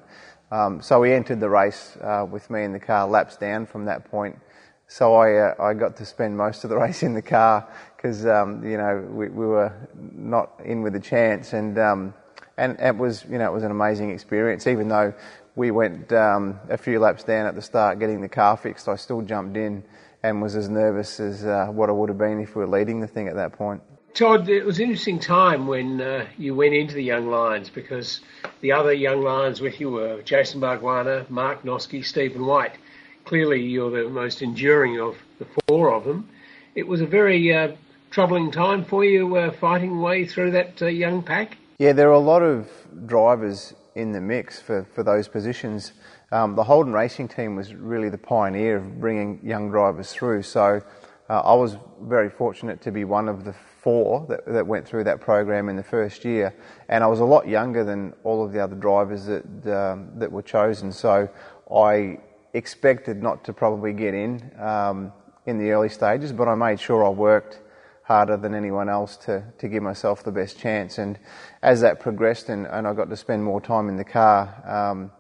Um, 0.52 0.82
so 0.82 1.00
we 1.00 1.12
entered 1.12 1.40
the 1.40 1.50
race 1.50 1.98
uh, 2.02 2.26
with 2.30 2.50
me 2.50 2.64
in 2.64 2.72
the 2.72 2.80
car, 2.80 3.08
laps 3.08 3.38
down 3.38 3.66
from 3.66 3.86
that 3.86 4.12
point. 4.12 4.40
So 4.88 5.16
I 5.16 5.38
uh, 5.38 5.56
I 5.60 5.74
got 5.74 5.98
to 5.98 6.06
spend 6.06 6.38
most 6.38 6.64
of 6.64 6.70
the 6.70 6.78
race 6.86 7.02
in 7.02 7.14
the 7.14 7.22
car 7.22 7.68
because 7.96 8.26
um, 8.26 8.64
you 8.64 8.78
know 8.78 9.08
we, 9.10 9.30
we 9.30 9.46
were 9.46 9.74
not 9.96 10.60
in 10.64 10.84
with 10.84 10.96
a 10.96 11.00
chance, 11.00 11.54
and 11.54 11.80
um, 11.80 12.14
and 12.58 12.80
it 12.80 12.96
was 12.96 13.26
you 13.28 13.40
know 13.40 13.50
it 13.50 13.54
was 13.54 13.64
an 13.64 13.72
amazing 13.72 14.12
experience. 14.12 14.68
Even 14.68 14.88
though 14.88 15.14
we 15.56 15.72
went 15.72 16.12
um, 16.12 16.60
a 16.70 16.78
few 16.78 17.00
laps 17.00 17.24
down 17.24 17.46
at 17.46 17.56
the 17.56 17.62
start 17.62 18.00
getting 18.00 18.22
the 18.22 18.30
car 18.30 18.58
fixed, 18.58 18.88
I 18.88 18.96
still 18.96 19.22
jumped 19.22 19.58
in 19.58 19.84
and 20.22 20.42
was 20.42 20.56
as 20.56 20.70
nervous 20.70 21.20
as 21.20 21.46
uh, 21.46 21.68
what 21.68 21.90
I 21.90 21.94
would 21.94 22.10
have 22.10 22.18
been 22.18 22.40
if 22.42 22.56
we 22.56 22.62
were 22.62 22.68
leading 22.68 23.00
the 23.00 23.08
thing 23.08 23.28
at 23.28 23.36
that 23.36 23.54
point. 23.54 23.82
Todd, 24.16 24.48
it 24.48 24.66
was 24.66 24.80
an 24.80 24.86
interesting 24.86 25.20
time 25.20 25.68
when 25.68 26.00
uh, 26.00 26.26
you 26.38 26.56
went 26.56 26.74
into 26.74 26.96
the 26.96 27.04
Young 27.04 27.28
Lions 27.28 27.70
because 27.70 28.22
the 28.62 28.72
other 28.72 28.94
Young 28.94 29.22
Lions 29.22 29.60
with 29.60 29.80
you 29.80 29.92
were 29.92 30.22
Jason 30.22 30.62
Bargwanna, 30.62 31.30
Mark 31.30 31.64
Noske, 31.64 32.04
Stephen 32.04 32.46
White. 32.46 32.78
Clearly, 33.26 33.62
you're 33.62 33.92
the 33.92 34.10
most 34.10 34.42
enduring 34.42 35.00
of 35.02 35.18
the 35.38 35.46
four 35.68 35.94
of 35.94 36.06
them. 36.06 36.30
It 36.76 36.88
was 36.88 37.02
a 37.02 37.06
very 37.06 37.54
uh, 37.54 37.76
troubling 38.10 38.52
time 38.52 38.86
for 38.86 39.04
you 39.04 39.36
uh, 39.36 39.52
fighting 39.52 40.00
way 40.02 40.26
through 40.26 40.52
that 40.52 40.82
uh, 40.82 40.86
young 40.86 41.22
pack. 41.22 41.58
Yeah, 41.78 41.92
there 41.92 42.08
are 42.08 42.14
a 42.14 42.20
lot 42.20 42.42
of 42.42 42.70
drivers 43.06 43.74
in 43.96 44.12
the 44.12 44.22
mix 44.22 44.60
for, 44.60 44.86
for 44.94 45.04
those 45.04 45.28
positions. 45.28 45.94
Um, 46.32 46.56
the 46.56 46.64
Holden 46.64 46.94
Racing 46.94 47.30
team 47.30 47.56
was 47.56 47.74
really 47.74 48.10
the 48.10 48.18
pioneer 48.18 48.78
of 48.78 49.00
bringing 49.00 49.40
young 49.44 49.72
drivers 49.72 50.12
through. 50.12 50.44
So 50.44 50.82
uh, 51.30 51.40
I 51.40 51.54
was 51.54 51.78
very 52.02 52.30
fortunate 52.30 52.82
to 52.82 52.92
be 52.92 53.04
one 53.04 53.28
of 53.28 53.46
the 53.46 53.54
four 53.54 54.26
that, 54.30 54.46
that 54.46 54.66
went 54.66 54.88
through 54.88 55.06
that 55.06 55.22
program 55.22 55.70
in 55.70 55.76
the 55.76 55.84
first 55.84 56.26
year, 56.26 56.54
and 56.90 57.04
I 57.04 57.08
was 57.08 57.20
a 57.20 57.26
lot 57.26 57.48
younger 57.48 57.84
than 57.84 58.14
all 58.24 58.44
of 58.44 58.52
the 58.52 58.60
other 58.60 58.76
drivers 58.76 59.26
that 59.26 59.44
um, 59.68 60.10
that 60.20 60.32
were 60.32 60.42
chosen. 60.42 60.92
So 60.92 61.30
I 61.72 62.20
expected 62.54 63.22
not 63.22 63.44
to 63.46 63.54
probably 63.54 63.94
get 63.94 64.14
in 64.14 64.52
um, 64.60 65.14
in 65.46 65.58
the 65.58 65.72
early 65.72 65.90
stages, 65.90 66.32
but 66.32 66.48
I 66.48 66.56
made 66.56 66.80
sure 66.80 67.06
I 67.06 67.10
worked 67.10 67.60
harder 68.06 68.38
than 68.38 68.54
anyone 68.54 68.88
else 68.88 69.18
to, 69.18 69.44
to 69.58 69.68
give 69.68 69.82
myself 69.82 70.24
the 70.24 70.32
best 70.32 70.60
chance. 70.60 71.00
And 71.00 71.18
as 71.64 71.82
that 71.82 72.00
progressed 72.00 72.50
and, 72.50 72.68
and 72.68 72.88
I 72.88 72.94
got 72.94 73.10
to 73.10 73.18
spend 73.18 73.44
more 73.44 73.60
time 73.60 73.90
in 73.90 73.98
the 73.98 74.04
car, 74.04 74.62
um, 74.66 75.12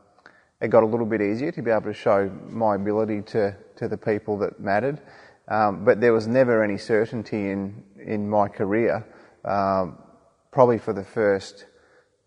it 0.62 0.70
got 0.70 0.84
a 0.84 0.86
little 0.86 1.08
bit 1.08 1.20
easier 1.20 1.52
to 1.52 1.62
be 1.64 1.72
able 1.72 1.84
to 1.84 1.94
show 1.94 2.32
my 2.48 2.76
ability 2.76 3.24
to, 3.24 3.56
to 3.78 3.88
the 3.88 3.98
people 3.98 4.38
that 4.38 4.60
mattered. 4.60 5.02
Um, 5.48 5.84
but 5.84 6.00
there 6.00 6.14
was 6.14 6.28
never 6.28 6.64
any 6.64 6.78
certainty 6.78 7.50
in, 7.50 7.84
in 8.04 8.30
my 8.30 8.48
career, 8.48 9.06
um, 9.44 9.98
probably 10.52 10.78
for 10.78 10.94
the 10.94 11.04
first 11.04 11.66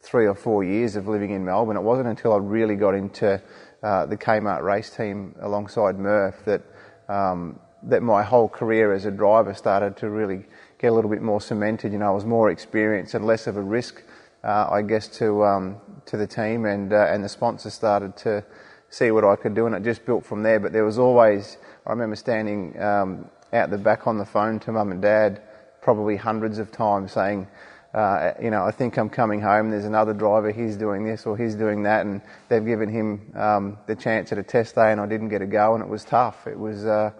three 0.00 0.26
or 0.26 0.34
four 0.34 0.64
years 0.64 0.96
of 0.96 1.06
living 1.06 1.30
in 1.30 1.44
Melbourne. 1.44 1.76
It 1.76 1.82
wasn't 1.82 2.08
until 2.08 2.32
I 2.32 2.38
really 2.38 2.76
got 2.76 2.94
into 2.94 3.40
uh, 3.82 4.06
the 4.06 4.16
Kmart 4.16 4.62
race 4.62 4.90
team 4.90 5.36
alongside 5.40 5.98
Murph 5.98 6.44
that 6.46 6.62
um, 7.08 7.60
that 7.84 8.02
my 8.02 8.22
whole 8.22 8.48
career 8.48 8.92
as 8.92 9.04
a 9.04 9.10
driver 9.10 9.54
started 9.54 9.96
to 9.98 10.10
really 10.10 10.44
get 10.78 10.88
a 10.88 10.94
little 10.94 11.10
bit 11.10 11.22
more 11.22 11.40
cemented. 11.40 11.92
You 11.92 11.98
know, 11.98 12.08
I 12.08 12.10
was 12.10 12.24
more 12.24 12.50
experienced 12.50 13.14
and 13.14 13.24
less 13.24 13.46
of 13.46 13.56
a 13.56 13.62
risk, 13.62 14.02
uh, 14.44 14.68
I 14.70 14.82
guess, 14.82 15.08
to 15.18 15.44
um, 15.44 15.80
to 16.06 16.16
the 16.16 16.26
team, 16.26 16.64
and 16.64 16.92
uh, 16.92 17.06
and 17.08 17.22
the 17.22 17.28
sponsors 17.28 17.74
started 17.74 18.16
to 18.18 18.44
see 18.90 19.10
what 19.10 19.24
I 19.24 19.36
could 19.36 19.54
do, 19.54 19.66
and 19.66 19.74
it 19.74 19.82
just 19.82 20.04
built 20.04 20.24
from 20.24 20.42
there. 20.42 20.58
But 20.58 20.72
there 20.72 20.84
was 20.84 20.98
always, 20.98 21.58
I 21.86 21.90
remember 21.90 22.16
standing 22.16 22.80
um, 22.80 23.30
out 23.52 23.70
the 23.70 23.78
back 23.78 24.06
on 24.06 24.18
the 24.18 24.24
phone 24.24 24.58
to 24.60 24.72
mum 24.72 24.92
and 24.92 25.02
dad, 25.02 25.42
probably 25.82 26.16
hundreds 26.16 26.58
of 26.58 26.72
times, 26.72 27.12
saying. 27.12 27.46
Uh, 27.94 28.34
you 28.40 28.50
know, 28.50 28.64
I 28.64 28.70
think 28.70 28.98
I'm 28.98 29.08
coming 29.08 29.40
home. 29.40 29.70
There's 29.70 29.86
another 29.86 30.12
driver. 30.12 30.52
He's 30.52 30.76
doing 30.76 31.04
this 31.04 31.24
or 31.24 31.38
he's 31.38 31.54
doing 31.54 31.82
that, 31.84 32.04
and 32.04 32.20
they've 32.48 32.64
given 32.64 32.90
him 32.90 33.32
um, 33.34 33.78
the 33.86 33.96
chance 33.96 34.30
at 34.30 34.36
a 34.36 34.42
test 34.42 34.74
day, 34.74 34.92
and 34.92 35.00
I 35.00 35.06
didn't 35.06 35.30
get 35.30 35.40
a 35.40 35.46
go, 35.46 35.74
and 35.74 35.82
it 35.82 35.88
was 35.88 36.04
tough. 36.04 36.46
It 36.46 36.56
was 36.58 36.84
uh, 36.84 37.12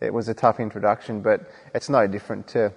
it 0.00 0.12
was 0.12 0.28
a 0.28 0.34
tough 0.34 0.60
introduction, 0.60 1.20
but 1.20 1.50
it's 1.74 1.88
no 1.88 2.06
different 2.06 2.48
to 2.48 2.72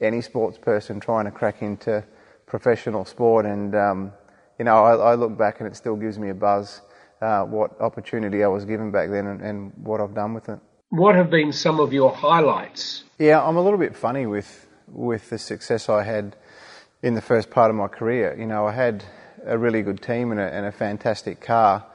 any 0.00 0.20
sports 0.20 0.58
person 0.58 1.00
trying 1.00 1.24
to 1.24 1.30
crack 1.30 1.62
into 1.62 2.04
professional 2.46 3.04
sport. 3.04 3.46
And, 3.46 3.74
um, 3.74 4.12
you 4.58 4.64
know, 4.64 4.84
I, 4.84 5.12
I, 5.12 5.14
look 5.14 5.36
back 5.38 5.60
and 5.60 5.68
it 5.68 5.76
still 5.76 5.96
gives 5.96 6.18
me 6.18 6.30
a 6.30 6.34
buzz 6.34 6.80
uh, 7.20 7.42
what 7.44 7.80
opportunity 7.80 8.42
I 8.42 8.48
was 8.48 8.64
given 8.64 8.90
back 8.90 9.10
then 9.10 9.26
and, 9.26 9.40
and, 9.40 9.72
what 9.76 10.00
I've 10.00 10.14
done 10.14 10.34
with 10.34 10.48
it. 10.48 10.58
What 10.90 11.14
have 11.14 11.30
been 11.30 11.52
some 11.52 11.80
of 11.80 11.92
your 11.92 12.12
highlights? 12.12 13.04
Yeah, 13.18 13.42
I'm 13.42 13.56
a 13.56 13.62
little 13.62 13.78
bit 13.78 13.96
funny 13.96 14.26
with, 14.26 14.66
with 14.88 15.30
the 15.30 15.38
success 15.38 15.88
I 15.88 16.02
had 16.02 16.36
in 17.02 17.14
the 17.14 17.22
first 17.22 17.50
part 17.50 17.70
of 17.70 17.76
my 17.76 17.88
career. 17.88 18.36
You 18.38 18.46
know, 18.46 18.66
I 18.66 18.72
had 18.72 19.04
a 19.46 19.56
really 19.56 19.82
good 19.82 20.02
team 20.02 20.30
and 20.32 20.40
a, 20.40 20.52
and 20.52 20.66
a 20.66 20.72
fantastic 20.72 21.40
car. 21.40 21.86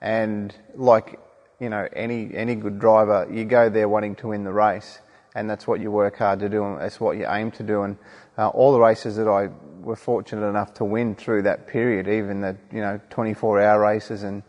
And 0.00 0.54
like 0.74 1.18
you 1.60 1.68
know, 1.68 1.86
any, 1.92 2.34
any 2.34 2.54
good 2.54 2.78
driver, 2.78 3.28
you 3.30 3.44
go 3.44 3.68
there 3.68 3.88
wanting 3.88 4.16
to 4.16 4.28
win 4.28 4.44
the 4.44 4.52
race, 4.52 4.98
and 5.34 5.48
that's 5.48 5.66
what 5.66 5.80
you 5.80 5.90
work 5.90 6.16
hard 6.16 6.40
to 6.40 6.48
do, 6.48 6.64
and 6.64 6.80
that's 6.80 6.98
what 6.98 7.18
you 7.18 7.26
aim 7.28 7.50
to 7.52 7.62
do. 7.62 7.82
And 7.82 7.98
uh, 8.38 8.48
all 8.48 8.72
the 8.72 8.80
races 8.80 9.16
that 9.16 9.28
I 9.28 9.50
were 9.80 9.96
fortunate 9.96 10.46
enough 10.46 10.74
to 10.74 10.84
win 10.84 11.14
through 11.14 11.42
that 11.42 11.66
period, 11.68 12.08
even 12.08 12.40
the 12.40 12.56
you 12.72 12.80
know 12.80 13.00
24-hour 13.10 13.80
races 13.80 14.22
and 14.22 14.42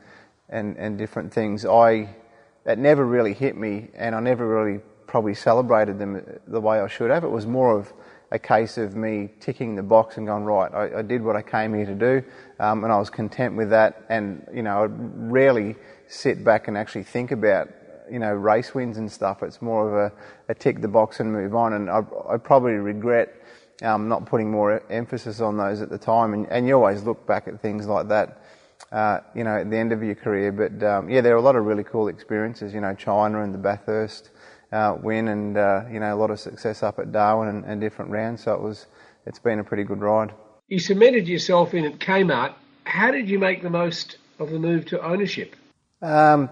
and 0.50 0.78
and 0.78 0.98
different 0.98 1.34
things, 1.34 1.66
I 1.66 2.16
that 2.64 2.78
never 2.78 3.06
really 3.06 3.34
hit 3.34 3.58
me, 3.58 3.90
and 3.94 4.16
I 4.16 4.20
never 4.22 4.48
really 4.48 4.80
probably 5.06 5.34
celebrated 5.34 6.00
them 6.00 6.24
the 6.48 6.62
way 6.62 6.80
I 6.80 6.88
should 6.88 7.12
have. 7.12 7.26
It 7.26 7.32
was 7.32 7.46
more 7.46 7.78
of 7.78 7.92
a 8.32 8.40
case 8.40 8.78
of 8.78 8.96
me 8.96 9.30
ticking 9.42 9.76
the 9.76 9.84
box 9.84 10.16
and 10.16 10.26
going 10.26 10.46
right. 10.46 10.74
I, 10.74 11.00
I 11.00 11.02
did 11.02 11.22
what 11.22 11.36
I 11.36 11.42
came 11.42 11.74
here 11.74 11.86
to 11.86 11.96
do, 11.96 12.24
um, 12.60 12.86
and 12.86 12.94
I 12.94 12.98
was 12.98 13.10
content 13.10 13.58
with 13.58 13.72
that. 13.72 14.06
And 14.08 14.48
you 14.54 14.64
know, 14.64 14.84
I 14.84 14.86
rarely 14.86 15.76
sit 16.12 16.44
back 16.44 16.68
and 16.68 16.78
actually 16.78 17.04
think 17.04 17.32
about 17.32 17.70
you 18.12 18.20
know 18.20 18.34
race 18.34 18.76
wins 18.76 18.98
and 18.98 19.12
stuff. 19.12 19.42
It's 19.42 19.62
more 19.62 19.88
of 19.88 20.12
a, 20.12 20.52
a 20.52 20.54
tick 20.54 20.82
the 20.82 20.88
box 20.88 21.20
and 21.20 21.32
move 21.32 21.56
on. 21.56 21.74
And 21.74 21.90
I, 21.90 22.04
I 22.30 22.38
probably 22.38 22.74
regret 22.74 23.34
um, 23.82 24.10
not 24.10 24.26
putting 24.26 24.52
more 24.52 24.84
emphasis 24.92 25.40
on 25.40 25.58
those 25.58 25.82
at 25.82 25.90
the 25.90 25.98
time. 25.98 26.34
And, 26.34 26.48
and 26.48 26.68
you 26.68 26.76
always 26.76 27.04
look 27.04 27.26
back 27.26 27.48
at 27.48 27.62
things 27.62 27.88
like 27.88 28.10
that, 28.10 28.44
uh, 28.92 29.20
you 29.34 29.44
know, 29.44 29.58
at 29.58 29.70
the 29.70 29.78
end 29.78 29.94
of 29.94 30.04
your 30.04 30.16
career. 30.16 30.52
But 30.52 30.86
um, 30.86 31.10
yeah, 31.10 31.22
there 31.22 31.34
are 31.34 31.40
a 31.40 31.42
lot 31.42 31.56
of 31.56 31.66
really 31.66 31.84
cool 31.84 32.10
experiences. 32.10 32.74
You 32.74 32.82
know, 32.82 32.94
China 32.94 33.44
and 33.44 33.54
the 33.54 33.58
Bathurst 33.58 34.30
uh, 34.72 34.98
win, 35.02 35.30
and 35.30 35.58
uh, 35.58 35.84
you 35.92 36.00
know, 36.00 36.14
a 36.14 36.18
lot 36.18 36.30
of 36.30 36.40
success 36.40 36.84
up 36.84 37.00
at 37.00 37.12
Darwin 37.12 37.48
and, 37.48 37.66
and 37.66 37.82
different 37.82 38.12
rounds. 38.12 38.44
So 38.44 38.54
it 38.54 38.62
was, 38.62 38.88
it's 39.26 39.40
been 39.40 39.60
a 39.60 39.64
pretty 39.64 39.84
good 39.84 40.02
ride. 40.02 40.34
You 40.68 40.80
cemented 40.80 41.28
yourself 41.28 41.74
in 41.74 41.86
at 41.86 42.00
Kmart. 42.00 42.54
How 42.84 43.12
did 43.12 43.30
you 43.30 43.40
make 43.40 43.62
the 43.62 43.70
most 43.70 44.18
of 44.40 44.50
the 44.50 44.60
move 44.60 44.86
to 44.88 45.02
ownership? 45.02 45.56
Um, 46.02 46.50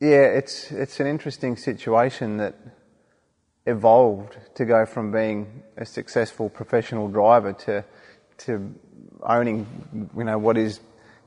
yeah, 0.00 0.24
it's 0.24 0.72
it's 0.72 0.98
an 0.98 1.06
interesting 1.06 1.56
situation 1.56 2.38
that 2.38 2.56
evolved 3.66 4.36
to 4.56 4.64
go 4.64 4.84
from 4.84 5.12
being 5.12 5.62
a 5.76 5.86
successful 5.86 6.48
professional 6.48 7.06
driver 7.06 7.52
to 7.52 7.84
to 8.38 8.74
owning, 9.22 10.10
you 10.16 10.24
know, 10.24 10.38
what 10.38 10.58
is 10.58 10.80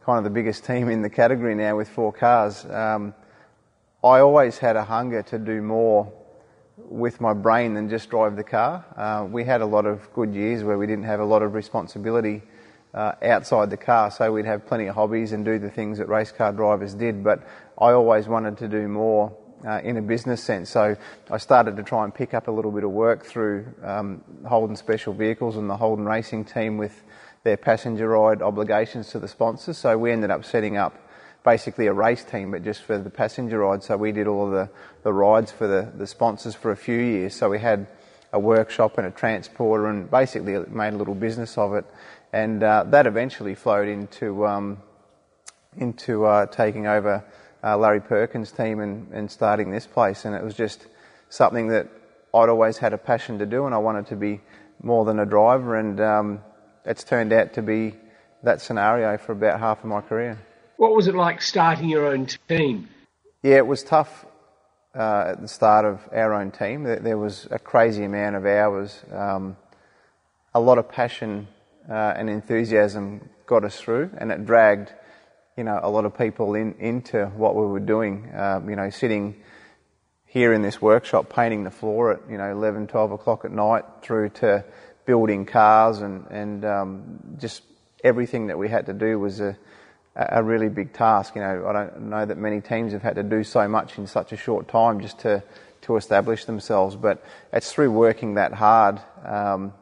kind 0.05 0.17
of 0.17 0.25
the 0.25 0.29
biggest 0.29 0.65
team 0.65 0.89
in 0.89 1.01
the 1.01 1.09
category 1.09 1.55
now 1.55 1.77
with 1.77 1.87
four 1.87 2.11
cars. 2.11 2.65
Um, 2.65 3.13
I 4.03 4.19
always 4.19 4.57
had 4.57 4.75
a 4.75 4.83
hunger 4.83 5.23
to 5.23 5.39
do 5.39 5.61
more 5.61 6.11
with 6.77 7.21
my 7.21 7.33
brain 7.33 7.75
than 7.75 7.89
just 7.89 8.09
drive 8.09 8.35
the 8.35 8.43
car. 8.43 8.85
Uh, 8.97 9.25
we 9.25 9.45
had 9.45 9.61
a 9.61 9.65
lot 9.65 9.85
of 9.85 10.11
good 10.13 10.33
years 10.33 10.63
where 10.63 10.77
we 10.77 10.85
didn't 10.85 11.05
have 11.05 11.21
a 11.21 11.25
lot 11.25 11.43
of 11.43 11.53
responsibility 11.53 12.41
uh, 12.93 13.13
outside 13.21 13.69
the 13.69 13.77
car, 13.77 14.11
so 14.11 14.31
we'd 14.31 14.45
have 14.45 14.65
plenty 14.65 14.87
of 14.87 14.95
hobbies 14.95 15.31
and 15.31 15.45
do 15.45 15.59
the 15.59 15.69
things 15.69 15.97
that 15.99 16.07
race 16.07 16.31
car 16.31 16.51
drivers 16.51 16.93
did. 16.93 17.23
But 17.23 17.47
I 17.77 17.91
always 17.91 18.27
wanted 18.27 18.57
to 18.59 18.67
do 18.67 18.87
more 18.87 19.35
uh, 19.65 19.81
in 19.83 19.97
a 19.97 20.01
business 20.01 20.43
sense. 20.43 20.69
So 20.69 20.95
I 21.29 21.37
started 21.37 21.75
to 21.77 21.83
try 21.83 22.03
and 22.03 22.13
pick 22.13 22.33
up 22.33 22.47
a 22.47 22.51
little 22.51 22.71
bit 22.71 22.83
of 22.83 22.91
work 22.91 23.25
through 23.25 23.67
um, 23.83 24.23
Holden 24.47 24.75
Special 24.75 25.13
Vehicles 25.13 25.57
and 25.57 25.69
the 25.69 25.77
Holden 25.77 26.05
Racing 26.05 26.45
team 26.45 26.77
with 26.77 27.03
their 27.43 27.57
passenger 27.57 28.09
ride 28.09 28.41
obligations 28.41 29.09
to 29.09 29.19
the 29.19 29.27
sponsors. 29.27 29.77
So 29.77 29.97
we 29.97 30.11
ended 30.11 30.31
up 30.31 30.43
setting 30.43 30.77
up 30.77 30.95
basically 31.43 31.87
a 31.87 31.93
race 31.93 32.23
team, 32.23 32.51
but 32.51 32.63
just 32.63 32.83
for 32.83 32.97
the 32.97 33.09
passenger 33.09 33.59
ride. 33.59 33.83
So 33.83 33.95
we 33.97 34.11
did 34.11 34.27
all 34.27 34.45
of 34.47 34.51
the, 34.51 34.69
the 35.03 35.13
rides 35.13 35.51
for 35.51 35.67
the, 35.67 35.91
the 35.95 36.07
sponsors 36.07 36.55
for 36.55 36.71
a 36.71 36.77
few 36.77 36.99
years. 36.99 37.33
So 37.35 37.49
we 37.49 37.59
had 37.59 37.87
a 38.31 38.39
workshop 38.39 38.97
and 38.97 39.07
a 39.07 39.11
transporter 39.11 39.87
and 39.87 40.09
basically 40.11 40.53
made 40.69 40.93
a 40.93 40.97
little 40.97 41.15
business 41.15 41.57
of 41.57 41.73
it. 41.73 41.85
And 42.31 42.63
uh, 42.63 42.85
that 42.89 43.07
eventually 43.07 43.55
flowed 43.55 43.87
into, 43.87 44.45
um, 44.45 44.77
into 45.77 46.25
uh, 46.25 46.45
taking 46.45 46.87
over 46.87 47.23
uh, 47.63 47.77
Larry 47.77 48.01
Perkins' 48.01 48.51
team 48.51 48.79
and, 48.79 49.11
and 49.11 49.31
starting 49.31 49.71
this 49.71 49.87
place. 49.87 50.25
And 50.25 50.35
it 50.35 50.43
was 50.43 50.53
just 50.53 50.85
something 51.29 51.69
that 51.69 51.87
I'd 52.33 52.49
always 52.49 52.77
had 52.77 52.93
a 52.93 52.97
passion 52.97 53.39
to 53.39 53.45
do, 53.45 53.65
and 53.65 53.73
I 53.73 53.79
wanted 53.79 54.07
to 54.07 54.15
be 54.15 54.41
more 54.81 55.05
than 55.05 55.19
a 55.19 55.25
driver. 55.25 55.75
And 55.75 55.99
um, 55.99 56.39
it's 56.85 57.03
turned 57.03 57.33
out 57.33 57.53
to 57.53 57.61
be 57.61 57.95
that 58.43 58.61
scenario 58.61 59.17
for 59.17 59.31
about 59.31 59.59
half 59.59 59.79
of 59.79 59.85
my 59.85 60.01
career. 60.01 60.37
What 60.77 60.95
was 60.95 61.07
it 61.07 61.15
like 61.15 61.41
starting 61.41 61.89
your 61.89 62.07
own 62.07 62.27
team? 62.47 62.87
Yeah, 63.43 63.57
it 63.57 63.67
was 63.67 63.83
tough 63.83 64.25
uh, 64.95 65.31
at 65.31 65.41
the 65.41 65.47
start 65.47 65.85
of 65.85 66.01
our 66.13 66.33
own 66.33 66.51
team. 66.51 66.83
There, 66.83 67.17
was 67.17 67.47
a 67.51 67.59
crazy 67.59 68.03
amount 68.03 68.35
of 68.35 68.45
hours, 68.45 69.01
um, 69.11 69.57
a 70.53 70.59
lot 70.59 70.77
of 70.77 70.89
passion 70.89 71.47
uh, 71.89 72.13
and 72.15 72.29
enthusiasm 72.29 73.29
got 73.45 73.63
us 73.63 73.79
through, 73.79 74.11
and 74.17 74.31
it 74.31 74.45
dragged, 74.45 74.93
you 75.57 75.63
know, 75.63 75.79
a 75.81 75.89
lot 75.89 76.05
of 76.05 76.17
people 76.17 76.55
in, 76.55 76.73
into 76.79 77.25
what 77.27 77.55
we 77.55 77.65
were 77.65 77.79
doing. 77.79 78.31
Um, 78.35 78.69
you 78.69 78.75
know, 78.75 78.89
sitting 78.89 79.35
here 80.25 80.53
in 80.53 80.61
this 80.61 80.79
workshop 80.79 81.33
painting 81.33 81.63
the 81.63 81.71
floor 81.71 82.13
at 82.13 82.19
you 82.29 82.37
know 82.37 82.51
11, 82.51 82.87
12 82.87 83.11
o'clock 83.11 83.45
at 83.45 83.51
night, 83.51 83.83
through 84.01 84.29
to 84.29 84.63
building 85.05 85.45
cars 85.45 86.01
and 86.01 86.27
and 86.29 86.63
um, 86.63 87.19
just 87.39 87.63
everything 88.03 88.47
that 88.47 88.57
we 88.57 88.69
had 88.69 88.85
to 88.85 88.93
do 88.93 89.19
was 89.19 89.39
a 89.39 89.57
a 90.15 90.43
really 90.43 90.69
big 90.69 90.93
task. 90.93 91.35
You 91.35 91.41
know, 91.41 91.65
I 91.67 91.73
don't 91.73 92.01
know 92.09 92.25
that 92.25 92.37
many 92.37 92.61
teams 92.61 92.93
have 92.93 93.01
had 93.01 93.15
to 93.15 93.23
do 93.23 93.43
so 93.43 93.67
much 93.67 93.97
in 93.97 94.05
such 94.05 94.31
a 94.31 94.37
short 94.37 94.67
time 94.67 95.01
just 95.01 95.19
to 95.19 95.43
to 95.81 95.95
establish 95.95 96.45
themselves. 96.45 96.95
But 96.95 97.23
it's 97.53 97.71
through 97.71 97.91
working 97.91 98.35
that 98.35 98.53
hard 98.53 98.99
um, 99.25 99.73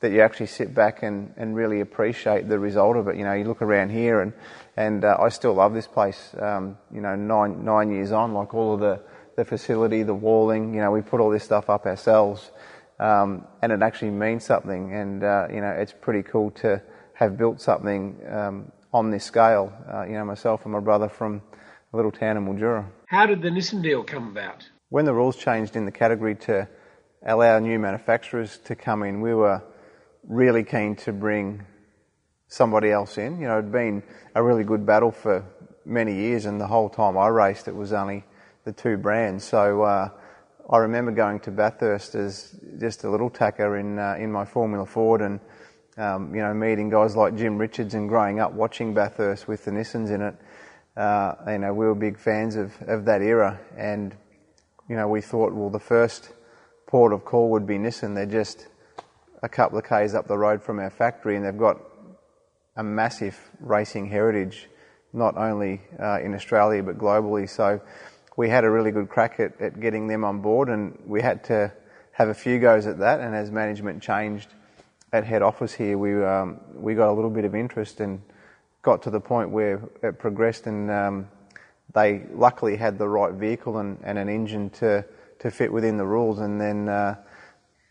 that 0.00 0.12
you 0.12 0.22
actually 0.22 0.46
sit 0.46 0.74
back 0.74 1.02
and, 1.02 1.32
and 1.36 1.54
really 1.54 1.80
appreciate 1.80 2.48
the 2.48 2.58
result 2.58 2.96
of 2.96 3.08
it. 3.08 3.16
You 3.16 3.24
know, 3.24 3.34
you 3.34 3.44
look 3.44 3.62
around 3.62 3.90
here 3.90 4.20
and 4.20 4.32
and 4.76 5.04
uh, 5.04 5.16
I 5.20 5.28
still 5.28 5.54
love 5.54 5.74
this 5.74 5.86
place. 5.86 6.34
Um, 6.38 6.78
you 6.92 7.00
know, 7.00 7.16
nine 7.16 7.64
nine 7.64 7.90
years 7.90 8.12
on, 8.12 8.32
like 8.32 8.54
all 8.54 8.74
of 8.74 8.80
the 8.80 9.00
the 9.36 9.44
facility, 9.44 10.02
the 10.02 10.14
walling. 10.14 10.74
You 10.74 10.80
know, 10.80 10.90
we 10.90 11.02
put 11.02 11.20
all 11.20 11.30
this 11.30 11.44
stuff 11.44 11.68
up 11.68 11.86
ourselves, 11.86 12.50
um, 12.98 13.46
and 13.62 13.72
it 13.72 13.82
actually 13.82 14.10
means 14.10 14.44
something. 14.44 14.94
And 14.94 15.22
uh, 15.22 15.48
you 15.50 15.60
know, 15.60 15.70
it's 15.70 15.92
pretty 15.92 16.22
cool 16.22 16.50
to 16.62 16.82
have 17.14 17.36
built 17.36 17.60
something 17.60 18.18
um, 18.30 18.72
on 18.92 19.10
this 19.10 19.24
scale. 19.24 19.72
Uh, 19.92 20.04
you 20.04 20.14
know, 20.14 20.24
myself 20.24 20.64
and 20.64 20.72
my 20.72 20.80
brother 20.80 21.08
from 21.08 21.42
a 21.92 21.96
little 21.96 22.12
town 22.12 22.36
in 22.36 22.46
Mildura. 22.46 22.86
How 23.06 23.26
did 23.26 23.42
the 23.42 23.48
Nissan 23.48 23.82
deal 23.82 24.04
come 24.04 24.28
about? 24.28 24.68
When 24.88 25.04
the 25.04 25.12
rules 25.12 25.36
changed 25.36 25.76
in 25.76 25.84
the 25.84 25.92
category 25.92 26.36
to 26.46 26.68
allow 27.26 27.58
new 27.58 27.78
manufacturers 27.78 28.58
to 28.64 28.74
come 28.74 29.02
in, 29.02 29.20
we 29.20 29.34
were 29.34 29.62
really 30.26 30.64
keen 30.64 30.96
to 30.96 31.12
bring 31.12 31.64
somebody 32.48 32.90
else 32.90 33.18
in. 33.18 33.40
You 33.40 33.48
know, 33.48 33.58
it'd 33.58 33.72
been 33.72 34.02
a 34.34 34.42
really 34.42 34.64
good 34.64 34.84
battle 34.84 35.10
for 35.10 35.44
many 35.84 36.14
years, 36.14 36.44
and 36.46 36.60
the 36.60 36.66
whole 36.66 36.88
time 36.88 37.16
I 37.16 37.28
raced, 37.28 37.68
it 37.68 37.74
was 37.74 37.92
only 37.92 38.24
the 38.64 38.72
two 38.72 38.96
brands. 38.96 39.44
So 39.44 39.82
uh, 39.82 40.10
I 40.68 40.78
remember 40.78 41.12
going 41.12 41.40
to 41.40 41.50
Bathurst 41.50 42.14
as 42.14 42.54
just 42.78 43.04
a 43.04 43.10
little 43.10 43.30
tacker 43.30 43.76
in 43.76 43.98
uh, 43.98 44.16
in 44.18 44.30
my 44.30 44.44
Formula 44.44 44.86
Ford, 44.86 45.20
and 45.20 45.40
um, 45.96 46.34
you 46.34 46.40
know, 46.40 46.54
meeting 46.54 46.90
guys 46.90 47.16
like 47.16 47.36
Jim 47.36 47.58
Richards 47.58 47.94
and 47.94 48.08
growing 48.08 48.40
up 48.40 48.52
watching 48.52 48.94
Bathurst 48.94 49.48
with 49.48 49.64
the 49.64 49.70
Nissans 49.70 50.10
in 50.10 50.22
it. 50.22 50.34
Uh, 50.96 51.34
you 51.48 51.58
know, 51.58 51.72
we 51.72 51.86
were 51.86 51.94
big 51.94 52.18
fans 52.18 52.56
of, 52.56 52.74
of 52.82 53.04
that 53.06 53.22
era, 53.22 53.58
and 53.76 54.14
you 54.88 54.96
know, 54.96 55.08
we 55.08 55.20
thought, 55.20 55.52
well, 55.52 55.70
the 55.70 55.78
first 55.78 56.32
port 56.86 57.12
of 57.12 57.24
call 57.24 57.50
would 57.50 57.66
be 57.66 57.78
Nissan. 57.78 58.14
They're 58.14 58.26
just 58.26 58.66
a 59.42 59.48
couple 59.48 59.78
of 59.78 59.84
k's 59.84 60.14
up 60.14 60.26
the 60.26 60.36
road 60.36 60.62
from 60.62 60.78
our 60.78 60.90
factory, 60.90 61.36
and 61.36 61.44
they've 61.44 61.56
got 61.56 61.80
a 62.76 62.82
massive 62.82 63.38
racing 63.60 64.06
heritage, 64.06 64.68
not 65.12 65.36
only 65.36 65.80
uh, 65.98 66.20
in 66.20 66.34
Australia 66.34 66.82
but 66.82 66.98
globally. 66.98 67.48
So 67.48 67.80
we 68.36 68.48
had 68.48 68.64
a 68.64 68.70
really 68.70 68.90
good 68.90 69.08
crack 69.08 69.40
at, 69.40 69.60
at 69.60 69.80
getting 69.80 70.06
them 70.06 70.24
on 70.24 70.40
board, 70.40 70.68
and 70.68 70.98
we 71.06 71.22
had 71.22 71.44
to 71.44 71.72
have 72.12 72.28
a 72.28 72.34
few 72.34 72.58
goes 72.58 72.86
at 72.86 72.98
that. 72.98 73.20
And 73.20 73.34
as 73.34 73.50
management 73.50 74.02
changed 74.02 74.48
at 75.12 75.24
head 75.24 75.42
office 75.42 75.74
here, 75.74 75.98
we 75.98 76.22
um, 76.22 76.60
we 76.74 76.94
got 76.94 77.08
a 77.08 77.12
little 77.12 77.30
bit 77.30 77.44
of 77.44 77.54
interest 77.54 78.00
and 78.00 78.22
got 78.82 79.02
to 79.02 79.10
the 79.10 79.20
point 79.20 79.50
where 79.50 79.82
it 80.02 80.18
progressed, 80.18 80.66
and 80.66 80.90
um, 80.90 81.28
they 81.92 82.24
luckily 82.32 82.76
had 82.76 82.98
the 82.98 83.08
right 83.08 83.32
vehicle 83.34 83.78
and, 83.78 83.98
and, 84.02 84.18
an 84.18 84.28
engine 84.28 84.70
to 84.70 85.04
to 85.40 85.50
fit 85.50 85.72
within 85.72 85.96
the 85.96 86.06
rules, 86.06 86.38
and 86.38 86.60
then. 86.60 86.88
Uh, 86.88 87.16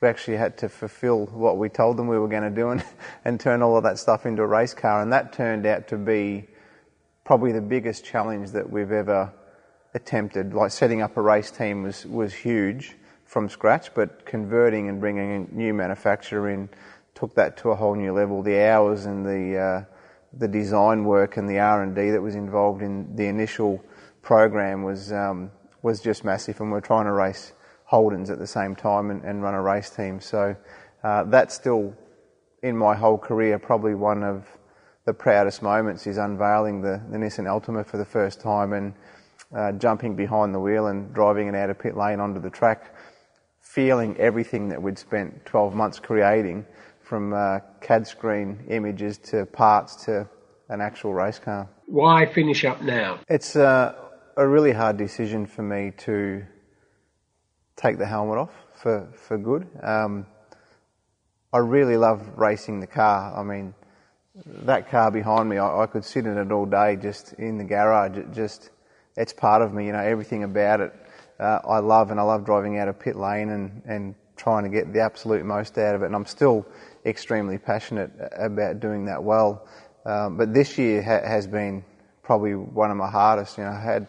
we 0.01 0.07
actually 0.07 0.37
had 0.37 0.57
to 0.59 0.69
fulfill 0.69 1.25
what 1.27 1.57
we 1.57 1.67
told 1.67 1.97
them 1.97 2.07
we 2.07 2.17
were 2.17 2.27
going 2.27 2.43
to 2.43 2.49
do 2.49 2.69
and, 2.69 2.83
and 3.25 3.39
turn 3.39 3.61
all 3.61 3.77
of 3.77 3.83
that 3.83 3.99
stuff 3.99 4.25
into 4.25 4.41
a 4.41 4.47
race 4.47 4.73
car. 4.73 5.01
And 5.01 5.11
that 5.13 5.33
turned 5.33 5.65
out 5.65 5.87
to 5.89 5.97
be 5.97 6.47
probably 7.25 7.51
the 7.51 7.61
biggest 7.61 8.05
challenge 8.05 8.51
that 8.51 8.69
we've 8.69 8.91
ever 8.91 9.33
attempted. 9.93 10.53
Like 10.53 10.71
setting 10.71 11.01
up 11.01 11.17
a 11.17 11.21
race 11.21 11.51
team 11.51 11.83
was, 11.83 12.05
was 12.05 12.33
huge 12.33 12.95
from 13.25 13.49
scratch, 13.49 13.93
but 13.93 14.25
converting 14.25 14.89
and 14.89 14.99
bringing 14.99 15.47
a 15.51 15.55
new 15.55 15.73
manufacturer 15.73 16.49
in 16.49 16.69
took 17.13 17.35
that 17.35 17.57
to 17.57 17.69
a 17.71 17.75
whole 17.75 17.95
new 17.95 18.13
level. 18.13 18.41
The 18.41 18.59
hours 18.61 19.05
and 19.05 19.25
the 19.25 19.57
uh, 19.57 19.83
the 20.33 20.47
design 20.47 21.03
work 21.03 21.37
and 21.37 21.49
the 21.49 21.59
R 21.59 21.83
and 21.83 21.95
D 21.95 22.11
that 22.11 22.21
was 22.21 22.35
involved 22.35 22.81
in 22.81 23.15
the 23.15 23.25
initial 23.25 23.83
program 24.21 24.83
was 24.83 25.11
um, 25.11 25.51
was 25.81 25.99
just 25.99 26.23
massive, 26.23 26.59
and 26.61 26.71
we're 26.71 26.81
trying 26.81 27.05
to 27.05 27.11
race 27.11 27.53
Holdens 27.91 28.29
at 28.29 28.39
the 28.39 28.47
same 28.47 28.75
time 28.75 29.09
and, 29.11 29.23
and 29.23 29.41
run 29.41 29.53
a 29.53 29.61
race 29.61 29.89
team. 29.89 30.19
So 30.19 30.55
uh, 31.03 31.23
that's 31.23 31.55
still 31.55 31.93
in 32.61 32.77
my 32.77 32.95
whole 32.95 33.17
career 33.17 33.57
probably 33.57 33.95
one 33.95 34.23
of 34.23 34.47
the 35.05 35.13
proudest 35.13 35.63
moments 35.63 36.05
is 36.05 36.17
unveiling 36.17 36.81
the, 36.81 37.01
the 37.09 37.17
Nissan 37.17 37.45
Altima 37.45 37.85
for 37.85 37.97
the 37.97 38.05
first 38.05 38.41
time 38.41 38.73
and 38.73 38.93
uh, 39.55 39.71
jumping 39.73 40.15
behind 40.15 40.53
the 40.53 40.59
wheel 40.59 40.87
and 40.87 41.13
driving 41.13 41.47
it 41.47 41.55
out 41.55 41.69
of 41.69 41.79
pit 41.79 41.97
lane 41.97 42.19
onto 42.19 42.39
the 42.39 42.49
track, 42.49 42.93
feeling 43.61 44.15
everything 44.17 44.69
that 44.69 44.81
we'd 44.81 44.99
spent 44.99 45.45
12 45.45 45.73
months 45.73 45.99
creating 45.99 46.65
from 47.01 47.33
uh, 47.33 47.59
CAD 47.81 48.05
screen 48.05 48.63
images 48.69 49.17
to 49.17 49.45
parts 49.47 49.95
to 50.05 50.29
an 50.69 50.81
actual 50.81 51.13
race 51.13 51.39
car. 51.39 51.67
Why 51.87 52.27
finish 52.27 52.63
up 52.65 52.83
now? 52.83 53.19
It's 53.27 53.55
uh, 53.55 53.95
a 54.37 54.47
really 54.47 54.73
hard 54.73 54.97
decision 54.97 55.47
for 55.47 55.63
me 55.63 55.91
to 55.99 56.45
take 57.79 57.97
the 57.97 58.05
helmet 58.05 58.37
off 58.37 58.51
for, 58.75 59.07
for 59.13 59.37
good. 59.37 59.67
Um, 59.81 60.25
I 61.53 61.59
really 61.59 61.97
love 61.97 62.37
racing 62.37 62.79
the 62.81 62.87
car. 62.87 63.33
I 63.35 63.41
mean, 63.43 63.73
that 64.63 64.89
car 64.89 65.09
behind 65.11 65.49
me, 65.49 65.57
I, 65.57 65.83
I, 65.83 65.85
could 65.87 66.03
sit 66.03 66.25
in 66.25 66.37
it 66.37 66.51
all 66.51 66.65
day 66.65 66.97
just 66.97 67.33
in 67.33 67.57
the 67.57 67.63
garage. 67.63 68.17
It 68.17 68.33
just, 68.33 68.69
it's 69.15 69.33
part 69.33 69.61
of 69.61 69.73
me, 69.73 69.87
you 69.87 69.93
know, 69.93 69.99
everything 69.99 70.43
about 70.43 70.81
it. 70.81 70.93
Uh, 71.39 71.59
I 71.67 71.79
love 71.79 72.11
and 72.11 72.19
I 72.19 72.23
love 72.23 72.45
driving 72.45 72.77
out 72.77 72.89
of 72.89 72.99
pit 72.99 73.15
lane 73.15 73.49
and, 73.49 73.81
and 73.85 74.15
trying 74.35 74.63
to 74.63 74.69
get 74.69 74.91
the 74.93 74.99
absolute 74.99 75.43
most 75.45 75.77
out 75.77 75.95
of 75.95 76.03
it. 76.03 76.07
And 76.07 76.15
I'm 76.15 76.25
still 76.25 76.65
extremely 77.05 77.57
passionate 77.57 78.11
about 78.33 78.79
doing 78.79 79.05
that 79.05 79.23
well. 79.23 79.67
Um, 80.05 80.37
but 80.37 80.53
this 80.53 80.77
year 80.77 81.01
ha- 81.01 81.25
has 81.25 81.47
been 81.47 81.83
probably 82.23 82.55
one 82.55 82.91
of 82.91 82.97
my 82.97 83.09
hardest. 83.09 83.57
You 83.57 83.63
know, 83.63 83.71
I 83.71 83.81
had 83.81 84.07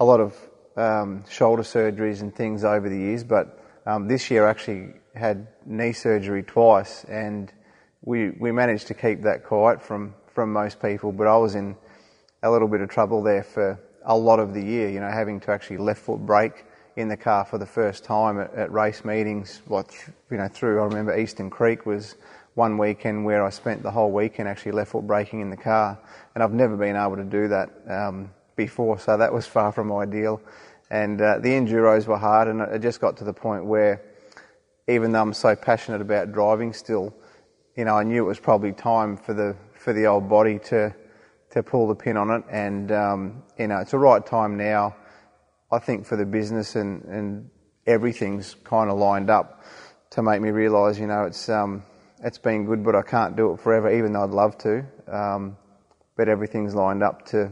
a 0.00 0.04
lot 0.04 0.20
of 0.20 0.36
um, 0.76 1.24
shoulder 1.28 1.62
surgeries 1.62 2.20
and 2.20 2.34
things 2.34 2.64
over 2.64 2.88
the 2.88 2.96
years, 2.96 3.24
but 3.24 3.60
um, 3.86 4.08
this 4.08 4.30
year 4.30 4.46
I 4.46 4.50
actually 4.50 4.94
had 5.14 5.46
knee 5.66 5.92
surgery 5.92 6.42
twice, 6.42 7.04
and 7.04 7.52
we 8.02 8.30
we 8.30 8.52
managed 8.52 8.88
to 8.88 8.94
keep 8.94 9.22
that 9.22 9.44
quiet 9.44 9.82
from 9.82 10.14
from 10.34 10.52
most 10.52 10.80
people. 10.80 11.12
But 11.12 11.26
I 11.26 11.36
was 11.36 11.54
in 11.54 11.76
a 12.42 12.50
little 12.50 12.68
bit 12.68 12.80
of 12.80 12.88
trouble 12.88 13.22
there 13.22 13.42
for 13.42 13.78
a 14.04 14.16
lot 14.16 14.40
of 14.40 14.54
the 14.54 14.62
year. 14.62 14.88
You 14.88 15.00
know, 15.00 15.10
having 15.10 15.40
to 15.40 15.50
actually 15.50 15.78
left 15.78 16.00
foot 16.00 16.20
brake 16.20 16.64
in 16.96 17.08
the 17.08 17.16
car 17.16 17.44
for 17.44 17.58
the 17.58 17.66
first 17.66 18.04
time 18.04 18.40
at, 18.40 18.54
at 18.54 18.72
race 18.72 19.04
meetings. 19.04 19.62
What 19.66 19.94
you 20.30 20.36
know, 20.36 20.48
through 20.48 20.80
I 20.80 20.84
remember 20.84 21.16
Eastern 21.16 21.50
Creek 21.50 21.86
was 21.86 22.16
one 22.54 22.78
weekend 22.78 23.24
where 23.24 23.44
I 23.44 23.50
spent 23.50 23.82
the 23.82 23.90
whole 23.90 24.12
weekend 24.12 24.48
actually 24.48 24.72
left 24.72 24.92
foot 24.92 25.06
braking 25.06 25.40
in 25.40 25.50
the 25.50 25.56
car, 25.56 25.98
and 26.34 26.42
I've 26.42 26.52
never 26.52 26.76
been 26.76 26.96
able 26.96 27.16
to 27.16 27.24
do 27.24 27.48
that 27.48 27.70
um, 27.88 28.30
before, 28.56 28.98
so 28.98 29.16
that 29.16 29.32
was 29.32 29.46
far 29.46 29.72
from 29.72 29.92
ideal. 29.92 30.40
And 30.90 31.20
uh, 31.20 31.38
the 31.38 31.50
enduros 31.50 32.06
were 32.06 32.18
hard, 32.18 32.48
and 32.48 32.60
it 32.60 32.80
just 32.80 33.00
got 33.00 33.16
to 33.18 33.24
the 33.24 33.32
point 33.32 33.64
where, 33.64 34.02
even 34.88 35.12
though 35.12 35.22
I'm 35.22 35.32
so 35.32 35.56
passionate 35.56 36.00
about 36.00 36.32
driving 36.32 36.72
still, 36.72 37.14
you 37.76 37.84
know, 37.84 37.96
I 37.96 38.02
knew 38.02 38.24
it 38.24 38.28
was 38.28 38.40
probably 38.40 38.72
time 38.72 39.16
for 39.16 39.34
the 39.34 39.56
for 39.72 39.92
the 39.92 40.06
old 40.06 40.28
body 40.28 40.58
to 40.70 40.94
to 41.50 41.62
pull 41.62 41.88
the 41.88 41.94
pin 41.94 42.16
on 42.16 42.30
it, 42.30 42.44
and 42.50 42.92
um, 42.92 43.42
you 43.58 43.66
know, 43.66 43.78
it's 43.78 43.92
the 43.92 43.98
right 43.98 44.24
time 44.24 44.56
now 44.56 44.94
I 45.74 45.80
think 45.80 46.06
for 46.06 46.14
the 46.14 46.24
business 46.24 46.76
and, 46.76 47.02
and 47.04 47.50
everything's 47.84 48.54
kind 48.62 48.90
of 48.90 48.96
lined 48.96 49.28
up 49.28 49.64
to 50.10 50.22
make 50.22 50.40
me 50.40 50.50
realise, 50.50 50.98
you 50.98 51.08
know, 51.08 51.24
it's 51.24 51.48
um, 51.48 51.82
it's 52.22 52.38
been 52.38 52.64
good, 52.64 52.84
but 52.84 52.94
I 52.94 53.02
can't 53.02 53.34
do 53.34 53.52
it 53.52 53.60
forever, 53.60 53.92
even 53.92 54.12
though 54.12 54.22
I'd 54.22 54.30
love 54.30 54.56
to. 54.58 54.86
Um, 55.08 55.56
but 56.16 56.28
everything's 56.28 56.76
lined 56.76 57.02
up 57.02 57.26
to 57.26 57.50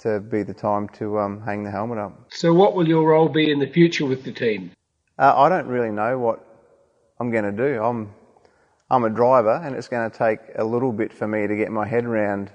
to 0.00 0.20
be 0.20 0.42
the 0.42 0.54
time 0.54 0.88
to 0.88 1.18
um, 1.18 1.42
hang 1.42 1.62
the 1.62 1.70
helmet 1.70 1.98
up. 1.98 2.26
So, 2.30 2.52
what 2.52 2.74
will 2.74 2.88
your 2.88 3.08
role 3.08 3.28
be 3.28 3.50
in 3.50 3.58
the 3.58 3.66
future 3.66 4.06
with 4.06 4.24
the 4.24 4.32
team? 4.32 4.72
Uh, 5.18 5.34
I 5.36 5.48
don't 5.48 5.66
really 5.66 5.90
know 5.90 6.18
what 6.18 6.44
I'm 7.18 7.30
going 7.30 7.44
to 7.44 7.52
do. 7.52 7.82
I'm 7.82 8.14
I'm 8.90 9.04
a 9.04 9.10
driver, 9.10 9.60
and 9.62 9.76
it's 9.76 9.88
going 9.88 10.10
to 10.10 10.16
take 10.16 10.40
a 10.56 10.64
little 10.64 10.92
bit 10.92 11.12
for 11.12 11.28
me 11.28 11.46
to 11.46 11.54
get 11.54 11.70
my 11.70 11.86
head 11.86 12.04
around 12.04 12.50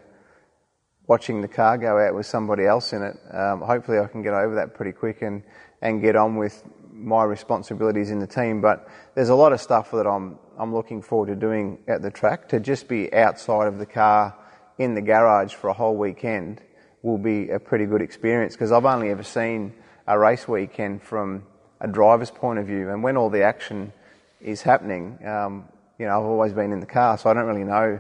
watching 1.08 1.42
the 1.42 1.48
car 1.48 1.78
go 1.78 2.00
out 2.00 2.16
with 2.16 2.26
somebody 2.26 2.66
else 2.66 2.92
in 2.92 3.04
it. 3.04 3.16
Um, 3.32 3.62
hopefully, 3.62 4.00
I 4.00 4.08
can 4.08 4.24
get 4.24 4.34
over 4.34 4.56
that 4.56 4.74
pretty 4.74 4.92
quick 4.92 5.22
and 5.22 5.44
and 5.82 6.02
get 6.02 6.16
on 6.16 6.36
with 6.38 6.64
my 6.92 7.24
responsibilities 7.24 8.10
in 8.10 8.20
the 8.20 8.28
team. 8.28 8.60
But 8.60 8.88
there's 9.14 9.30
a 9.30 9.36
lot 9.36 9.54
of 9.54 9.62
stuff 9.62 9.92
that 9.92 10.08
I'm 10.08 10.40
I'm 10.58 10.74
looking 10.74 11.04
forward 11.04 11.28
to 11.28 11.36
doing 11.36 11.78
at 11.88 12.02
the 12.02 12.10
track. 12.10 12.50
To 12.50 12.60
just 12.60 12.88
be 12.88 13.14
outside 13.14 13.68
of 13.68 13.78
the 13.78 13.86
car 13.86 14.36
in 14.80 14.96
the 14.96 15.02
garage 15.02 15.54
for 15.54 15.70
a 15.70 15.74
whole 15.74 15.96
weekend 15.96 16.62
will 17.06 17.18
be 17.20 17.52
a 17.52 17.60
pretty 17.60 17.86
good 17.86 18.02
experience 18.02 18.56
because 18.56 18.72
I've 18.72 18.86
only 18.86 19.12
ever 19.12 19.22
seen 19.22 19.74
a 20.08 20.18
race 20.18 20.48
weekend 20.48 21.04
from 21.04 21.44
a 21.80 21.88
driver's 21.88 22.32
point 22.32 22.58
of 22.58 22.66
view, 22.66 22.90
and 22.90 23.04
when 23.04 23.16
all 23.16 23.30
the 23.30 23.44
action 23.44 23.94
is 24.42 24.64
happening, 24.64 25.20
um, 25.26 25.66
you 26.00 26.08
know, 26.08 26.20
I've 26.20 26.26
always 26.26 26.52
been 26.52 26.72
in 26.72 26.80
the 26.80 26.88
car, 26.88 27.16
so 27.20 27.30
I 27.30 27.34
don't 27.36 27.46
really 27.46 27.64
know 27.64 28.00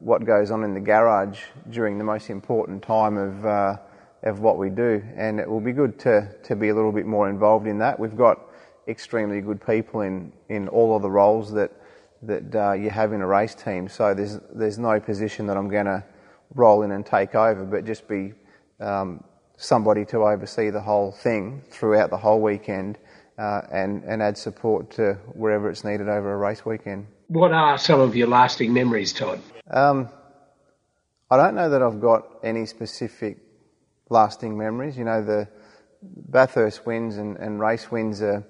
what 0.00 0.24
goes 0.24 0.50
on 0.50 0.64
in 0.64 0.72
the 0.72 0.80
garage 0.80 1.40
during 1.70 1.98
the 1.98 2.04
most 2.04 2.30
important 2.30 2.82
time 2.82 3.18
of 3.18 3.44
uh, 3.44 3.76
of 4.22 4.40
what 4.40 4.56
we 4.56 4.70
do, 4.70 5.02
and 5.14 5.38
it 5.38 5.48
will 5.48 5.60
be 5.60 5.72
good 5.72 5.98
to 6.00 6.34
to 6.44 6.56
be 6.56 6.70
a 6.70 6.74
little 6.74 6.92
bit 6.92 7.04
more 7.04 7.28
involved 7.28 7.66
in 7.66 7.78
that. 7.78 8.00
We've 8.00 8.16
got 8.16 8.40
extremely 8.86 9.42
good 9.42 9.64
people 9.64 10.00
in 10.00 10.32
in 10.48 10.68
all 10.68 10.96
of 10.96 11.02
the 11.02 11.10
roles 11.10 11.52
that 11.52 11.70
that 12.22 12.54
uh, 12.54 12.72
you 12.72 12.88
have 12.88 13.12
in 13.12 13.20
a 13.20 13.26
race 13.26 13.54
team, 13.54 13.88
so 13.88 14.14
there's 14.14 14.40
there's 14.54 14.78
no 14.78 14.98
position 15.00 15.46
that 15.48 15.58
I'm 15.58 15.68
going 15.68 15.86
to 15.86 16.02
roll 16.54 16.82
in 16.82 16.92
and 16.92 17.04
take 17.04 17.34
over, 17.34 17.64
but 17.64 17.84
just 17.84 18.08
be 18.08 18.32
um, 18.80 19.24
somebody 19.56 20.04
to 20.06 20.18
oversee 20.18 20.70
the 20.70 20.80
whole 20.80 21.12
thing 21.12 21.62
throughout 21.70 22.10
the 22.10 22.16
whole 22.16 22.40
weekend 22.40 22.98
uh, 23.38 23.62
and, 23.70 24.04
and 24.04 24.22
add 24.22 24.36
support 24.36 24.90
to 24.92 25.14
wherever 25.34 25.68
it's 25.70 25.84
needed 25.84 26.08
over 26.08 26.32
a 26.32 26.36
race 26.36 26.64
weekend. 26.64 27.06
What 27.28 27.52
are 27.52 27.76
some 27.78 28.00
of 28.00 28.16
your 28.16 28.28
lasting 28.28 28.72
memories, 28.72 29.12
Todd? 29.12 29.40
Um, 29.70 30.08
I 31.30 31.36
don't 31.36 31.54
know 31.54 31.70
that 31.70 31.82
I've 31.82 32.00
got 32.00 32.26
any 32.42 32.66
specific 32.66 33.38
lasting 34.08 34.56
memories. 34.56 34.96
You 34.96 35.04
know, 35.04 35.22
the 35.22 35.48
Bathurst 36.02 36.86
wins 36.86 37.16
and, 37.16 37.36
and 37.36 37.60
race 37.60 37.90
wins 37.90 38.22
are, 38.22 38.46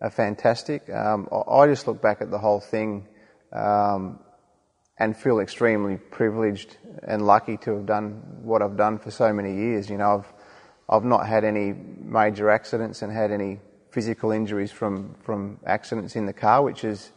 are 0.00 0.10
fantastic. 0.10 0.90
Um, 0.90 1.28
I 1.48 1.66
just 1.66 1.86
look 1.86 2.02
back 2.02 2.20
at 2.20 2.30
the 2.30 2.38
whole 2.38 2.60
thing 2.60 3.06
um, 3.52 4.20
and 4.98 5.16
feel 5.16 5.40
extremely 5.40 5.96
privileged 5.96 6.76
and 7.04 7.26
lucky 7.26 7.56
to 7.58 7.76
have 7.76 7.86
done 7.86 8.22
what 8.42 8.62
I've 8.62 8.76
done 8.76 8.98
for 8.98 9.10
so 9.10 9.32
many 9.32 9.54
years. 9.54 9.88
You 9.88 9.98
know, 9.98 10.18
I've 10.18 10.32
I've 10.88 11.04
not 11.04 11.26
had 11.26 11.44
any 11.44 11.74
major 12.02 12.50
accidents 12.50 13.02
and 13.02 13.12
had 13.12 13.30
any 13.30 13.60
physical 13.90 14.30
injuries 14.32 14.72
from 14.72 15.14
from 15.22 15.58
accidents 15.66 16.16
in 16.16 16.26
the 16.26 16.32
car, 16.32 16.62
which 16.62 16.84
is 16.84 17.12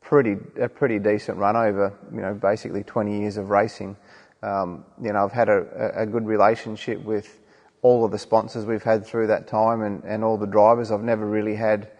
pretty 0.00 0.36
a 0.60 0.68
pretty 0.68 0.98
decent 0.98 1.36
run 1.38 1.56
over 1.56 1.92
you 2.12 2.20
know 2.20 2.34
basically 2.34 2.82
20 2.82 3.20
years 3.20 3.36
of 3.36 3.50
racing. 3.50 3.96
Um, 4.42 4.84
you 5.00 5.12
know, 5.12 5.24
I've 5.24 5.32
had 5.32 5.50
a, 5.50 5.92
a 6.02 6.06
good 6.06 6.26
relationship 6.26 7.02
with 7.02 7.40
all 7.82 8.04
of 8.04 8.10
the 8.10 8.18
sponsors 8.18 8.64
we've 8.64 8.82
had 8.82 9.06
through 9.06 9.26
that 9.26 9.46
time 9.46 9.82
and, 9.82 10.02
and 10.04 10.24
all 10.24 10.38
the 10.38 10.46
drivers. 10.46 10.90
I've 10.90 11.02
never 11.02 11.26
really 11.26 11.54
had 11.54 11.90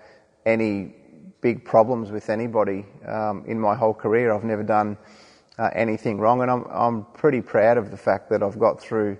any 0.47 0.95
big 1.41 1.65
problems 1.65 2.11
with 2.11 2.31
anybody 2.31 2.87
um, 3.07 3.45
in 3.47 3.59
my 3.59 3.75
whole 3.75 3.95
career. 3.95 4.33
I've 4.33 4.45
never 4.45 4.63
done 4.63 4.97
uh, 5.59 5.71
anything 5.75 6.19
wrong, 6.19 6.43
and 6.43 6.51
I'm 6.51 6.65
I'm 6.71 7.05
pretty 7.15 7.41
proud 7.41 7.79
of 7.79 7.91
the 7.91 7.97
fact 7.97 8.31
that 8.31 8.43
I've 8.43 8.59
got 8.59 8.81
through 8.81 9.19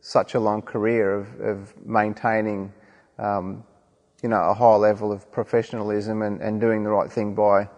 such 0.00 0.34
a 0.34 0.40
long 0.40 0.60
career 0.62 1.14
of, 1.14 1.40
of 1.40 1.86
maintaining, 1.86 2.72
um, 3.18 3.64
you 4.22 4.28
know, 4.28 4.42
a 4.42 4.54
high 4.54 4.74
level 4.74 5.12
of 5.12 5.30
professionalism 5.30 6.22
and, 6.22 6.40
and 6.40 6.60
doing 6.60 6.82
the 6.82 6.90
right 6.90 7.10
thing 7.10 7.34
by 7.34 7.68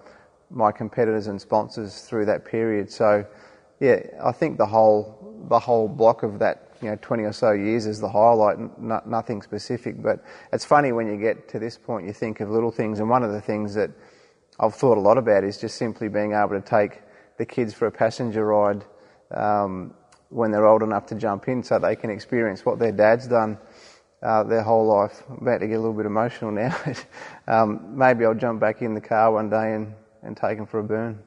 my 0.51 0.73
competitors 0.73 1.27
and 1.27 1.41
sponsors 1.41 2.01
through 2.01 2.25
that 2.25 2.45
period. 2.45 2.91
So, 2.91 3.27
yeah, 3.81 4.01
I 4.23 4.33
think 4.33 4.57
the 4.57 4.67
whole 4.67 5.21
the 5.49 5.59
whole 5.59 5.89
block 5.89 6.23
of 6.23 6.39
that 6.39 6.64
you 6.83 6.91
know 6.91 6.99
20 7.01 7.23
or 7.25 7.33
so 7.33 7.53
years 7.53 7.87
is 7.87 8.01
the 8.01 8.09
highlight, 8.09 8.59
nothing 9.07 9.43
specific. 9.43 10.03
But 10.03 10.25
it's 10.53 10.65
funny 10.65 10.93
when 10.93 11.07
you 11.07 11.17
get 11.17 11.49
to 11.51 11.59
this 11.59 11.79
point, 11.79 12.07
you 12.07 12.13
think 12.13 12.41
of 12.41 12.51
little 12.51 12.71
things, 12.71 13.01
and 13.01 13.09
one 13.09 13.23
of 13.23 13.33
the 13.33 13.41
things 13.41 13.75
that 13.75 13.91
I've 14.59 14.75
thought 14.75 14.99
a 14.99 15.01
lot 15.01 15.19
about 15.19 15.45
is 15.45 15.59
just 15.59 15.77
simply 15.77 16.09
being 16.09 16.33
able 16.33 16.51
to 16.51 16.61
take 16.61 17.03
the 17.39 17.47
kids 17.47 17.75
for 17.75 17.87
a 17.87 17.91
passenger 17.91 18.47
ride 18.47 18.85
um, 19.31 19.95
when 20.29 20.51
they're 20.51 20.67
old 20.67 20.83
enough 20.83 21.07
to 21.07 21.15
jump 21.15 21.49
in, 21.49 21.63
so 21.63 21.79
they 21.79 21.97
can 21.97 22.11
experience 22.11 22.65
what 22.65 22.79
their 22.79 22.93
dad's 22.93 23.27
done. 23.27 23.59
Uh, 24.23 24.43
their 24.43 24.63
whole 24.63 24.87
life. 24.87 25.23
I'm 25.29 25.37
about 25.37 25.59
to 25.61 25.67
get 25.67 25.75
a 25.75 25.79
little 25.79 25.93
bit 25.93 26.07
emotional 26.07 26.51
now. 26.51 26.75
um, 27.47 27.95
maybe 27.95 28.25
I'll 28.25 28.33
jump 28.33 28.59
back 28.59 28.81
in 28.81 28.95
the 28.95 29.01
car 29.01 29.31
one 29.31 29.51
day 29.51 29.75
and, 29.75 29.93
and 30.23 30.35
take 30.35 30.57
them 30.57 30.67
for 30.67 30.79
a 30.79 30.83
burn. 30.83 31.19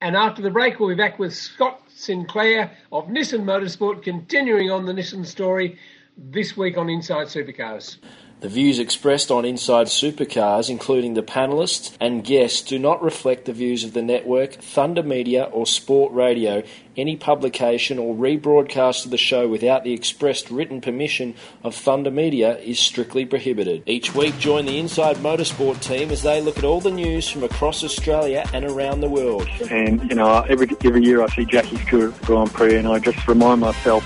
And 0.00 0.16
after 0.16 0.42
the 0.42 0.50
break, 0.50 0.80
we'll 0.80 0.88
be 0.88 0.96
back 0.96 1.20
with 1.20 1.34
Scott 1.34 1.81
Sinclair 1.94 2.76
of 2.90 3.06
Nissan 3.06 3.44
Motorsport, 3.44 4.02
continuing 4.02 4.70
on 4.70 4.86
the 4.86 4.92
Nissan 4.92 5.26
story 5.26 5.78
this 6.16 6.56
week 6.56 6.76
on 6.76 6.88
Inside 6.88 7.26
Supercars. 7.26 7.98
The 8.42 8.48
views 8.48 8.80
expressed 8.80 9.30
on 9.30 9.44
Inside 9.44 9.86
Supercars, 9.86 10.68
including 10.68 11.14
the 11.14 11.22
panelists 11.22 11.96
and 12.00 12.24
guests, 12.24 12.60
do 12.60 12.76
not 12.76 13.00
reflect 13.00 13.44
the 13.44 13.52
views 13.52 13.84
of 13.84 13.92
the 13.92 14.02
network, 14.02 14.54
Thunder 14.54 15.04
Media, 15.04 15.44
or 15.44 15.64
Sport 15.64 16.12
Radio. 16.12 16.64
Any 16.96 17.14
publication 17.14 18.00
or 18.00 18.16
rebroadcast 18.16 19.04
of 19.04 19.12
the 19.12 19.16
show 19.16 19.46
without 19.46 19.84
the 19.84 19.92
expressed 19.92 20.50
written 20.50 20.80
permission 20.80 21.36
of 21.62 21.76
Thunder 21.76 22.10
Media 22.10 22.58
is 22.58 22.80
strictly 22.80 23.24
prohibited. 23.24 23.84
Each 23.86 24.12
week, 24.12 24.36
join 24.40 24.66
the 24.66 24.76
Inside 24.76 25.18
Motorsport 25.18 25.80
team 25.80 26.10
as 26.10 26.24
they 26.24 26.40
look 26.40 26.58
at 26.58 26.64
all 26.64 26.80
the 26.80 26.90
news 26.90 27.28
from 27.28 27.44
across 27.44 27.84
Australia 27.84 28.44
and 28.52 28.64
around 28.64 29.02
the 29.02 29.08
world. 29.08 29.46
And, 29.70 30.02
you 30.10 30.16
know, 30.16 30.40
every, 30.48 30.66
every 30.84 31.04
year 31.04 31.22
I 31.22 31.28
see 31.28 31.44
Jackie 31.44 31.76
Stewart 31.76 32.20
Grand 32.22 32.52
Prix 32.52 32.74
and 32.74 32.88
I 32.88 32.98
just 32.98 33.28
remind 33.28 33.60
myself 33.60 34.02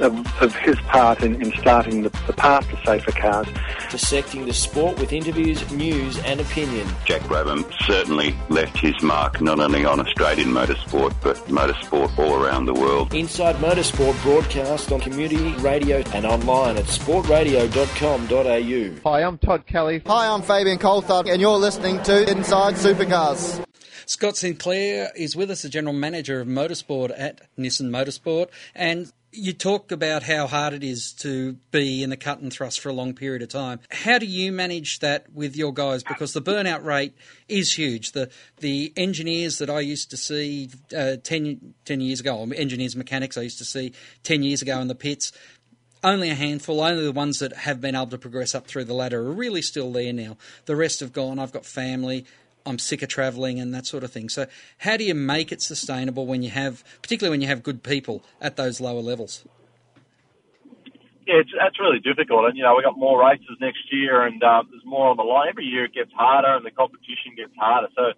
of, 0.00 0.42
of 0.42 0.54
his 0.56 0.76
part 0.80 1.22
in, 1.22 1.40
in 1.42 1.52
starting 1.58 2.02
the, 2.02 2.08
the, 2.26 2.32
path 2.32 2.68
to 2.70 2.76
safer 2.84 3.12
cars. 3.12 3.46
Dissecting 3.90 4.46
the 4.46 4.54
sport 4.54 4.98
with 4.98 5.12
interviews, 5.12 5.70
news, 5.72 6.18
and 6.20 6.40
opinion. 6.40 6.88
Jack 7.04 7.20
Brabham 7.22 7.70
certainly 7.84 8.34
left 8.48 8.78
his 8.78 9.00
mark 9.02 9.40
not 9.40 9.58
only 9.60 9.84
on 9.84 10.00
Australian 10.00 10.48
motorsport, 10.48 11.14
but 11.22 11.36
motorsport 11.46 12.18
all 12.18 12.42
around 12.42 12.66
the 12.66 12.74
world. 12.74 13.14
Inside 13.14 13.54
Motorsport 13.56 14.20
broadcast 14.22 14.92
on 14.92 15.00
community 15.00 15.54
radio 15.56 15.98
and 16.14 16.26
online 16.26 16.76
at 16.76 16.84
sportradio.com.au. 16.84 19.10
Hi, 19.10 19.22
I'm 19.22 19.38
Todd 19.38 19.66
Kelly. 19.66 20.02
Hi, 20.06 20.28
I'm 20.28 20.42
Fabian 20.42 20.78
Coulthard, 20.78 21.28
and 21.30 21.40
you're 21.40 21.58
listening 21.58 22.02
to 22.02 22.30
Inside 22.30 22.74
Supercars. 22.74 23.64
Scott 24.06 24.36
Sinclair 24.36 25.10
is 25.16 25.36
with 25.36 25.50
us, 25.50 25.62
the 25.62 25.68
general 25.68 25.94
manager 25.94 26.40
of 26.40 26.48
motorsport 26.48 27.12
at 27.16 27.40
Nissan 27.56 27.90
Motorsport, 27.90 28.48
and 28.74 29.12
you 29.32 29.54
talk 29.54 29.90
about 29.90 30.22
how 30.22 30.46
hard 30.46 30.74
it 30.74 30.84
is 30.84 31.12
to 31.12 31.54
be 31.70 32.02
in 32.02 32.10
the 32.10 32.16
cut 32.16 32.40
and 32.40 32.52
thrust 32.52 32.80
for 32.80 32.90
a 32.90 32.92
long 32.92 33.14
period 33.14 33.40
of 33.40 33.48
time. 33.48 33.80
How 33.90 34.18
do 34.18 34.26
you 34.26 34.52
manage 34.52 34.98
that 34.98 35.32
with 35.32 35.56
your 35.56 35.72
guys? 35.72 36.02
Because 36.02 36.34
the 36.34 36.42
burnout 36.42 36.84
rate 36.84 37.14
is 37.48 37.72
huge. 37.72 38.12
The 38.12 38.30
the 38.58 38.92
engineers 38.94 39.58
that 39.58 39.70
I 39.70 39.80
used 39.80 40.10
to 40.10 40.18
see 40.18 40.70
uh, 40.96 41.16
10, 41.16 41.74
10 41.86 42.00
years 42.00 42.20
ago, 42.20 42.42
engineers, 42.54 42.94
mechanics 42.94 43.38
I 43.38 43.42
used 43.42 43.58
to 43.58 43.64
see 43.64 43.94
10 44.22 44.42
years 44.42 44.60
ago 44.60 44.78
in 44.80 44.88
the 44.88 44.94
pits, 44.94 45.32
only 46.04 46.28
a 46.30 46.34
handful, 46.34 46.80
only 46.80 47.04
the 47.04 47.12
ones 47.12 47.38
that 47.38 47.52
have 47.52 47.80
been 47.80 47.94
able 47.94 48.08
to 48.08 48.18
progress 48.18 48.54
up 48.54 48.66
through 48.66 48.84
the 48.84 48.94
ladder 48.94 49.20
are 49.20 49.32
really 49.32 49.62
still 49.62 49.92
there 49.92 50.12
now. 50.12 50.36
The 50.66 50.76
rest 50.76 51.00
have 51.00 51.12
gone. 51.12 51.38
I've 51.38 51.52
got 51.52 51.64
family. 51.64 52.26
I'm 52.64 52.78
sick 52.78 53.02
of 53.02 53.08
travelling 53.08 53.60
and 53.60 53.74
that 53.74 53.86
sort 53.86 54.04
of 54.04 54.12
thing. 54.12 54.28
So, 54.28 54.46
how 54.78 54.96
do 54.96 55.04
you 55.04 55.14
make 55.14 55.52
it 55.52 55.62
sustainable 55.62 56.26
when 56.26 56.42
you 56.42 56.50
have, 56.50 56.84
particularly 57.02 57.32
when 57.34 57.40
you 57.40 57.48
have 57.48 57.62
good 57.62 57.82
people 57.82 58.22
at 58.40 58.56
those 58.56 58.80
lower 58.80 59.00
levels? 59.00 59.44
Yeah, 61.26 61.38
it's, 61.38 61.50
that's 61.56 61.78
really 61.78 62.00
difficult. 62.00 62.46
And, 62.46 62.56
you 62.56 62.64
know, 62.64 62.74
we've 62.74 62.84
got 62.84 62.98
more 62.98 63.22
races 63.22 63.54
next 63.60 63.92
year 63.92 64.26
and 64.26 64.42
uh, 64.42 64.62
there's 64.68 64.84
more 64.84 65.08
on 65.08 65.16
the 65.16 65.22
line. 65.22 65.48
Every 65.48 65.64
year 65.64 65.84
it 65.84 65.94
gets 65.94 66.10
harder 66.12 66.56
and 66.56 66.66
the 66.66 66.72
competition 66.72 67.34
gets 67.36 67.54
harder. 67.56 67.88
So, 67.94 68.12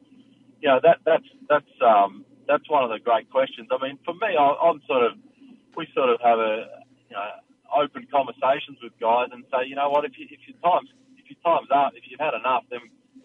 you 0.62 0.68
know, 0.68 0.80
that, 0.82 0.99
that's, 1.05 1.28
that's, 1.49 1.74
um, 1.84 2.24
that's 2.49 2.68
one 2.70 2.82
of 2.82 2.90
the 2.90 2.99
great 2.99 3.30
questions. 3.30 3.68
I 3.70 3.76
mean, 3.82 3.99
for 4.05 4.14
me, 4.14 4.36
I, 4.38 4.57
I'm 4.57 4.80
sort 4.88 5.05
of, 5.05 5.12
we 5.76 5.86
sort 5.95 6.09
of 6.09 6.20
have 6.24 6.38
a, 6.38 6.84
you 7.11 7.16
know, 7.16 7.28
open 7.76 8.07
conversations 8.09 8.78
with 8.82 8.92
guys 9.01 9.28
and 9.32 9.45
say, 9.53 9.68
you 9.68 9.76
know 9.76 9.90
what, 9.90 10.05
if, 10.05 10.16
you, 10.16 10.26
if 10.30 10.40
your 10.49 10.57
time's, 10.64 10.88
if 11.20 11.28
your 11.28 11.40
time's 11.45 11.68
up, 11.74 11.92
if 11.97 12.05
you've 12.09 12.20
had 12.20 12.32
enough, 12.32 12.64
then 12.70 12.80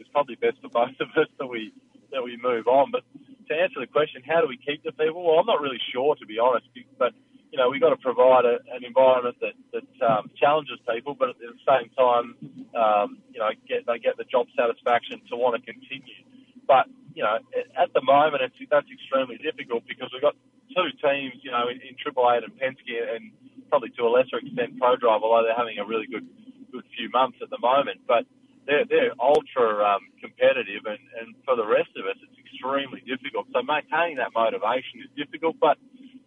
it's 0.10 0.14
probably 0.18 0.36
best 0.36 0.57
for 0.62 0.70
both 0.70 0.97
of 0.99 1.10
us 1.16 1.30
that 1.38 1.45
we 1.45 1.72
that 2.12 2.24
we 2.24 2.38
move 2.41 2.66
on. 2.68 2.89
But 2.89 3.03
to 3.49 3.53
answer 3.53 3.80
the 3.80 3.88
question, 3.88 4.24
how 4.26 4.41
do 4.41 4.47
we 4.47 4.57
keep 4.57 4.84
the 4.84 4.91
people? 4.91 5.22
Well, 5.22 5.38
I'm 5.38 5.45
not 5.45 5.62
really 5.62 5.80
sure 5.93 6.16
to 6.16 6.26
be 6.26 6.39
honest. 6.39 6.66
But 6.97 7.14
you 7.51 7.57
know, 7.57 7.70
we've 7.70 7.82
got 7.82 7.89
to 7.89 7.97
provide 7.97 8.45
a, 8.45 8.57
an 8.74 8.84
environment 8.86 9.38
that, 9.41 9.53
that 9.74 10.05
um, 10.05 10.30
challenges 10.38 10.78
people, 10.86 11.16
but 11.18 11.30
at 11.30 11.38
the 11.38 11.57
same 11.66 11.89
time, 11.97 12.38
um, 12.78 13.18
you 13.34 13.39
know, 13.39 13.49
get, 13.68 13.86
they 13.88 13.97
get 13.97 14.18
the 14.18 14.24
job 14.26 14.45
satisfaction 14.57 15.22
to 15.30 15.36
want 15.36 15.57
to 15.57 15.62
continue. 15.66 16.22
But, 16.68 16.86
you 17.16 17.24
know, 17.24 17.41
at 17.74 17.89
the 17.93 18.03
moment, 18.05 18.43
it's, 18.45 18.55
that's 18.70 18.86
extremely 18.93 19.38
difficult 19.41 19.82
because 19.89 20.14
we've 20.14 20.22
got 20.22 20.38
two 20.70 20.93
teams, 21.01 21.41
you 21.41 21.49
know, 21.49 21.70
in, 21.74 21.82
in 21.82 21.97
Triple 21.97 22.30
Eight 22.30 22.45
and 22.45 22.53
Penske 22.53 23.01
and 23.01 23.34
probably 23.70 23.89
to 23.97 24.03
a 24.05 24.12
lesser 24.14 24.38
extent 24.38 24.78
ProDrive, 24.78 25.26
although 25.26 25.41
they're 25.41 25.57
having 25.57 25.80
a 25.80 25.86
really 25.86 26.05
good, 26.05 26.30
good 26.72 26.86
few 26.93 27.10
months 27.10 27.41
at 27.41 27.49
the 27.49 27.57
moment. 27.57 28.01
But 28.05 28.30
they're, 28.70 28.86
they're 28.86 29.13
ultra 29.20 29.82
um, 29.82 30.13
competitive, 30.22 30.86
and, 30.86 31.01
and 31.17 31.36
for 31.45 31.57
the 31.57 31.65
rest 31.65 31.89
of 31.97 32.05
us, 32.05 32.17
it's 32.22 32.38
extremely 32.38 33.01
difficult. 33.01 33.49
So 33.53 33.65
maintaining 33.65 34.22
that 34.22 34.32
motivation 34.38 35.01
is 35.01 35.09
difficult, 35.17 35.57
but 35.59 35.78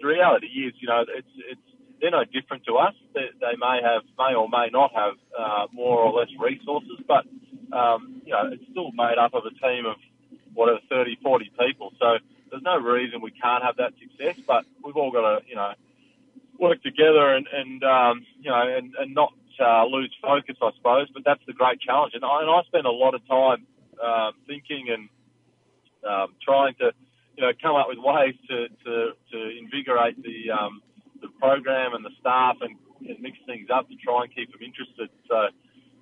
the 0.02 0.08
reality 0.10 0.66
is, 0.66 0.74
you 0.82 0.88
know, 0.90 1.06
it's 1.06 1.34
it's 1.46 1.62
they're 2.02 2.10
no 2.10 2.24
different 2.26 2.66
to 2.66 2.76
us. 2.78 2.94
They, 3.14 3.30
they 3.40 3.54
may 3.62 3.78
have, 3.82 4.02
may 4.18 4.34
or 4.34 4.48
may 4.50 4.68
not 4.72 4.90
have 4.92 5.14
uh, 5.38 5.66
more 5.72 6.00
or 6.02 6.12
less 6.18 6.28
resources, 6.38 6.98
but 7.06 7.24
um, 7.72 8.22
you 8.26 8.32
know, 8.32 8.50
it's 8.52 8.64
still 8.72 8.90
made 8.92 9.18
up 9.22 9.34
of 9.34 9.44
a 9.46 9.54
team 9.64 9.86
of 9.86 9.96
whatever 10.54 10.80
30, 10.90 11.18
40 11.22 11.52
people. 11.60 11.92
So 12.00 12.18
there's 12.50 12.62
no 12.64 12.78
reason 12.78 13.22
we 13.22 13.30
can't 13.30 13.62
have 13.64 13.76
that 13.78 13.94
success. 14.02 14.36
But 14.46 14.66
we've 14.84 14.96
all 14.96 15.12
got 15.12 15.22
to, 15.22 15.46
you 15.48 15.56
know, 15.56 15.72
work 16.58 16.82
together 16.82 17.34
and, 17.34 17.46
and 17.52 17.84
um, 17.84 18.26
you 18.40 18.50
know, 18.50 18.62
and, 18.76 18.94
and 18.98 19.14
not 19.14 19.32
uh, 19.60 19.84
lose 19.86 20.14
focus, 20.20 20.56
I 20.62 20.70
suppose. 20.76 21.08
But 21.12 21.22
that's 21.24 21.42
the 21.46 21.52
great 21.52 21.80
challenge. 21.80 22.12
And 22.14 22.24
I, 22.24 22.42
and 22.42 22.50
I 22.50 22.62
spend 22.66 22.86
a 22.86 22.90
lot 22.90 23.14
of 23.14 23.26
time 23.26 23.66
um, 24.02 24.32
thinking 24.46 24.88
and 24.88 25.08
um, 26.08 26.34
trying 26.42 26.74
to, 26.80 26.92
you 27.36 27.44
know, 27.44 27.52
come 27.60 27.76
up 27.76 27.86
with 27.88 27.98
ways 27.98 28.34
to, 28.48 28.68
to, 28.84 29.12
to 29.32 29.58
invigorate 29.58 30.22
the 30.22 30.50
um, 30.50 30.82
the 31.22 31.28
program 31.40 31.94
and 31.94 32.04
the 32.04 32.10
staff 32.20 32.56
and, 32.60 32.76
and 33.08 33.20
mix 33.20 33.38
things 33.46 33.68
up 33.72 33.88
to 33.88 33.94
try 33.96 34.24
and 34.24 34.34
keep 34.34 34.50
them 34.52 34.60
interested. 34.60 35.08
So, 35.30 35.48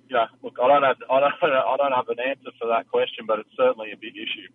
you 0.09 0.15
know, 0.15 0.25
look, 0.43 0.57
I 0.61 0.67
don't 0.67 0.83
have 0.83 0.97
I 1.09 1.19
don't 1.19 1.33
I 1.43 1.77
don't 1.77 1.93
have 1.93 2.09
an 2.09 2.19
answer 2.19 2.51
for 2.59 2.67
that 2.67 2.89
question, 2.89 3.25
but 3.25 3.39
it's 3.39 3.55
certainly 3.55 3.91
a 3.93 3.97
big 3.97 4.17
issue. 4.17 4.49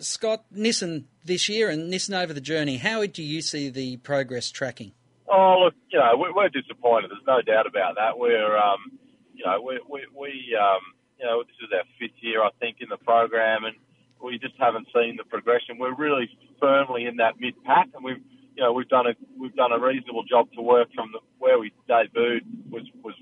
Scott 0.00 0.44
Nissan 0.54 1.04
this 1.24 1.48
year 1.48 1.68
and 1.68 1.92
Nissan 1.92 2.22
over 2.22 2.32
the 2.32 2.40
journey. 2.40 2.76
How 2.76 3.04
do 3.06 3.22
you 3.22 3.40
see 3.42 3.70
the 3.70 3.96
progress 3.96 4.50
tracking? 4.50 4.92
Oh, 5.30 5.62
look, 5.64 5.74
you 5.90 5.98
know, 5.98 6.16
we're, 6.16 6.34
we're 6.34 6.48
disappointed. 6.48 7.10
There's 7.10 7.26
no 7.26 7.40
doubt 7.40 7.66
about 7.66 7.94
that. 7.94 8.18
We're, 8.18 8.58
um, 8.58 8.98
you 9.32 9.44
know, 9.46 9.62
we, 9.62 9.78
we, 9.88 10.00
we 10.10 10.58
um, 10.58 10.82
you 11.20 11.26
know, 11.26 11.42
this 11.44 11.54
is 11.62 11.68
our 11.72 11.84
fifth 12.00 12.18
year, 12.20 12.42
I 12.42 12.50
think, 12.58 12.78
in 12.80 12.88
the 12.88 12.96
program, 12.96 13.64
and 13.64 13.76
we 14.22 14.38
just 14.38 14.54
haven't 14.58 14.88
seen 14.92 15.16
the 15.16 15.24
progression. 15.24 15.78
We're 15.78 15.94
really 15.94 16.28
firmly 16.58 17.06
in 17.06 17.16
that 17.16 17.38
mid 17.38 17.54
pack, 17.62 17.88
and 17.94 18.02
we've, 18.02 18.22
you 18.56 18.62
know, 18.62 18.72
we've 18.72 18.88
done 18.88 19.06
a 19.06 19.14
we've 19.38 19.54
done 19.54 19.72
a 19.72 19.78
reasonable 19.78 20.24
job 20.24 20.50
to 20.56 20.62
work 20.62 20.88
from 20.94 21.12
the, 21.12 21.20
where 21.38 21.58
we 21.58 21.72
debuted 21.88 22.40
was 22.68 22.82
was 23.04 23.14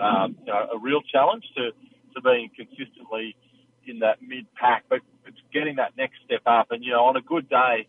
um, 0.00 0.36
you 0.46 0.52
know, 0.52 0.68
a 0.74 0.78
real 0.78 1.02
challenge 1.02 1.44
to 1.56 1.70
to 2.14 2.20
being 2.22 2.48
consistently 2.56 3.36
in 3.86 3.98
that 4.00 4.22
mid 4.22 4.46
pack, 4.54 4.84
but 4.88 5.00
it's 5.26 5.40
getting 5.52 5.76
that 5.76 5.96
next 5.98 6.16
step 6.24 6.42
up. 6.46 6.68
And 6.70 6.84
you 6.84 6.92
know, 6.92 7.04
on 7.04 7.16
a 7.16 7.22
good 7.22 7.48
day, 7.48 7.86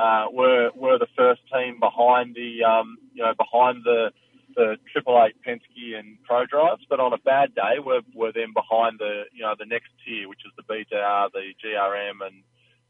uh, 0.00 0.26
we're 0.32 0.70
we're 0.74 0.98
the 0.98 1.12
first 1.16 1.42
team 1.52 1.78
behind 1.78 2.34
the 2.34 2.64
um, 2.64 2.96
you 3.12 3.22
know 3.22 3.34
behind 3.36 3.84
the 3.84 4.10
the 4.56 4.76
Triple 4.92 5.22
Eight 5.22 5.36
Penske 5.46 5.98
and 5.98 6.16
Pro 6.24 6.44
ProDrives, 6.46 6.88
but 6.88 7.00
on 7.00 7.12
a 7.12 7.18
bad 7.18 7.54
day, 7.54 7.78
we're 7.84 8.00
we're 8.14 8.32
then 8.32 8.52
behind 8.54 8.98
the 8.98 9.24
you 9.32 9.42
know 9.42 9.54
the 9.58 9.66
next 9.66 9.88
tier, 10.04 10.28
which 10.28 10.40
is 10.46 10.52
the 10.56 10.62
BJR, 10.62 11.30
the 11.32 11.52
GRM, 11.62 12.26
and 12.26 12.42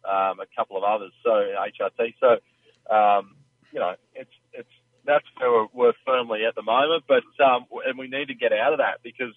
um, 0.04 0.40
a 0.40 0.46
couple 0.56 0.76
of 0.76 0.84
others. 0.84 1.12
So 1.24 1.30
HRT. 1.30 2.14
So 2.20 2.94
um, 2.94 3.34
you 3.72 3.80
know, 3.80 3.94
it's 4.14 4.30
it's 4.52 4.68
that's 5.04 5.26
where 5.38 5.50
we're, 5.50 5.66
we're 5.72 5.92
firmly 6.06 6.44
at 6.46 6.54
the 6.54 6.62
moment. 6.62 7.04
But 7.08 7.24
um, 7.44 7.66
and 7.86 7.98
we 7.98 8.08
need 8.08 8.28
to 8.28 8.34
get 8.34 8.52
out 8.52 8.72
of 8.72 8.78
that 8.78 9.02
because 9.02 9.34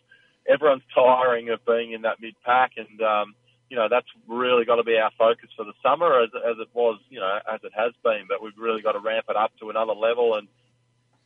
everyone's 0.48 0.84
tiring 0.94 1.50
of 1.50 1.66
being 1.66 1.94
in 1.94 2.04
that 2.04 2.22
mid 2.22 2.36
pack, 2.46 2.74
and 2.78 3.02
um, 3.02 3.36
you 3.70 3.78
know 3.78 3.88
that's 3.90 4.08
really 4.28 4.66
got 4.66 4.76
to 4.76 4.84
be 4.84 4.98
our 4.98 5.12
focus 5.18 5.50
for 5.56 5.66
the 5.66 5.74
summer, 5.82 6.22
as, 6.22 6.30
as 6.36 6.58
it 6.60 6.70
was, 6.74 7.00
you 7.10 7.20
know, 7.20 7.40
as 7.52 7.60
it 7.64 7.72
has 7.76 7.94
been. 8.04 8.26
But 8.28 8.42
we've 8.42 8.58
really 8.58 8.82
got 8.82 8.94
to 8.94 9.00
ramp 9.00 9.26
it 9.30 9.36
up 9.36 9.52
to 9.60 9.70
another 9.70 9.94
level 9.94 10.36
and 10.36 10.48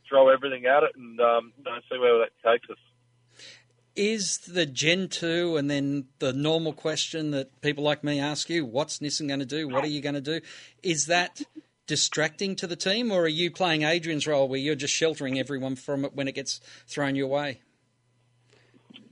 throw 0.08 0.28
everything 0.28 0.66
at 0.66 0.82
it, 0.82 0.92
and 0.96 1.20
um, 1.20 1.52
you 1.58 1.64
know, 1.64 1.78
see 1.90 1.98
where 1.98 2.18
that 2.18 2.30
takes 2.44 2.68
us. 2.70 2.78
Is 3.96 4.38
the 4.38 4.64
Gen 4.64 5.08
2 5.08 5.56
and 5.56 5.68
then 5.68 6.04
the 6.20 6.32
normal 6.32 6.72
question 6.72 7.32
that 7.32 7.60
people 7.62 7.82
like 7.82 8.04
me 8.04 8.20
ask 8.20 8.48
you, 8.48 8.64
what's 8.64 9.00
Nissan 9.00 9.26
going 9.26 9.40
to 9.40 9.46
do? 9.46 9.68
What 9.68 9.82
are 9.82 9.88
you 9.88 10.00
going 10.00 10.14
to 10.14 10.20
do? 10.20 10.40
Is 10.84 11.06
that 11.06 11.42
distracting 11.88 12.54
to 12.56 12.68
the 12.68 12.76
team, 12.76 13.10
or 13.10 13.22
are 13.22 13.28
you 13.28 13.50
playing 13.50 13.82
Adrian's 13.82 14.26
role 14.26 14.46
where 14.46 14.60
you're 14.60 14.76
just 14.76 14.94
sheltering 14.94 15.38
everyone 15.38 15.74
from 15.74 16.04
it 16.04 16.14
when 16.14 16.28
it 16.28 16.36
gets 16.36 16.60
thrown 16.86 17.16
your 17.16 17.26
way? 17.26 17.60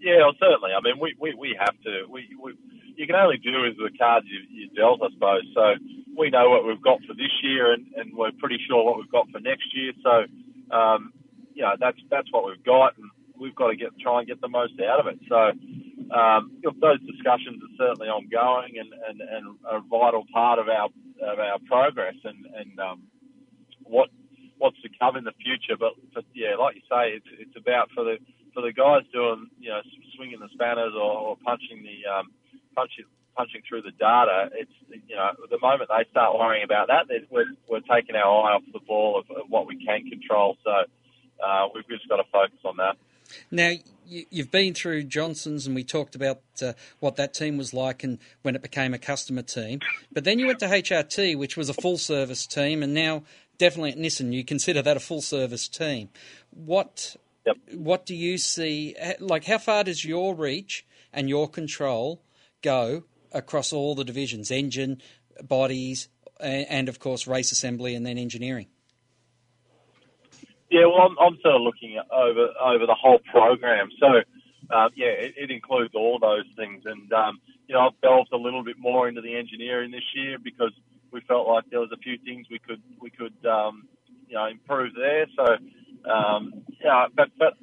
Yeah, 0.00 0.18
well, 0.28 0.36
certainly. 0.40 0.70
I 0.76 0.80
mean, 0.82 1.00
we, 1.00 1.14
we, 1.20 1.34
we 1.34 1.56
have 1.58 1.74
to. 1.84 2.06
We, 2.10 2.28
we 2.40 2.54
you 2.96 3.06
can 3.06 3.16
only 3.16 3.36
do 3.38 3.62
with 3.62 3.76
the 3.76 3.90
cards 3.98 4.26
you, 4.28 4.40
you 4.50 4.68
dealt, 4.74 5.00
I 5.02 5.12
suppose. 5.12 5.44
So 5.54 5.74
we 6.16 6.30
know 6.30 6.48
what 6.50 6.66
we've 6.66 6.82
got 6.82 7.00
for 7.06 7.14
this 7.14 7.32
year, 7.42 7.72
and, 7.72 7.86
and 7.96 8.16
we're 8.16 8.32
pretty 8.38 8.58
sure 8.66 8.84
what 8.84 8.96
we've 8.98 9.10
got 9.10 9.28
for 9.30 9.40
next 9.40 9.68
year. 9.76 9.92
So 10.02 10.74
um, 10.74 11.12
you 11.54 11.62
know 11.62 11.74
that's 11.78 11.98
that's 12.10 12.28
what 12.32 12.46
we've 12.46 12.64
got, 12.64 12.96
and 12.98 13.10
we've 13.38 13.54
got 13.54 13.68
to 13.68 13.76
get 13.76 13.98
try 14.00 14.20
and 14.20 14.28
get 14.28 14.40
the 14.40 14.48
most 14.48 14.80
out 14.80 15.00
of 15.00 15.06
it. 15.06 15.20
So 15.28 15.52
um, 16.14 16.56
those 16.80 17.00
discussions 17.00 17.60
are 17.62 17.76
certainly 17.76 18.08
ongoing 18.08 18.78
and, 18.78 18.92
and, 19.08 19.20
and 19.20 19.56
a 19.70 19.80
vital 19.80 20.24
part 20.32 20.58
of 20.58 20.68
our 20.68 20.88
of 21.20 21.38
our 21.38 21.58
progress 21.68 22.16
and 22.24 22.46
and 22.56 22.80
um, 22.80 23.02
what 23.84 24.08
what's 24.58 24.80
to 24.82 24.88
come 24.98 25.16
in 25.16 25.24
the 25.24 25.36
future. 25.42 25.76
But, 25.78 25.92
but 26.14 26.24
yeah, 26.34 26.56
like 26.56 26.76
you 26.76 26.82
say, 26.90 27.16
it's 27.16 27.28
it's 27.38 27.56
about 27.56 27.90
for 27.94 28.04
the 28.04 28.16
for 28.56 28.62
the 28.62 28.72
guys 28.72 29.04
doing 29.12 29.50
you 29.60 29.68
know 29.68 29.80
swinging 30.16 30.40
the 30.40 30.48
spanners 30.54 30.94
or, 30.96 31.12
or 31.12 31.36
punching 31.44 31.84
the 31.84 32.08
um, 32.10 32.32
punching 32.74 33.04
punching 33.36 33.60
through 33.68 33.82
the 33.82 33.92
data. 33.92 34.48
It's 34.54 34.72
you 34.88 35.14
know 35.14 35.30
the 35.50 35.58
moment 35.60 35.90
they 35.92 36.08
start 36.10 36.38
worrying 36.38 36.64
about 36.64 36.88
that, 36.88 37.04
we're 37.30 37.52
we're 37.68 37.84
taking 37.84 38.16
our 38.16 38.24
eye 38.24 38.54
off 38.56 38.62
the 38.72 38.80
ball 38.80 39.20
of, 39.20 39.30
of 39.36 39.44
what 39.50 39.66
we 39.66 39.76
can 39.84 40.08
control. 40.08 40.56
So 40.64 40.70
uh, 41.44 41.68
we've 41.74 41.86
just 41.86 42.08
got 42.08 42.16
to 42.16 42.24
focus 42.32 42.58
on 42.64 42.78
that. 42.78 42.96
Now, 43.50 43.72
you, 44.06 44.24
have 44.36 44.52
been 44.52 44.72
through 44.72 45.02
Johnson's, 45.02 45.66
and 45.66 45.74
we 45.74 45.82
talked 45.82 46.14
about 46.14 46.40
uh, 46.62 46.74
what 47.00 47.16
that 47.16 47.34
team 47.34 47.56
was 47.58 47.74
like 47.74 48.04
and 48.04 48.18
when 48.42 48.54
it 48.54 48.62
became 48.62 48.94
a 48.94 48.98
customer 48.98 49.42
team. 49.42 49.80
But 50.12 50.22
then 50.22 50.38
you 50.38 50.46
went 50.46 50.60
to 50.60 50.66
HRT, 50.66 51.36
which 51.36 51.56
was 51.56 51.68
a 51.68 51.74
full 51.74 51.98
service 51.98 52.46
team, 52.46 52.84
and 52.84 52.94
now 52.94 53.24
definitely 53.58 53.90
at 53.90 53.98
Nissan, 53.98 54.32
you 54.32 54.44
consider 54.44 54.80
that 54.80 54.96
a 54.96 55.00
full 55.00 55.22
service 55.22 55.66
team. 55.66 56.08
What 56.50 57.16
yep. 57.46 57.56
what 57.74 58.04
do 58.04 58.14
you 58.14 58.38
see? 58.38 58.94
Like, 59.20 59.44
how 59.44 59.58
far 59.58 59.84
does 59.84 60.04
your 60.04 60.34
reach 60.34 60.86
and 61.12 61.28
your 61.28 61.48
control 61.48 62.22
go 62.62 63.04
across 63.32 63.72
all 63.72 63.94
the 63.94 64.04
divisions, 64.04 64.50
engine, 64.50 65.00
bodies, 65.42 66.08
and, 66.40 66.66
and 66.68 66.88
of 66.88 66.98
course 66.98 67.26
race 67.26 67.52
assembly, 67.52 67.94
and 67.94 68.04
then 68.04 68.18
engineering? 68.18 68.66
Yeah, 70.70 70.86
well, 70.86 71.08
I'm, 71.08 71.16
I'm 71.18 71.38
sort 71.42 71.54
of 71.54 71.62
looking 71.62 71.96
over 72.12 72.48
over 72.60 72.86
the 72.86 72.96
whole 73.00 73.20
program. 73.30 73.88
So, 74.00 74.06
um, 74.74 74.90
yeah, 74.96 75.14
it, 75.14 75.34
it, 75.36 75.50
includes 75.50 75.94
all 75.94 76.18
those 76.18 76.44
things. 76.56 76.82
And 76.84 77.12
um, 77.12 77.38
you 77.68 77.74
know, 77.74 77.86
I've 77.86 78.00
delved 78.00 78.32
a 78.32 78.36
little 78.36 78.64
bit 78.64 78.76
more 78.78 79.08
into 79.08 79.20
the 79.20 79.36
engineering 79.36 79.92
this 79.92 80.02
year 80.14 80.38
because 80.42 80.72
we 81.12 81.20
felt 81.28 81.46
like 81.46 81.64
there 81.70 81.80
was 81.80 81.92
a 81.92 81.96
few 81.98 82.18
things 82.24 82.46
we 82.50 82.58
could 82.58 82.82
we 83.00 83.10
could 83.10 83.34
um, 83.46 83.86
you 84.28 84.34
know 84.34 84.46
improve 84.46 84.92
there. 84.96 85.26
So, 85.36 85.56
um, 86.04 86.64
yeah, 86.82 87.06
but 87.14 87.28
but 87.38 87.54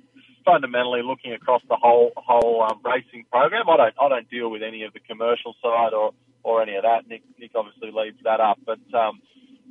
fundamentally 0.45 1.01
looking 1.03 1.34
across 1.34 1.61
the 1.69 1.77
whole 1.79 2.11
whole 2.15 2.63
um, 2.63 2.79
racing 2.84 3.25
program, 3.31 3.69
I 3.69 3.77
don't 3.77 3.95
I 4.01 4.09
don't 4.09 4.29
deal 4.29 4.49
with 4.49 4.63
any 4.63 4.84
of 4.84 4.93
the 4.93 4.99
commercial 4.99 5.55
side 5.61 5.93
or 5.93 6.11
or 6.43 6.61
any 6.61 6.75
of 6.75 6.84
that. 6.84 7.07
Nick 7.07 7.23
Nick 7.39 7.51
obviously 7.55 7.91
leads 7.91 8.17
that 8.23 8.39
up, 8.39 8.59
but 8.65 8.79
um, 8.93 9.21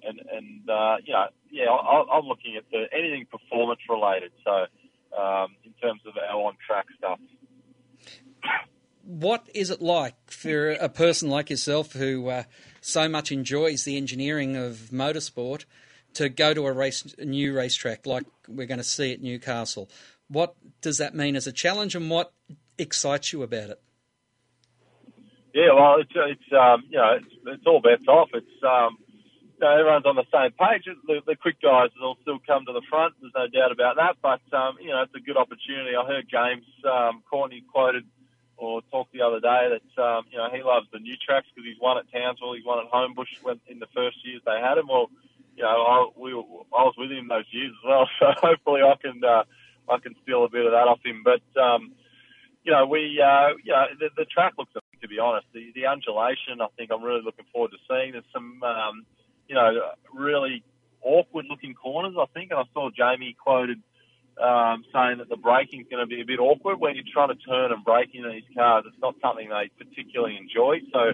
and 0.03 0.21
and 0.31 0.71
uh, 0.71 0.97
you 1.05 1.13
know, 1.13 1.27
yeah, 1.51 1.71
I, 1.71 2.19
I'm 2.19 2.27
looking 2.27 2.57
at 2.57 2.65
the, 2.71 2.85
anything 2.93 3.27
performance 3.31 3.81
related. 3.89 4.33
So 4.45 4.67
um, 5.19 5.57
in 5.65 5.73
terms 5.75 6.01
of 6.07 6.15
our 6.17 6.41
on 6.41 6.55
track 6.67 6.87
stuff. 6.99 7.19
What 9.05 9.49
is 9.53 9.71
it 9.71 9.83
like 9.83 10.15
for 10.31 10.71
a 10.71 10.89
person 10.89 11.29
like 11.29 11.51
yourself 11.51 11.93
who 11.93 12.29
uh, 12.29 12.45
so 12.81 13.09
much 13.09 13.33
enjoys 13.33 13.85
the 13.85 13.97
engineering 13.97 14.57
of 14.57 14.91
motorsport 14.93 15.65
to 16.15 16.29
go 16.29 16.55
to 16.55 16.67
a 16.67 16.73
race, 16.73 17.15
a 17.19 17.25
new 17.25 17.55
racetrack 17.55 18.07
like 18.07 18.25
we're 18.49 18.67
going 18.67 18.79
to 18.79 18.85
see 18.85 19.13
at 19.13 19.23
Newcastle? 19.23 19.89
What 20.29 20.55
does 20.81 20.99
that 20.99 21.15
mean 21.15 21.37
as 21.37 21.47
a 21.47 21.53
challenge, 21.53 21.95
and 21.95 22.11
what 22.11 22.33
excites 22.79 23.33
you 23.33 23.43
about 23.43 23.71
it? 23.71 23.81
Yeah, 25.55 25.75
well, 25.75 25.97
it's, 26.01 26.13
it's 26.15 26.53
um, 26.59 26.85
you 26.89 26.97
know, 26.97 27.19
it's, 27.19 27.35
it's 27.47 27.67
all 27.67 27.81
bets 27.81 28.09
off. 28.09 28.31
It's 28.33 28.47
um, 28.65 28.97
know, 29.63 29.79
everyone's 29.79 30.07
on 30.07 30.19
the 30.19 30.27
same 30.35 30.51
page. 30.59 30.91
The, 31.07 31.23
the 31.25 31.37
quick 31.39 31.63
guys 31.63 31.95
will 31.99 32.19
still 32.23 32.43
come 32.43 32.67
to 32.67 32.75
the 32.75 32.83
front. 32.91 33.15
There's 33.23 33.33
no 33.35 33.47
doubt 33.47 33.71
about 33.71 33.97
that. 33.97 34.19
But 34.21 34.43
um, 34.51 34.77
you 34.83 34.91
know, 34.91 35.07
it's 35.07 35.15
a 35.15 35.23
good 35.23 35.39
opportunity. 35.39 35.95
I 35.95 36.05
heard 36.05 36.27
James 36.27 36.67
um, 36.85 37.23
Courtney 37.31 37.63
quoted 37.71 38.05
or 38.59 38.83
talked 38.91 39.13
the 39.15 39.23
other 39.23 39.41
day 39.41 39.79
that 39.79 40.03
um, 40.03 40.27
you 40.31 40.39
know 40.39 40.51
he 40.51 40.63
loves 40.63 40.87
the 40.93 40.99
new 40.99 41.15
tracks 41.25 41.47
because 41.55 41.67
he's 41.67 41.81
won 41.81 41.97
at 41.97 42.11
Townsville, 42.11 42.55
he's 42.55 42.67
won 42.67 42.85
at 42.85 42.91
Homebush 42.91 43.43
when, 43.43 43.63
in 43.71 43.79
the 43.79 43.91
first 43.95 44.19
years 44.27 44.43
they 44.45 44.59
had 44.59 44.79
him. 44.79 44.91
Well, 44.91 45.11
you 45.57 45.63
know, 45.63 45.69
I, 45.69 46.09
we, 46.17 46.33
I 46.33 46.83
was 46.83 46.95
with 46.97 47.11
him 47.11 47.29
those 47.29 47.45
years 47.51 47.73
as 47.73 47.89
well, 47.89 48.09
so 48.19 48.27
hopefully 48.41 48.81
I 48.83 48.95
can 49.01 49.23
uh, 49.25 49.45
I 49.89 49.99
can 49.99 50.15
steal 50.23 50.45
a 50.45 50.49
bit 50.49 50.65
of 50.65 50.73
that 50.73 50.89
off 50.89 51.01
him. 51.05 51.25
But 51.25 51.43
um, 51.61 51.93
you 52.65 52.73
know, 52.73 52.87
we 52.87 53.21
uh, 53.21 53.55
you 53.63 53.73
know 53.73 53.87
the, 53.99 54.09
the 54.17 54.25
track 54.25 54.55
looks 54.59 54.73
to 54.73 55.09
be 55.09 55.19
honest. 55.19 55.47
The, 55.53 55.73
the 55.75 55.87
undulation, 55.87 56.61
I 56.61 56.69
think, 56.77 56.91
I'm 56.93 57.03
really 57.03 57.23
looking 57.23 57.45
forward 57.53 57.73
to 57.73 57.79
seeing. 57.89 58.13
There's 58.13 58.25
some 58.33 58.63
um, 58.63 59.05
you 59.49 59.55
know 59.55 59.71
really 60.15 60.65
awkward 61.03 61.47
looking 61.51 61.75
corners, 61.75 62.15
I 62.19 62.27
think, 62.33 62.51
and 62.51 62.61
I 62.61 62.65
saw 62.73 62.91
Jamie 62.91 63.37
quoted 63.43 63.83
um, 64.41 64.85
saying 64.93 65.19
that 65.19 65.29
the 65.29 65.37
braking 65.37 65.81
is 65.81 65.87
going 65.91 66.01
to 66.01 66.07
be 66.07 66.23
a 66.23 66.25
bit 66.25 66.39
awkward 66.39 66.81
when 66.81 66.95
you're 66.95 67.05
trying 67.13 67.29
to 67.29 67.35
turn 67.35 67.73
and 67.73 67.85
brake 67.85 68.11
in 68.15 68.23
these 68.23 68.45
cars. 68.57 68.85
It's 68.87 69.01
not 69.03 69.17
something 69.21 69.49
they 69.49 69.71
particularly 69.77 70.37
enjoy. 70.37 70.81
So, 70.93 71.13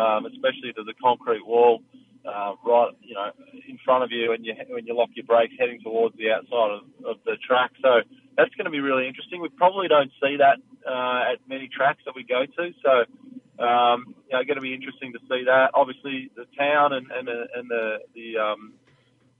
um, 0.00 0.26
especially 0.26 0.72
to 0.74 0.84
the 0.84 0.94
concrete 1.02 1.44
wall 1.44 1.82
uh, 2.26 2.54
right, 2.64 2.90
you 3.02 3.14
know, 3.14 3.30
in 3.68 3.78
front 3.84 4.04
of 4.04 4.10
you, 4.10 4.32
and 4.32 4.44
you 4.44 4.54
when 4.68 4.86
you 4.86 4.94
lock 4.96 5.10
your 5.14 5.26
brakes 5.26 5.54
heading 5.58 5.80
towards 5.82 6.16
the 6.16 6.30
outside 6.30 6.70
of, 6.70 6.82
of 7.04 7.16
the 7.24 7.36
track. 7.46 7.72
So 7.82 8.00
that's 8.36 8.54
going 8.54 8.64
to 8.64 8.70
be 8.70 8.80
really 8.80 9.06
interesting. 9.06 9.40
We 9.40 9.48
probably 9.50 9.88
don't 9.88 10.10
see 10.22 10.38
that 10.38 10.58
uh, 10.88 11.32
at 11.32 11.38
many 11.48 11.68
tracks 11.68 12.02
that 12.06 12.14
we 12.14 12.24
go 12.24 12.46
to. 12.46 12.72
So, 12.82 13.64
um, 13.64 14.14
you 14.28 14.36
know, 14.36 14.44
going 14.44 14.56
to 14.56 14.60
be 14.60 14.74
interesting 14.74 15.12
to 15.12 15.20
see 15.28 15.44
that. 15.44 15.70
Obviously, 15.74 16.30
the 16.36 16.46
town 16.58 16.92
and 16.92 17.10
and 17.10 17.28
the 17.28 17.46
and 17.54 17.70
the, 17.70 17.98
the 18.14 18.38
um, 18.38 18.72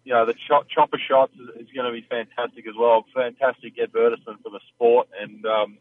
you 0.05 0.13
know, 0.13 0.27
the 0.27 0.35
chop, 0.47 0.69
chopper 0.69 0.99
shots 0.99 1.33
is, 1.35 1.67
is 1.67 1.69
going 1.75 1.87
to 1.87 1.93
be 1.93 2.07
fantastic 2.09 2.67
as 2.69 2.75
well. 2.79 3.05
Fantastic 3.15 3.79
advertisement 3.83 4.43
for 4.43 4.51
the 4.51 4.61
sport, 4.75 5.09
and 5.19 5.45
um, 5.47 5.79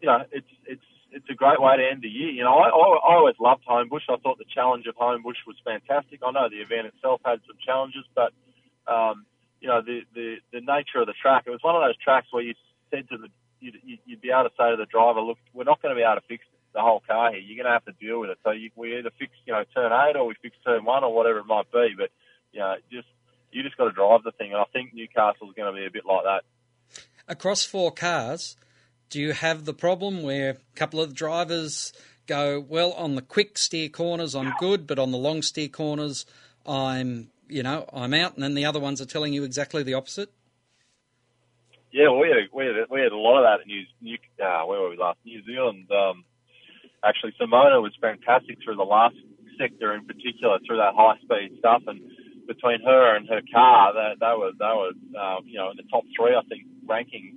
you 0.00 0.06
know, 0.06 0.24
it's 0.30 0.46
it's 0.66 0.84
it's 1.12 1.28
a 1.30 1.34
great 1.34 1.60
way 1.60 1.76
to 1.76 1.84
end 1.84 2.02
the 2.02 2.08
year. 2.08 2.30
You 2.30 2.44
know, 2.44 2.54
I, 2.54 2.68
I, 2.68 3.12
I 3.12 3.14
always 3.16 3.36
loved 3.38 3.64
Homebush. 3.68 4.08
I 4.08 4.16
thought 4.16 4.38
the 4.38 4.48
challenge 4.52 4.86
of 4.86 4.96
Homebush 4.96 5.44
was 5.46 5.56
fantastic. 5.64 6.20
I 6.24 6.30
know 6.30 6.48
the 6.48 6.62
event 6.62 6.86
itself 6.88 7.20
had 7.24 7.40
some 7.46 7.56
challenges, 7.64 8.04
but 8.14 8.32
um, 8.86 9.26
you 9.60 9.68
know, 9.68 9.80
the, 9.80 10.02
the 10.14 10.36
the 10.52 10.60
nature 10.60 10.98
of 10.98 11.06
the 11.06 11.14
track. 11.20 11.44
It 11.46 11.50
was 11.50 11.62
one 11.62 11.76
of 11.76 11.82
those 11.82 11.96
tracks 11.98 12.28
where 12.30 12.42
you 12.42 12.54
said 12.90 13.08
to 13.10 13.18
the 13.18 13.28
you'd, 13.60 13.78
you'd 14.04 14.20
be 14.20 14.30
able 14.30 14.50
to 14.50 14.54
say 14.58 14.70
to 14.70 14.76
the 14.76 14.86
driver, 14.86 15.20
look, 15.20 15.38
we're 15.54 15.64
not 15.64 15.80
going 15.80 15.94
to 15.94 15.98
be 15.98 16.04
able 16.04 16.20
to 16.20 16.26
fix 16.26 16.44
the 16.74 16.80
whole 16.80 17.02
car 17.06 17.30
here. 17.30 17.40
You're 17.40 17.62
going 17.62 17.70
to 17.70 17.78
have 17.78 17.84
to 17.84 17.92
deal 17.92 18.20
with 18.20 18.30
it. 18.30 18.38
So 18.44 18.50
you, 18.50 18.70
we 18.74 18.98
either 18.98 19.10
fix, 19.18 19.32
you 19.46 19.52
know, 19.52 19.64
turn 19.74 19.92
eight 19.92 20.16
or 20.16 20.26
we 20.26 20.34
fix 20.42 20.56
turn 20.64 20.84
one 20.84 21.04
or 21.04 21.14
whatever 21.14 21.38
it 21.38 21.46
might 21.46 21.70
be. 21.70 21.94
But 21.96 22.10
you 22.52 22.60
know, 22.60 22.74
just 22.90 23.08
you 23.52 23.62
just 23.62 23.76
got 23.76 23.84
to 23.84 23.92
drive 23.92 24.22
the 24.24 24.32
thing. 24.32 24.52
And 24.52 24.60
I 24.60 24.64
think 24.72 24.94
Newcastle's 24.94 25.54
going 25.54 25.72
to 25.72 25.78
be 25.78 25.86
a 25.86 25.90
bit 25.90 26.04
like 26.04 26.24
that. 26.24 26.42
Across 27.28 27.66
four 27.66 27.92
cars, 27.92 28.56
do 29.12 29.20
you 29.20 29.34
have 29.34 29.66
the 29.66 29.74
problem 29.74 30.22
where 30.22 30.50
a 30.52 30.56
couple 30.74 30.98
of 30.98 31.14
drivers 31.14 31.92
go, 32.26 32.58
well, 32.66 32.92
on 32.92 33.14
the 33.14 33.20
quick 33.20 33.58
steer 33.58 33.90
corners, 33.90 34.34
I'm 34.34 34.54
good, 34.58 34.86
but 34.86 34.98
on 34.98 35.10
the 35.10 35.18
long 35.18 35.42
steer 35.42 35.68
corners, 35.68 36.24
I'm, 36.66 37.28
you 37.46 37.62
know, 37.62 37.84
I'm 37.92 38.14
out, 38.14 38.36
and 38.36 38.42
then 38.42 38.54
the 38.54 38.64
other 38.64 38.80
ones 38.80 39.02
are 39.02 39.06
telling 39.06 39.34
you 39.34 39.44
exactly 39.44 39.82
the 39.82 39.92
opposite? 39.92 40.32
Yeah, 41.92 42.10
we 42.10 42.28
had, 42.28 42.48
we 42.54 42.64
had, 42.64 42.74
we 42.90 43.02
had 43.02 43.12
a 43.12 43.18
lot 43.18 43.36
of 43.36 43.44
that 43.44 43.62
in 43.62 43.68
New, 43.68 43.84
New 44.00 44.16
uh, 44.42 44.64
where 44.64 44.80
were 44.80 44.88
we 44.88 44.96
last? 44.96 45.18
New 45.26 45.44
Zealand. 45.44 45.90
Um, 45.90 46.24
actually, 47.04 47.34
Simona 47.38 47.82
was 47.82 47.92
fantastic 48.00 48.64
through 48.64 48.76
the 48.76 48.82
last 48.82 49.16
sector 49.60 49.92
in 49.92 50.06
particular, 50.06 50.58
through 50.66 50.78
that 50.78 50.94
high 50.96 51.18
speed 51.18 51.58
stuff, 51.58 51.82
and 51.86 52.00
between 52.48 52.80
her 52.82 53.14
and 53.14 53.28
her 53.28 53.42
car, 53.52 53.92
that 53.92 54.20
that 54.20 54.38
was 54.38 54.54
that 54.58 54.74
was 54.74 54.94
um, 55.20 55.46
you 55.46 55.58
know 55.58 55.70
in 55.70 55.76
the 55.76 55.84
top 55.90 56.04
three, 56.16 56.34
I 56.34 56.40
think, 56.48 56.62
ranking 56.88 57.36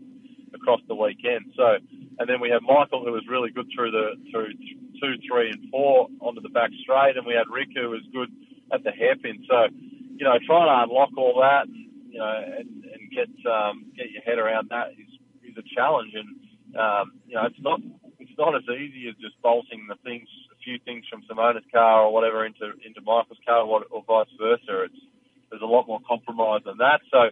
across 0.55 0.81
the 0.87 0.95
weekend. 0.95 1.53
So, 1.55 1.77
and 2.19 2.25
then 2.29 2.39
we 2.39 2.49
had 2.49 2.63
Michael 2.63 3.03
who 3.03 3.11
was 3.11 3.27
really 3.29 3.51
good 3.51 3.67
through 3.75 3.91
the 3.91 4.15
through 4.31 4.53
two, 5.01 5.13
three, 5.27 5.51
and 5.51 5.69
four 5.69 6.07
onto 6.21 6.41
the 6.41 6.49
back 6.49 6.71
straight, 6.81 7.17
and 7.17 7.25
we 7.25 7.35
had 7.35 7.51
Rick 7.51 7.69
who 7.75 7.89
was 7.89 8.01
good 8.13 8.31
at 8.71 8.83
the 8.83 8.91
hairpin. 8.91 9.45
So, 9.49 9.67
you 10.17 10.25
know, 10.25 10.37
trying 10.47 10.69
to 10.71 10.83
unlock 10.83 11.11
all 11.17 11.35
that, 11.41 11.67
and, 11.67 11.91
you 12.09 12.19
know, 12.19 12.35
and, 12.57 12.69
and 12.85 13.01
get 13.11 13.29
um, 13.45 13.91
get 13.95 14.11
your 14.11 14.23
head 14.23 14.39
around 14.39 14.69
that 14.69 14.91
is 14.95 15.11
is 15.43 15.57
a 15.57 15.75
challenge, 15.75 16.13
and 16.15 16.29
um, 16.79 17.19
you 17.27 17.35
know, 17.35 17.45
it's 17.45 17.61
not 17.61 17.79
it's 18.19 18.37
not 18.37 18.55
as 18.55 18.63
easy 18.63 19.07
as 19.09 19.15
just 19.21 19.39
bolting 19.41 19.85
the 19.87 19.95
things 20.03 20.27
a 20.51 20.57
few 20.63 20.79
things 20.79 21.05
from 21.09 21.23
Simona's 21.29 21.67
car 21.71 22.03
or 22.03 22.13
whatever 22.13 22.45
into 22.45 22.71
into 22.85 23.01
Michael's 23.01 23.39
car 23.45 23.61
or, 23.63 23.83
or 23.91 24.03
vice 24.07 24.31
versa. 24.39 24.87
It's 24.87 25.01
there's 25.49 25.61
a 25.61 25.65
lot 25.65 25.87
more 25.87 25.99
compromise 26.07 26.61
than 26.65 26.77
that. 26.77 27.01
So 27.11 27.29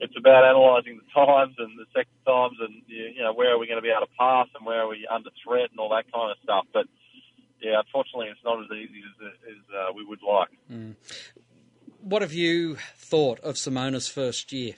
it's 0.00 0.16
about 0.16 0.44
analysing 0.44 0.98
the 0.98 1.08
times 1.12 1.54
and 1.58 1.78
the 1.78 1.84
second 1.92 2.16
times 2.26 2.56
and 2.60 2.82
you 2.88 3.22
know 3.22 3.32
where 3.32 3.52
are 3.52 3.58
we 3.58 3.66
going 3.66 3.78
to 3.78 3.84
be 3.84 3.92
able 3.92 4.06
to 4.06 4.12
pass 4.18 4.48
and 4.56 4.64
where 4.64 4.80
are 4.80 4.88
we 4.88 5.06
under 5.06 5.30
threat 5.44 5.70
and 5.70 5.78
all 5.78 5.90
that 5.90 6.10
kind 6.12 6.32
of 6.32 6.38
stuff. 6.42 6.64
But 6.72 6.86
yeah, 7.60 7.80
unfortunately, 7.84 8.28
it's 8.32 8.40
not 8.44 8.58
as 8.64 8.70
easy 8.72 9.04
as, 9.04 9.16
as 9.52 9.62
uh, 9.68 9.92
we 9.94 10.04
would 10.04 10.24
like. 10.24 10.48
Mm. 10.72 10.96
What 12.00 12.22
have 12.22 12.32
you 12.32 12.76
thought 12.96 13.40
of 13.40 13.56
Simona's 13.56 14.08
first 14.08 14.52
year? 14.52 14.74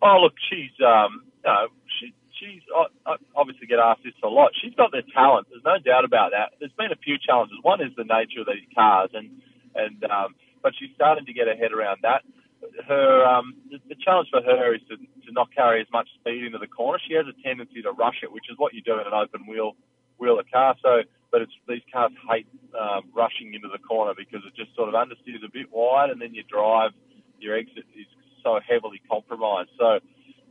Oh, 0.00 0.20
look, 0.24 0.34
she's 0.48 0.72
um, 0.80 1.28
you 1.44 1.50
know, 1.52 1.68
she, 2.00 2.14
she's 2.40 2.62
I, 2.74 3.12
I 3.12 3.16
obviously 3.36 3.66
get 3.66 3.78
asked 3.78 4.04
this 4.04 4.16
a 4.24 4.28
lot. 4.28 4.52
She's 4.56 4.74
got 4.74 4.90
the 4.90 5.02
talent. 5.12 5.48
There's 5.50 5.64
no 5.64 5.76
doubt 5.84 6.06
about 6.06 6.32
that. 6.32 6.56
There's 6.58 6.72
been 6.78 6.92
a 6.92 7.00
few 7.04 7.16
challenges. 7.20 7.58
One 7.60 7.82
is 7.82 7.92
the 7.96 8.04
nature 8.04 8.40
of 8.40 8.48
these 8.48 8.68
cars, 8.74 9.10
and 9.12 9.28
and 9.74 10.02
um, 10.04 10.34
but 10.62 10.72
she's 10.78 10.90
starting 10.94 11.26
to 11.26 11.32
get 11.34 11.46
her 11.46 11.56
head 11.56 11.72
around 11.72 12.00
that. 12.02 12.24
Her 12.86 13.24
um, 13.24 13.54
the, 13.70 13.78
the 13.88 13.94
challenge 13.94 14.28
for 14.30 14.42
her 14.42 14.74
is 14.74 14.80
to, 14.90 14.96
to 14.96 15.32
not 15.32 15.54
carry 15.54 15.80
as 15.80 15.86
much 15.92 16.08
speed 16.20 16.44
into 16.44 16.58
the 16.58 16.66
corner. 16.66 16.98
She 17.06 17.14
has 17.14 17.26
a 17.26 17.42
tendency 17.42 17.82
to 17.82 17.92
rush 17.92 18.20
it, 18.22 18.32
which 18.32 18.50
is 18.50 18.58
what 18.58 18.74
you 18.74 18.82
do 18.82 18.94
in 18.94 19.06
an 19.06 19.14
open 19.14 19.46
wheel 19.46 19.76
wheeler 20.18 20.42
car. 20.52 20.74
So, 20.82 21.02
but 21.30 21.42
it's 21.42 21.52
these 21.68 21.82
cars 21.92 22.12
hate 22.30 22.46
um, 22.78 23.10
rushing 23.14 23.54
into 23.54 23.68
the 23.68 23.78
corner 23.78 24.12
because 24.16 24.40
it 24.46 24.54
just 24.56 24.74
sort 24.74 24.88
of 24.88 24.94
understeers 24.94 25.44
a 25.46 25.50
bit 25.52 25.72
wide, 25.72 26.10
and 26.10 26.20
then 26.20 26.34
your 26.34 26.44
drive 26.50 26.92
your 27.38 27.56
exit 27.56 27.84
is 27.94 28.06
so 28.42 28.58
heavily 28.66 29.00
compromised. 29.10 29.70
So, 29.78 30.00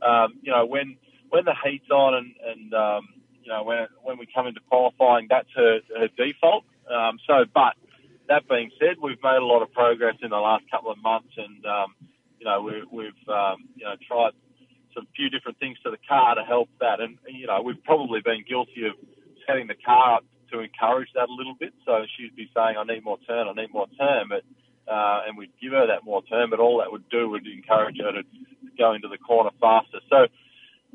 um, 0.06 0.38
you 0.42 0.52
know 0.52 0.64
when 0.66 0.96
when 1.30 1.44
the 1.44 1.54
heat's 1.64 1.90
on 1.90 2.14
and, 2.14 2.34
and 2.46 2.74
um, 2.74 3.08
you 3.42 3.50
know 3.50 3.64
when 3.64 3.86
when 4.02 4.18
we 4.18 4.26
come 4.32 4.46
into 4.46 4.60
qualifying, 4.68 5.26
that's 5.28 5.48
her, 5.56 5.80
her 5.98 6.08
default. 6.16 6.64
Um, 6.90 7.18
so, 7.26 7.44
but 7.52 7.74
that 8.28 8.48
being 8.48 8.70
said, 8.78 8.96
we've 9.02 9.22
made 9.22 9.36
a 9.36 9.44
lot 9.44 9.62
of 9.62 9.72
progress 9.72 10.16
in 10.22 10.30
the 10.30 10.36
last 10.36 10.64
couple 10.70 10.90
of 10.90 10.98
months, 11.02 11.32
and 11.36 11.64
um, 11.66 11.94
you 12.44 12.50
know 12.50 12.60
we, 12.60 12.84
we've 12.92 13.28
um, 13.28 13.64
you 13.74 13.84
know 13.84 13.96
tried 14.06 14.32
some 14.94 15.08
few 15.16 15.30
different 15.30 15.58
things 15.58 15.78
to 15.84 15.90
the 15.90 15.96
car 16.06 16.34
to 16.34 16.44
help 16.44 16.68
that, 16.80 17.00
and 17.00 17.16
you 17.26 17.46
know 17.46 17.62
we've 17.62 17.82
probably 17.84 18.20
been 18.20 18.44
guilty 18.46 18.84
of 18.86 18.94
setting 19.46 19.66
the 19.66 19.74
car 19.74 20.16
up 20.16 20.24
to 20.52 20.60
encourage 20.60 21.08
that 21.14 21.28
a 21.28 21.32
little 21.32 21.54
bit. 21.58 21.72
So 21.86 22.04
she'd 22.16 22.36
be 22.36 22.50
saying, 22.54 22.76
"I 22.76 22.84
need 22.84 23.02
more 23.02 23.18
turn, 23.26 23.48
I 23.48 23.52
need 23.52 23.72
more 23.72 23.88
turn," 23.98 24.28
but 24.28 24.44
uh, 24.92 25.22
and 25.26 25.38
we'd 25.38 25.52
give 25.60 25.72
her 25.72 25.86
that 25.86 26.04
more 26.04 26.22
turn, 26.24 26.50
but 26.50 26.60
all 26.60 26.78
that 26.78 26.92
would 26.92 27.08
do 27.08 27.30
would 27.30 27.46
encourage 27.46 27.96
her 27.98 28.12
to 28.12 28.22
go 28.76 28.92
into 28.92 29.08
the 29.08 29.18
corner 29.18 29.50
faster. 29.58 30.00
So 30.10 30.26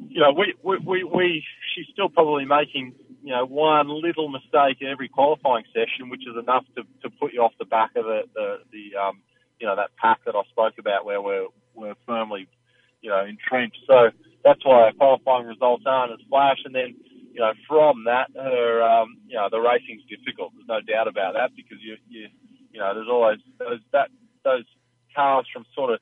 you 0.08 0.22
know, 0.22 0.32
we, 0.32 0.54
we, 0.64 0.78
we, 0.78 1.04
we, 1.04 1.44
she's 1.76 1.88
still 1.92 2.10
probably 2.10 2.46
making, 2.46 2.94
you 3.24 3.32
know, 3.32 3.46
one 3.46 3.90
little 3.90 4.30
mistake 4.30 4.78
in 4.80 4.88
every 4.88 5.10
qualifying 5.10 5.66
session, 5.74 6.10
which 6.10 6.22
is 6.22 6.38
enough 6.42 6.64
to, 6.78 6.84
to 7.02 7.10
put 7.20 7.34
you 7.34 7.42
off 7.42 7.52
the 7.60 7.66
back 7.66 7.92
of 7.96 8.06
the, 8.06 8.22
the, 8.34 8.58
the 8.72 8.98
um, 8.98 9.20
you 9.60 9.68
know, 9.68 9.76
that 9.76 9.92
pack 9.98 10.20
that 10.26 10.36
I 10.36 10.44
spoke 10.50 10.76
about 10.80 11.06
where 11.06 11.22
we're, 11.22 11.48
we're 11.76 11.96
firmly, 12.06 12.48
you 13.02 13.10
know, 13.10 13.26
entrenched. 13.26 13.80
So 13.88 14.10
that's 14.44 14.66
why 14.66 14.84
our 14.84 14.94
qualifying 14.94 15.48
results 15.48 15.84
aren't 15.86 16.14
as 16.14 16.20
flash. 16.30 16.58
And 16.66 16.74
then, 16.74 16.96
you 17.34 17.40
know, 17.40 17.54
from 17.68 18.06
that, 18.06 18.30
her, 18.36 18.82
um, 18.84 19.18
you 19.28 19.36
know, 19.36 19.48
the 19.52 19.60
racing's 19.60 20.04
difficult. 20.10 20.54
There's 20.56 20.68
no 20.68 20.82
doubt 20.82 21.08
about 21.08 21.34
that 21.36 21.52
because 21.56 21.78
you, 21.82 21.98
you, 22.10 22.28
you 22.72 22.80
know, 22.80 22.94
there's 22.94 23.10
always 23.10 23.40
those, 23.58 23.80
that, 23.92 24.10
those 24.44 24.66
cars 25.16 25.46
from 25.52 25.66
sort 25.76 25.92
of, 25.92 26.00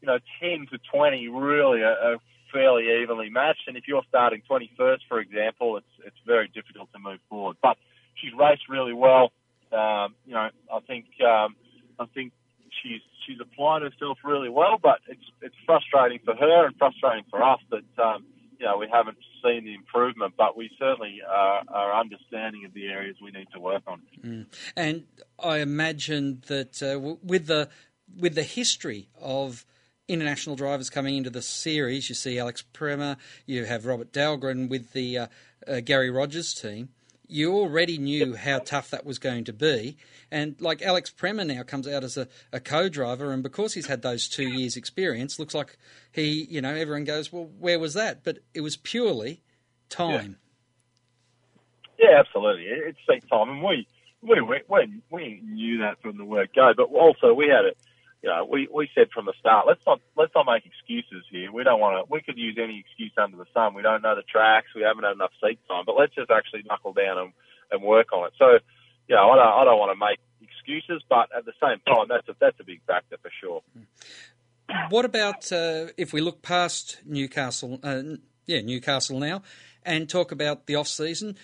you 0.00 0.06
know, 0.06 0.18
10 0.40 0.66
to 0.70 0.78
20 0.92 1.28
really 1.28 1.82
are, 1.82 1.98
are 1.98 2.16
fairly 2.52 3.02
evenly 3.02 3.30
matched. 3.30 3.64
And 3.66 3.76
if 3.76 3.84
you're 3.88 4.02
starting 4.08 4.42
21st, 4.48 5.00
for 5.08 5.20
example, 5.20 5.76
it's 5.76 5.86
it's 6.04 6.16
very 6.26 6.48
difficult 6.48 6.92
to 6.92 6.98
move 6.98 7.18
forward. 7.28 7.56
But 7.62 7.76
she's 8.14 8.32
raced 8.38 8.68
really 8.68 8.92
well. 8.92 9.32
Um, 9.72 10.14
you 10.26 10.34
know, 10.34 10.48
I 10.72 10.80
think 10.86 11.06
um, 11.20 11.56
I 11.98 12.06
think 12.14 12.32
she's 12.82 13.00
she's 13.26 13.38
applied 13.40 13.82
herself 13.82 14.18
really 14.24 14.48
well. 14.48 14.78
But 14.82 15.00
it's 15.08 15.24
it's 15.42 15.56
frustrating 15.64 16.20
for 16.24 16.34
her 16.34 16.66
and 16.66 16.76
frustrating 16.76 17.24
for 17.30 17.42
us 17.42 17.60
that 17.70 18.02
um, 18.02 18.24
you 18.58 18.66
know 18.66 18.78
we 18.78 18.88
haven't 18.92 19.18
seen 19.42 19.64
the 19.64 19.74
improvement. 19.74 20.34
But 20.36 20.56
we 20.56 20.70
certainly 20.78 21.20
are, 21.28 21.62
are 21.68 22.00
understanding 22.00 22.64
of 22.64 22.74
the 22.74 22.86
areas 22.86 23.16
we 23.22 23.30
need 23.30 23.48
to 23.54 23.60
work 23.60 23.82
on. 23.86 24.02
Mm. 24.24 24.46
And 24.76 25.04
I 25.38 25.58
imagine 25.58 26.42
that 26.48 26.82
uh, 26.82 27.16
with 27.22 27.46
the 27.46 27.68
with 28.18 28.34
the 28.34 28.42
history 28.42 29.08
of 29.20 29.66
international 30.08 30.56
drivers 30.56 30.90
coming 30.90 31.16
into 31.16 31.30
the 31.30 31.42
series. 31.42 32.08
You 32.08 32.14
see 32.14 32.38
Alex 32.38 32.64
Premat, 32.72 33.16
you 33.44 33.64
have 33.64 33.86
Robert 33.86 34.12
Dahlgren 34.12 34.68
with 34.68 34.92
the 34.92 35.18
uh, 35.18 35.26
uh, 35.66 35.80
Garry 35.80 36.10
Rogers 36.10 36.54
team. 36.54 36.90
You 37.28 37.54
already 37.54 37.98
knew 37.98 38.36
how 38.36 38.58
tough 38.60 38.90
that 38.90 39.04
was 39.04 39.18
going 39.18 39.44
to 39.44 39.52
be. 39.52 39.96
And 40.30 40.60
like 40.60 40.82
Alex 40.82 41.10
Premat 41.10 41.46
now 41.46 41.62
comes 41.62 41.88
out 41.88 42.04
as 42.04 42.16
a, 42.16 42.28
a 42.52 42.60
co 42.60 42.88
driver, 42.88 43.32
and 43.32 43.42
because 43.42 43.74
he's 43.74 43.86
had 43.86 44.02
those 44.02 44.28
two 44.28 44.48
years' 44.48 44.76
experience, 44.76 45.38
looks 45.38 45.54
like 45.54 45.76
he, 46.12 46.46
you 46.50 46.60
know, 46.60 46.74
everyone 46.74 47.04
goes, 47.04 47.32
well, 47.32 47.50
where 47.58 47.78
was 47.78 47.94
that? 47.94 48.24
But 48.24 48.38
it 48.54 48.60
was 48.60 48.76
purely 48.76 49.42
time. 49.88 50.36
Yeah, 51.98 52.10
yeah 52.10 52.20
absolutely. 52.20 52.64
It's 52.64 52.98
seat 53.08 53.24
time. 53.30 53.50
And 53.50 53.62
we, 53.62 53.86
we, 54.22 54.40
we 54.68 55.00
we 55.10 55.40
knew 55.44 55.78
that 55.78 56.00
from 56.02 56.18
the 56.18 56.24
word 56.24 56.50
go, 56.54 56.72
but 56.76 56.90
also 56.90 57.34
we 57.34 57.48
had 57.48 57.64
it. 57.64 57.78
You 58.22 58.30
know, 58.30 58.48
we, 58.50 58.66
we 58.72 58.88
said 58.94 59.08
from 59.14 59.26
the 59.26 59.34
start, 59.38 59.66
let's 59.66 59.84
not 59.86 60.00
let's 60.16 60.32
not 60.34 60.46
make 60.46 60.64
excuses 60.66 61.24
here. 61.30 61.52
We 61.52 61.62
don't 61.62 61.80
want 61.80 61.94
to. 61.96 62.12
We 62.12 62.22
could 62.22 62.38
use 62.38 62.58
any 62.60 62.80
excuse 62.80 63.12
under 63.16 63.36
the 63.36 63.46
sun. 63.54 63.74
We 63.74 63.82
don't 63.82 64.02
know 64.02 64.16
the 64.16 64.22
tracks. 64.22 64.68
We 64.74 64.82
haven't 64.82 65.04
had 65.04 65.12
enough 65.12 65.32
seat 65.40 65.60
time. 65.68 65.84
But 65.86 65.96
let's 65.98 66.14
just 66.14 66.30
actually 66.30 66.64
knuckle 66.66 66.92
down 66.92 67.18
and, 67.18 67.32
and 67.70 67.82
work 67.82 68.12
on 68.12 68.26
it. 68.26 68.32
So, 68.38 68.58
you 69.06 69.14
know, 69.14 69.30
I 69.30 69.36
don't 69.36 69.46
I 69.60 69.64
don't 69.64 69.78
want 69.78 69.92
to 69.92 70.00
make 70.00 70.18
excuses, 70.40 71.04
but 71.08 71.28
at 71.36 71.44
the 71.44 71.52
same 71.62 71.78
time, 71.86 72.06
that's 72.08 72.28
a 72.28 72.34
that's 72.40 72.58
a 72.58 72.64
big 72.64 72.80
factor 72.86 73.16
for 73.20 73.30
sure. 73.40 73.62
What 74.88 75.04
about 75.04 75.52
uh, 75.52 75.88
if 75.96 76.12
we 76.12 76.20
look 76.20 76.42
past 76.42 77.02
Newcastle? 77.04 77.78
Uh, 77.82 78.02
yeah, 78.46 78.60
Newcastle 78.60 79.18
now, 79.18 79.42
and 79.84 80.08
talk 80.08 80.32
about 80.32 80.66
the 80.66 80.74
off 80.74 80.88
season. 80.88 81.36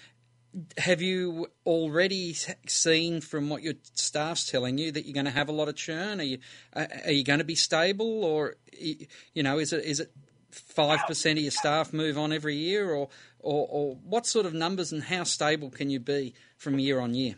Have 0.79 1.01
you 1.01 1.47
already 1.65 2.35
seen 2.67 3.21
from 3.21 3.49
what 3.49 3.63
your 3.63 3.75
staff's 3.95 4.51
telling 4.51 4.77
you 4.77 4.93
that 4.93 5.07
you're 5.07 5.15
going 5.15 5.25
to 5.27 5.31
have 5.31 5.49
a 5.49 5.53
lot 5.53 5.69
of 5.69 5.77
churn? 5.77 6.21
Are 6.21 6.25
you 6.25 6.39
are 6.75 7.11
you 7.11 7.25
going 7.25 7.39
to 7.39 7.45
be 7.45 7.55
stable, 7.55 8.25
or 8.25 8.57
you 8.79 9.43
know, 9.43 9.59
is 9.59 9.73
it 9.73 9.85
is 9.85 10.01
it 10.01 10.13
five 10.51 11.01
percent 11.07 11.39
of 11.39 11.43
your 11.43 11.51
staff 11.51 11.93
move 11.93 12.19
on 12.19 12.33
every 12.33 12.57
year, 12.57 12.91
or, 12.91 13.09
or 13.39 13.67
or 13.71 13.95
what 14.05 14.27
sort 14.27 14.45
of 14.45 14.53
numbers 14.53 14.93
and 14.93 15.05
how 15.05 15.25
stable 15.25 15.71
can 15.71 15.89
you 15.89 16.01
be 16.01 16.35
from 16.57 16.79
year 16.79 17.01
on 17.01 17.15
year? 17.15 17.37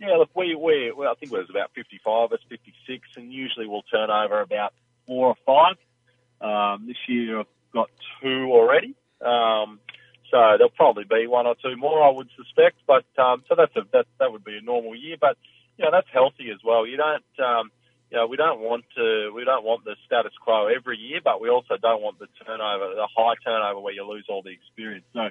Yeah, 0.00 0.16
look, 0.16 0.30
we, 0.34 0.54
we, 0.54 0.92
well, 0.94 1.10
I 1.10 1.14
think 1.14 1.32
it 1.32 1.38
was 1.38 1.48
about 1.48 1.70
55, 1.74 2.28
it's 2.32 2.42
56, 2.50 3.08
and 3.16 3.32
usually 3.32 3.66
we'll 3.66 3.82
turn 3.82 4.10
over 4.10 4.42
about 4.42 4.74
four 5.06 5.28
or 5.28 5.36
five. 5.46 5.76
Um, 6.40 6.86
this 6.86 6.98
year 7.08 7.40
I've 7.40 7.46
got 7.72 7.88
two 8.20 8.50
already. 8.50 8.94
Um, 9.24 9.80
so 10.30 10.38
there'll 10.56 10.70
probably 10.70 11.04
be 11.04 11.26
one 11.26 11.46
or 11.46 11.54
two 11.62 11.76
more, 11.76 12.02
I 12.02 12.10
would 12.10 12.28
suspect. 12.36 12.76
But 12.86 13.06
um, 13.18 13.44
so 13.48 13.54
that's 13.56 13.74
a 13.76 13.82
that 13.92 14.06
that 14.18 14.32
would 14.32 14.44
be 14.44 14.56
a 14.56 14.60
normal 14.60 14.94
year. 14.94 15.16
But 15.20 15.36
you 15.78 15.84
know 15.84 15.90
that's 15.90 16.08
healthy 16.12 16.50
as 16.50 16.58
well. 16.64 16.86
You 16.86 16.96
don't 16.96 17.24
um, 17.44 17.70
you 18.10 18.18
know 18.18 18.26
we 18.26 18.36
don't 18.36 18.60
want 18.60 18.84
to 18.96 19.32
we 19.34 19.44
don't 19.44 19.64
want 19.64 19.84
the 19.84 19.96
status 20.06 20.32
quo 20.42 20.66
every 20.66 20.98
year, 20.98 21.20
but 21.22 21.40
we 21.40 21.48
also 21.48 21.76
don't 21.80 22.02
want 22.02 22.18
the 22.18 22.28
turnover, 22.44 22.94
the 22.94 23.08
high 23.16 23.34
turnover 23.44 23.80
where 23.80 23.94
you 23.94 24.08
lose 24.08 24.26
all 24.28 24.42
the 24.42 24.52
experience. 24.52 25.04
So 25.12 25.28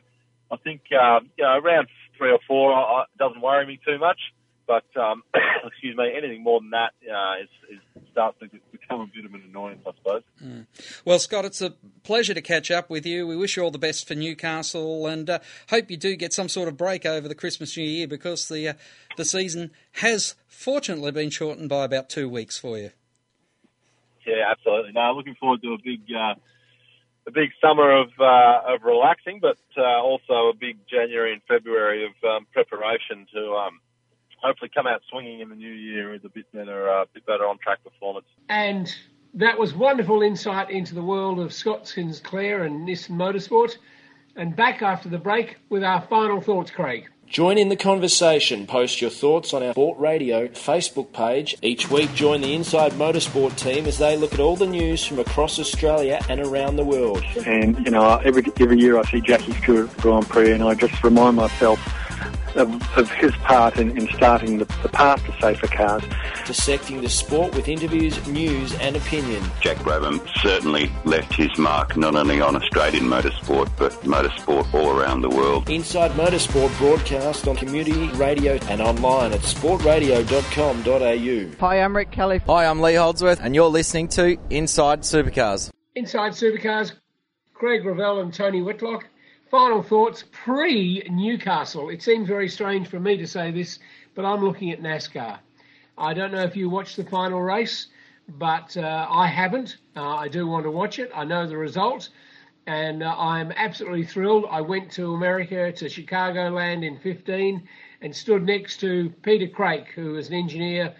I 0.51 0.57
think 0.57 0.81
um, 0.93 1.29
you 1.37 1.43
know 1.43 1.57
around 1.57 1.87
three 2.17 2.31
or 2.31 2.39
four 2.47 2.73
uh, 2.73 3.05
doesn't 3.17 3.41
worry 3.41 3.65
me 3.65 3.79
too 3.85 3.97
much. 3.97 4.19
But 4.67 4.85
um, 4.99 5.23
excuse 5.65 5.95
me, 5.95 6.11
anything 6.15 6.43
more 6.43 6.59
than 6.59 6.71
that 6.71 6.91
uh, 7.09 7.43
is, 7.43 7.49
is 7.77 8.03
starts 8.11 8.39
to 8.39 8.47
become 8.71 9.01
a 9.01 9.07
bit 9.07 9.25
of 9.25 9.33
an 9.33 9.43
annoyance, 9.49 9.81
I 9.85 9.91
suppose. 9.97 10.23
Mm. 10.43 10.65
Well, 11.03 11.19
Scott, 11.19 11.45
it's 11.45 11.61
a 11.61 11.73
pleasure 12.03 12.33
to 12.33 12.41
catch 12.41 12.71
up 12.71 12.89
with 12.89 13.05
you. 13.05 13.27
We 13.27 13.35
wish 13.35 13.57
you 13.57 13.63
all 13.63 13.71
the 13.71 13.77
best 13.77 14.07
for 14.07 14.15
Newcastle, 14.15 15.05
and 15.05 15.29
uh, 15.29 15.39
hope 15.69 15.91
you 15.91 15.97
do 15.97 16.15
get 16.15 16.33
some 16.33 16.47
sort 16.47 16.67
of 16.67 16.77
break 16.77 17.05
over 17.05 17.27
the 17.27 17.35
Christmas 17.35 17.75
New 17.75 17.83
Year 17.83 18.07
because 18.07 18.47
the 18.47 18.69
uh, 18.69 18.73
the 19.17 19.25
season 19.25 19.71
has 19.93 20.35
fortunately 20.47 21.11
been 21.11 21.29
shortened 21.29 21.69
by 21.69 21.83
about 21.83 22.09
two 22.09 22.29
weeks 22.29 22.57
for 22.57 22.77
you. 22.77 22.91
Yeah, 24.25 24.49
absolutely. 24.49 24.93
No, 24.93 25.11
looking 25.11 25.35
forward 25.35 25.61
to 25.61 25.73
a 25.73 25.77
big. 25.83 26.01
Uh, 26.15 26.35
a 27.27 27.31
big 27.31 27.49
summer 27.59 27.89
of 27.91 28.09
uh, 28.19 28.75
of 28.75 28.83
relaxing, 28.83 29.39
but 29.41 29.57
uh, 29.77 29.81
also 29.81 30.49
a 30.49 30.53
big 30.53 30.77
January 30.87 31.33
and 31.33 31.41
February 31.47 32.05
of 32.05 32.11
um, 32.23 32.45
preparation 32.53 33.25
to 33.33 33.53
um, 33.55 33.79
hopefully 34.45 34.69
come 34.73 34.87
out 34.87 35.01
swinging 35.09 35.39
in 35.39 35.49
the 35.49 35.55
new 35.55 35.71
year 35.71 36.11
with 36.11 36.23
a 36.25 36.29
bit 36.29 36.45
better, 36.53 36.89
uh, 36.89 37.05
bit 37.13 37.25
better 37.25 37.45
on 37.45 37.57
track 37.57 37.83
performance. 37.83 38.27
And 38.49 38.93
that 39.33 39.57
was 39.57 39.73
wonderful 39.73 40.21
insight 40.21 40.69
into 40.69 40.93
the 40.93 41.03
world 41.03 41.39
of 41.39 41.51
Scott 41.51 41.87
Sinclair 41.87 42.63
and 42.63 42.87
Nissan 42.87 43.11
Motorsport. 43.11 43.77
And 44.35 44.55
back 44.55 44.81
after 44.81 45.09
the 45.09 45.17
break 45.17 45.57
with 45.69 45.83
our 45.83 46.01
final 46.01 46.41
thoughts, 46.41 46.69
Craig. 46.69 47.09
Join 47.27 47.57
in 47.57 47.69
the 47.69 47.75
conversation. 47.75 48.67
Post 48.67 49.01
your 49.01 49.09
thoughts 49.09 49.51
on 49.53 49.63
our 49.63 49.71
Sport 49.71 49.97
Radio 49.97 50.47
Facebook 50.49 51.11
page. 51.11 51.55
Each 51.63 51.89
week, 51.89 52.13
join 52.13 52.41
the 52.41 52.53
Inside 52.53 52.91
Motorsport 52.93 53.57
team 53.57 53.87
as 53.87 53.97
they 53.97 54.15
look 54.15 54.33
at 54.33 54.39
all 54.39 54.55
the 54.55 54.67
news 54.67 55.03
from 55.03 55.17
across 55.17 55.57
Australia 55.57 56.19
and 56.29 56.39
around 56.39 56.75
the 56.75 56.85
world. 56.85 57.23
And, 57.45 57.83
you 57.83 57.91
know, 57.91 58.17
every, 58.17 58.43
every 58.59 58.77
year 58.77 58.99
I 58.99 59.03
see 59.03 59.21
Jackie 59.21 59.53
Stewart 59.53 59.95
Grand 59.97 60.27
Prix 60.29 60.51
and 60.51 60.63
I 60.63 60.75
just 60.75 61.03
remind 61.03 61.37
myself 61.37 61.79
of, 62.55 62.97
of 62.97 63.11
his 63.11 63.35
part 63.37 63.77
in, 63.77 63.97
in 63.97 64.07
starting 64.09 64.57
the, 64.57 64.65
the, 64.81 64.89
path 64.89 65.23
to 65.25 65.33
safer 65.41 65.67
cars. 65.67 66.03
Dissecting 66.45 67.01
the 67.01 67.09
sport 67.09 67.55
with 67.55 67.67
interviews, 67.67 68.25
news, 68.27 68.73
and 68.75 68.95
opinion. 68.95 69.43
Jack 69.61 69.77
Brabham 69.77 70.21
certainly 70.41 70.91
left 71.03 71.33
his 71.33 71.57
mark 71.57 71.97
not 71.97 72.15
only 72.15 72.39
on 72.41 72.55
Australian 72.55 73.05
motorsport, 73.05 73.71
but 73.77 73.91
motorsport 74.01 74.71
all 74.73 74.97
around 74.97 75.21
the 75.21 75.29
world. 75.29 75.69
Inside 75.69 76.11
Motorsport 76.11 76.75
broadcast 76.77 77.47
on 77.47 77.55
community 77.55 78.07
radio 78.13 78.53
and 78.69 78.81
online 78.81 79.33
at 79.33 79.41
sportradio.com.au. 79.41 81.57
Hi, 81.59 81.81
I'm 81.81 81.95
Rick 81.95 82.11
Kelly. 82.11 82.39
Hi, 82.45 82.65
I'm 82.65 82.81
Lee 82.81 82.95
Holdsworth, 82.95 83.39
and 83.41 83.55
you're 83.55 83.69
listening 83.69 84.07
to 84.09 84.37
Inside 84.49 85.01
Supercars. 85.01 85.71
Inside 85.95 86.33
Supercars, 86.33 86.91
Craig 87.53 87.85
Revell 87.85 88.19
and 88.19 88.33
Tony 88.33 88.61
Whitlock 88.61 89.05
final 89.49 89.83
thoughts 89.83 90.23
pre 90.31 91.03
Newcastle. 91.09 91.89
It 91.89 92.01
seems 92.01 92.27
very 92.27 92.49
strange 92.49 92.87
for 92.87 92.99
me 92.99 93.17
to 93.17 93.27
say 93.27 93.51
this, 93.51 93.79
but 94.13 94.25
I'm 94.25 94.43
looking 94.43 94.71
at 94.71 94.81
NASCAR. 94.81 95.39
I 95.97 96.13
don't 96.13 96.31
know 96.31 96.43
if 96.43 96.55
you 96.55 96.69
watched 96.69 96.97
the 96.97 97.05
final 97.05 97.41
race, 97.41 97.87
but 98.27 98.75
uh, 98.75 99.07
I 99.09 99.27
haven't. 99.27 99.77
Uh, 99.95 100.15
I 100.15 100.27
do 100.27 100.47
want 100.47 100.65
to 100.65 100.71
watch 100.71 100.99
it. 100.99 101.11
I 101.15 101.23
know 101.23 101.47
the 101.47 101.57
result, 101.57 102.09
and 102.67 103.03
uh, 103.03 103.15
I'm 103.17 103.51
absolutely 103.55 104.03
thrilled. 104.03 104.45
I 104.49 104.61
went 104.61 104.91
to 104.93 105.13
America, 105.13 105.71
to 105.71 105.85
Chicagoland 105.85 106.85
in 106.85 106.97
15, 106.99 107.67
and 108.01 108.15
stood 108.15 108.43
next 108.43 108.77
to 108.81 109.09
Peter 109.21 109.47
Craik, 109.47 109.87
who 109.89 110.13
was 110.13 110.27
an 110.27 110.33
engineer 110.33 110.93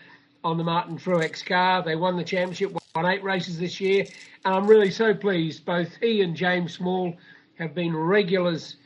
on 0.43 0.57
the 0.57 0.63
Martin 0.63 0.97
Truex 0.97 1.43
car. 1.43 1.83
They 1.83 1.95
won 1.95 2.15
the 2.15 2.23
championship, 2.23 2.77
won 2.95 3.05
eight 3.05 3.23
races 3.23 3.59
this 3.59 3.81
year, 3.81 4.05
and 4.45 4.53
I'm 4.53 4.67
really 4.67 4.91
so 4.91 5.13
pleased. 5.13 5.65
Both 5.65 5.97
he 5.99 6.21
and 6.21 6.35
James 6.35 6.73
Small 6.73 7.17
have 7.57 7.73
been 7.73 7.95
regulars 7.95 8.77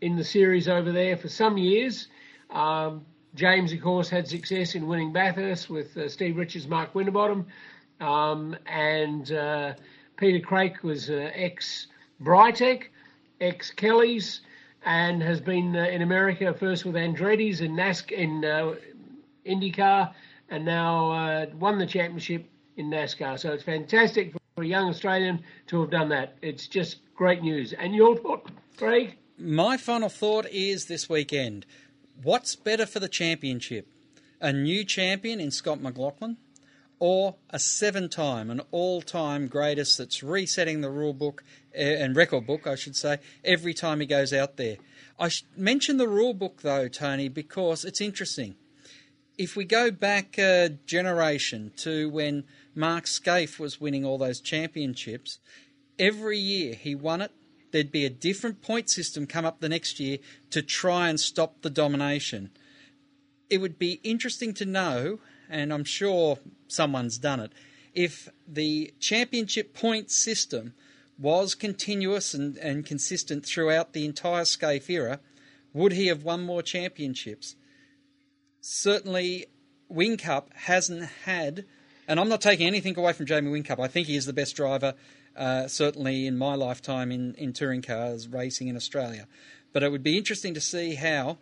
in 0.00 0.16
the 0.16 0.24
series 0.24 0.68
over 0.68 0.92
there 0.92 1.16
for 1.16 1.28
some 1.28 1.58
years. 1.58 2.08
Um, 2.50 3.04
James, 3.34 3.72
of 3.72 3.82
course, 3.82 4.08
had 4.08 4.26
success 4.26 4.74
in 4.74 4.86
winning 4.86 5.12
Bathurst 5.12 5.68
with 5.68 5.96
uh, 5.96 6.08
Steve 6.08 6.36
Richards, 6.36 6.66
Mark 6.66 6.94
Winterbottom, 6.94 7.46
um, 8.00 8.56
and 8.66 9.30
uh, 9.32 9.74
Peter 10.16 10.44
Craik 10.44 10.82
was 10.82 11.10
uh, 11.10 11.30
ex 11.34 11.88
Britek, 12.22 12.84
ex 13.40 13.70
Kelly's, 13.70 14.40
and 14.84 15.22
has 15.22 15.40
been 15.40 15.76
uh, 15.76 15.84
in 15.84 16.02
America 16.02 16.54
first 16.54 16.84
with 16.84 16.94
Andretti's 16.94 17.60
in 17.60 17.72
NASC 17.72 18.12
in 18.12 18.44
uh, 18.44 18.74
IndyCar, 19.44 20.14
and 20.48 20.64
now 20.64 21.10
uh, 21.10 21.46
won 21.58 21.78
the 21.78 21.86
championship 21.86 22.48
in 22.76 22.90
NASCAR. 22.90 23.38
So 23.38 23.52
it's 23.52 23.62
fantastic 23.62 24.32
for 24.32 24.38
a 24.58 24.64
young 24.64 24.88
Australian 24.88 25.42
to 25.66 25.82
have 25.82 25.90
done 25.90 26.08
that. 26.08 26.38
It's 26.40 26.66
just 26.66 27.00
great 27.14 27.42
news. 27.42 27.74
And 27.74 27.94
your 27.94 28.16
thought, 28.16 28.50
Craig? 28.78 29.18
My 29.36 29.76
final 29.76 30.08
thought 30.08 30.46
is 30.50 30.86
this 30.86 31.10
weekend. 31.10 31.66
What's 32.22 32.56
better 32.56 32.86
for 32.86 32.98
the 32.98 33.08
championship? 33.08 33.86
A 34.40 34.54
new 34.54 34.82
champion 34.82 35.40
in 35.40 35.50
Scott 35.50 35.82
McLaughlin 35.82 36.38
or 36.98 37.34
a 37.50 37.58
seven 37.58 38.08
time, 38.08 38.50
an 38.50 38.62
all 38.70 39.02
time 39.02 39.46
greatest 39.46 39.98
that's 39.98 40.22
resetting 40.22 40.80
the 40.80 40.88
rule 40.88 41.12
book 41.12 41.44
eh, 41.74 42.02
and 42.02 42.16
record 42.16 42.46
book, 42.46 42.66
I 42.66 42.76
should 42.76 42.96
say, 42.96 43.18
every 43.44 43.74
time 43.74 44.00
he 44.00 44.06
goes 44.06 44.32
out 44.32 44.56
there? 44.56 44.76
I 45.20 45.28
mention 45.54 45.98
the 45.98 46.08
rule 46.08 46.32
book 46.32 46.62
though, 46.62 46.88
Tony, 46.88 47.28
because 47.28 47.84
it's 47.84 48.00
interesting. 48.00 48.54
If 49.36 49.54
we 49.54 49.66
go 49.66 49.90
back 49.90 50.38
a 50.38 50.78
generation 50.86 51.72
to 51.76 52.08
when 52.08 52.44
Mark 52.76 53.06
Skaife 53.06 53.58
was 53.58 53.80
winning 53.80 54.04
all 54.04 54.18
those 54.18 54.40
championships, 54.40 55.38
every 55.98 56.38
year 56.38 56.74
he 56.74 56.94
won 56.94 57.22
it, 57.22 57.32
there'd 57.72 57.90
be 57.90 58.04
a 58.04 58.10
different 58.10 58.60
point 58.60 58.90
system 58.90 59.26
come 59.26 59.46
up 59.46 59.60
the 59.60 59.68
next 59.68 59.98
year 59.98 60.18
to 60.50 60.62
try 60.62 61.08
and 61.08 61.18
stop 61.18 61.62
the 61.62 61.70
domination. 61.70 62.50
It 63.48 63.58
would 63.58 63.78
be 63.78 64.00
interesting 64.04 64.52
to 64.54 64.66
know, 64.66 65.20
and 65.48 65.72
I'm 65.72 65.84
sure 65.84 66.38
someone's 66.68 67.18
done 67.18 67.40
it, 67.40 67.52
if 67.94 68.28
the 68.46 68.92
championship 69.00 69.72
point 69.72 70.10
system 70.10 70.74
was 71.18 71.54
continuous 71.54 72.34
and, 72.34 72.58
and 72.58 72.84
consistent 72.84 73.46
throughout 73.46 73.94
the 73.94 74.04
entire 74.04 74.44
Skaife 74.44 74.90
era, 74.90 75.20
would 75.72 75.92
he 75.92 76.08
have 76.08 76.24
won 76.24 76.42
more 76.42 76.62
championships? 76.62 77.56
Certainly, 78.60 79.46
Whincup 79.90 80.52
hasn't 80.54 81.04
had 81.24 81.64
and 82.08 82.20
I'm 82.20 82.28
not 82.28 82.40
taking 82.40 82.66
anything 82.66 82.98
away 82.98 83.12
from 83.12 83.26
Jamie 83.26 83.50
Whincup. 83.50 83.80
I 83.80 83.88
think 83.88 84.06
he 84.06 84.16
is 84.16 84.26
the 84.26 84.32
best 84.32 84.56
driver, 84.56 84.94
uh, 85.36 85.66
certainly 85.66 86.26
in 86.26 86.36
my 86.38 86.54
lifetime 86.54 87.10
in, 87.10 87.34
in 87.34 87.52
touring 87.52 87.82
cars 87.82 88.28
racing 88.28 88.68
in 88.68 88.76
Australia. 88.76 89.26
But 89.72 89.82
it 89.82 89.90
would 89.90 90.02
be 90.02 90.16
interesting 90.16 90.54
to 90.54 90.60
see 90.60 90.94
how, 90.94 91.38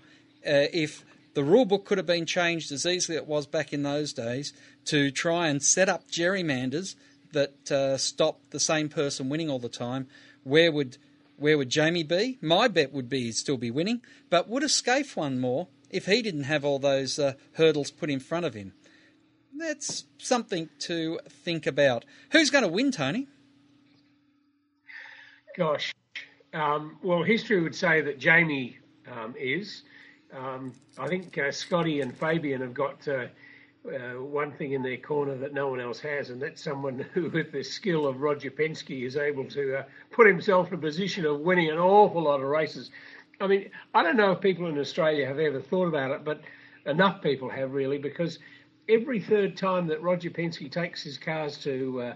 uh, 0.46 0.68
if 0.72 1.04
the 1.34 1.44
rule 1.44 1.64
book 1.64 1.84
could 1.84 1.98
have 1.98 2.06
been 2.06 2.26
changed 2.26 2.72
as 2.72 2.86
easily 2.86 3.16
as 3.16 3.22
it 3.22 3.28
was 3.28 3.46
back 3.46 3.72
in 3.72 3.82
those 3.82 4.12
days 4.12 4.52
to 4.86 5.10
try 5.10 5.48
and 5.48 5.62
set 5.62 5.88
up 5.88 6.10
gerrymanders 6.10 6.94
that 7.32 7.70
uh, 7.70 7.96
stop 7.96 8.40
the 8.50 8.60
same 8.60 8.88
person 8.88 9.28
winning 9.28 9.50
all 9.50 9.58
the 9.58 9.68
time, 9.68 10.06
where 10.44 10.72
would 10.72 10.98
where 11.36 11.58
would 11.58 11.68
Jamie 11.68 12.04
be? 12.04 12.38
My 12.40 12.68
bet 12.68 12.92
would 12.92 13.08
be 13.08 13.24
he'd 13.24 13.34
still 13.34 13.56
be 13.56 13.70
winning, 13.70 14.02
but 14.30 14.48
would 14.48 14.62
Skaife 14.62 15.16
won 15.16 15.40
more 15.40 15.66
if 15.90 16.06
he 16.06 16.22
didn't 16.22 16.44
have 16.44 16.64
all 16.64 16.78
those 16.78 17.18
uh, 17.18 17.34
hurdles 17.54 17.90
put 17.90 18.08
in 18.08 18.20
front 18.20 18.46
of 18.46 18.54
him. 18.54 18.72
That's 19.56 20.04
something 20.18 20.68
to 20.80 21.20
think 21.28 21.66
about. 21.66 22.04
Who's 22.30 22.50
going 22.50 22.64
to 22.64 22.68
win, 22.68 22.90
Tony? 22.90 23.28
Gosh, 25.56 25.94
um, 26.52 26.96
well, 27.02 27.22
history 27.22 27.60
would 27.60 27.74
say 27.74 28.00
that 28.00 28.18
Jamie 28.18 28.78
um, 29.10 29.34
is. 29.38 29.82
Um, 30.32 30.72
I 30.98 31.06
think 31.06 31.38
uh, 31.38 31.52
Scotty 31.52 32.00
and 32.00 32.16
Fabian 32.16 32.60
have 32.60 32.74
got 32.74 33.06
uh, 33.06 33.26
uh, 33.86 34.20
one 34.20 34.50
thing 34.52 34.72
in 34.72 34.82
their 34.82 34.96
corner 34.96 35.36
that 35.36 35.52
no 35.52 35.68
one 35.68 35.80
else 35.80 36.00
has, 36.00 36.30
and 36.30 36.42
that's 36.42 36.62
someone 36.62 36.98
who, 37.12 37.28
with 37.28 37.52
the 37.52 37.62
skill 37.62 38.06
of 38.06 38.20
Roger 38.20 38.50
Penske, 38.50 39.04
is 39.04 39.16
able 39.16 39.44
to 39.50 39.80
uh, 39.80 39.82
put 40.10 40.26
himself 40.26 40.68
in 40.68 40.74
a 40.74 40.78
position 40.78 41.26
of 41.26 41.40
winning 41.40 41.70
an 41.70 41.78
awful 41.78 42.22
lot 42.22 42.40
of 42.40 42.46
races. 42.46 42.90
I 43.40 43.46
mean, 43.46 43.70
I 43.94 44.02
don't 44.02 44.16
know 44.16 44.32
if 44.32 44.40
people 44.40 44.66
in 44.66 44.78
Australia 44.78 45.26
have 45.26 45.38
ever 45.38 45.60
thought 45.60 45.86
about 45.86 46.10
it, 46.10 46.24
but 46.24 46.40
enough 46.86 47.22
people 47.22 47.48
have 47.50 47.72
really, 47.72 47.98
because 47.98 48.38
every 48.88 49.20
third 49.20 49.56
time 49.56 49.86
that 49.88 50.02
Roger 50.02 50.30
Penske 50.30 50.70
takes 50.70 51.02
his 51.02 51.18
cars 51.18 51.58
to 51.58 52.00
uh, 52.00 52.14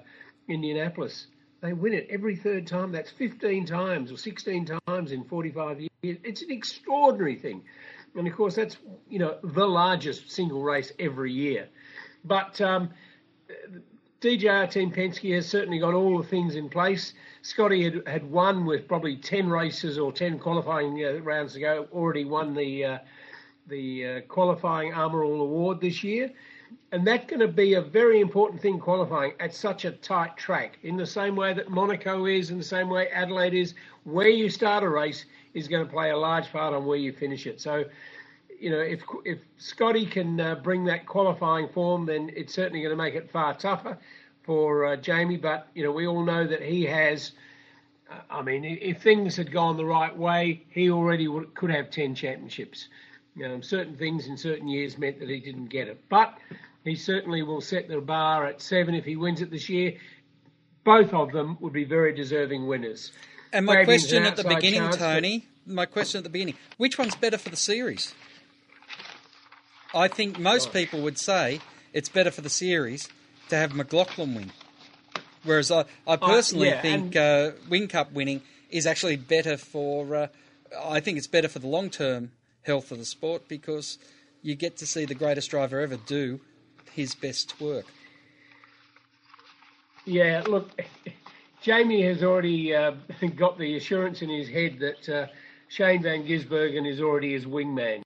Indianapolis, 0.49 1.27
they 1.61 1.73
win 1.73 1.93
it 1.93 2.07
every 2.11 2.37
third 2.37 2.67
time. 2.67 2.93
That's 2.93 3.11
15 3.11 3.67
times 3.67 4.13
or 4.13 4.17
16 4.17 4.79
times 4.87 5.13
in 5.13 5.25
45 5.25 5.81
years. 5.81 5.91
It's 6.03 6.43
an 6.43 6.51
extraordinary 6.51 7.37
thing. 7.37 7.63
And 8.15 8.27
of 8.27 8.35
course, 8.35 8.55
that's 8.55 8.77
you 9.09 9.19
know 9.19 9.39
the 9.43 9.67
largest 9.67 10.31
single 10.31 10.63
race 10.63 10.93
every 10.99 11.33
year. 11.33 11.69
But 12.25 12.61
um, 12.61 12.91
DJR 14.21 14.71
Team 14.71 14.91
Penske 14.91 15.35
has 15.35 15.47
certainly 15.47 15.79
got 15.79 15.95
all 15.95 16.21
the 16.21 16.27
things 16.27 16.57
in 16.57 16.69
place. 16.69 17.15
Scotty 17.43 17.85
had, 17.85 18.07
had 18.07 18.31
won 18.31 18.67
with 18.67 18.89
probably 18.89 19.17
10 19.17 19.49
races 19.49 19.99
or 19.99 20.13
10 20.13 20.39
qualifying 20.39 21.05
uh, 21.05 21.21
rounds 21.23 21.55
ago, 21.55 21.87
already 21.93 22.25
won 22.25 22.55
the 22.55 22.85
uh, 22.85 22.99
the 23.69 24.07
uh, 24.07 24.21
qualifying 24.23 24.95
Armor 24.95 25.25
All 25.25 25.41
Award 25.43 25.81
this 25.81 26.03
year. 26.03 26.33
And 26.91 27.07
that's 27.07 27.27
going 27.27 27.41
to 27.41 27.49
be 27.49 27.75
a 27.75 27.83
very 27.83 28.21
important 28.21 28.63
thing 28.63 28.79
qualifying 28.79 29.33
at 29.41 29.55
such 29.55 29.85
a 29.85 29.91
tight 29.91 30.39
track, 30.39 30.79
in 30.83 30.97
the 30.97 31.05
same 31.07 31.37
way 31.37 31.53
that 31.53 31.69
Monaco 31.69 32.25
is, 32.25 32.51
in 32.51 32.57
the 32.57 32.65
same 32.65 32.89
way 32.89 33.09
Adelaide 33.09 33.53
is. 33.53 33.75
Where 34.05 34.29
you 34.29 34.49
start 34.49 34.83
a 34.83 34.89
race 34.89 35.27
is 35.53 35.69
going 35.69 35.85
to 35.85 35.93
play 35.93 36.11
a 36.11 36.17
large 36.17 36.51
part 36.51 36.73
on 36.73 36.87
where 36.87 36.97
you 36.97 37.13
finish 37.13 37.47
it. 37.47 37.61
So, 37.61 37.85
you 38.59 38.71
know, 38.71 38.81
if 38.81 39.03
if 39.27 39.39
Scotty 39.59 40.07
can 40.07 40.41
uh, 40.41 40.55
bring 40.55 40.85
that 40.87 41.05
qualifying 41.05 41.69
form, 41.69 42.07
then 42.07 42.31
it's 42.35 42.55
certainly 42.55 42.81
going 42.81 42.97
to 42.97 43.03
make 43.03 43.15
it 43.15 43.31
far 43.31 43.55
tougher 43.55 43.99
for 44.43 44.87
uh, 44.87 44.97
Jamie. 44.97 45.37
But 45.37 45.69
you 45.75 45.85
know, 45.85 45.93
we 45.93 46.07
all 46.07 46.25
know 46.25 46.47
that 46.47 46.63
he 46.63 46.85
has. 46.87 47.33
Uh, 48.11 48.21
I 48.31 48.41
mean, 48.41 48.65
if 48.65 49.03
things 49.03 49.37
had 49.37 49.53
gone 49.53 49.77
the 49.77 49.85
right 49.85 50.17
way, 50.17 50.65
he 50.71 50.91
already 50.91 51.29
would, 51.29 51.55
could 51.55 51.71
have 51.71 51.91
ten 51.91 52.15
championships. 52.15 52.89
Certain 53.61 53.95
things 53.95 54.27
in 54.27 54.37
certain 54.37 54.67
years 54.67 54.99
meant 54.99 55.21
that 55.21 55.29
he 55.29 55.39
didn't 55.39 55.67
get 55.67 55.87
it, 55.87 56.03
but 56.09 56.39
he 56.85 56.95
certainly 56.95 57.43
will 57.43 57.61
set 57.61 57.89
the 57.89 58.01
bar 58.01 58.47
at 58.47 58.61
seven 58.61 58.95
if 58.95 59.05
he 59.05 59.17
wins 59.17 59.41
it 59.41 59.51
this 59.51 59.69
year. 59.69 59.95
Both 60.85 61.13
of 61.13 61.33
them 61.33 61.59
would 61.61 61.73
be 61.73 61.85
very 61.85 62.15
deserving 62.15 62.67
winners. 62.67 63.13
And 63.53 63.67
my 63.67 63.77
Fabian's 63.77 64.03
question 64.03 64.23
an 64.25 64.27
at 64.27 64.37
the 64.37 64.45
beginning, 64.45 64.81
chance, 64.81 64.97
but- 64.97 65.15
Tony, 65.15 65.47
my 65.67 65.87
question 65.87 66.19
at 66.19 66.25
the 66.25 66.31
beginning, 66.31 66.55
which 66.77 66.99
one's 66.99 67.15
better 67.15 67.39
for 67.39 67.51
the 67.51 67.57
series? 67.57 68.15
I 69.95 70.09
think 70.09 70.39
most 70.39 70.73
people 70.73 71.01
would 71.03 71.19
say 71.19 71.61
it's 71.93 72.09
better 72.09 72.31
for 72.31 72.43
the 72.43 72.51
series 72.51 73.09
to 73.49 73.57
have 73.57 73.75
McLaughlin 73.75 74.35
win. 74.35 74.53
Whereas 75.45 75.71
I, 75.71 75.85
I 76.07 76.17
personally 76.17 76.69
yeah, 76.69 76.83
think 76.83 77.17
uh, 77.17 77.53
Whincup 77.71 78.13
winning 78.13 78.43
is 78.71 78.87
actually 78.87 79.17
better 79.17 79.57
for, 79.57 80.15
uh, 80.15 80.27
I 80.85 81.01
think 81.01 81.17
it's 81.17 81.27
better 81.27 81.49
for 81.49 81.59
the 81.59 81.69
long 81.69 81.89
term 81.89 82.33
health 82.63 82.91
of 82.91 82.99
the 82.99 83.05
sport 83.05 83.49
because 83.49 83.99
you 84.43 84.55
get 84.55 84.77
to 84.79 84.87
see 84.87 85.05
the 85.07 85.15
greatest 85.15 85.51
driver 85.51 85.81
ever 85.81 85.97
do 85.97 86.41
his 86.99 87.15
best 87.15 87.61
work. 87.61 87.87
Yeah, 90.05 90.43
look, 90.49 90.69
Jamie 91.63 92.03
has 92.03 92.25
already 92.25 92.75
uh, 92.75 92.93
got 93.37 93.57
the 93.57 93.77
assurance 93.77 94.21
in 94.21 94.29
his 94.29 94.49
head 94.49 94.81
that 94.81 95.09
uh, 95.09 95.27
Shane 95.69 96.03
Van 96.03 96.27
Gisbergen 96.27 96.91
is 96.91 97.01
already 97.01 97.35
his 97.35 97.47
wingman. 97.47 98.03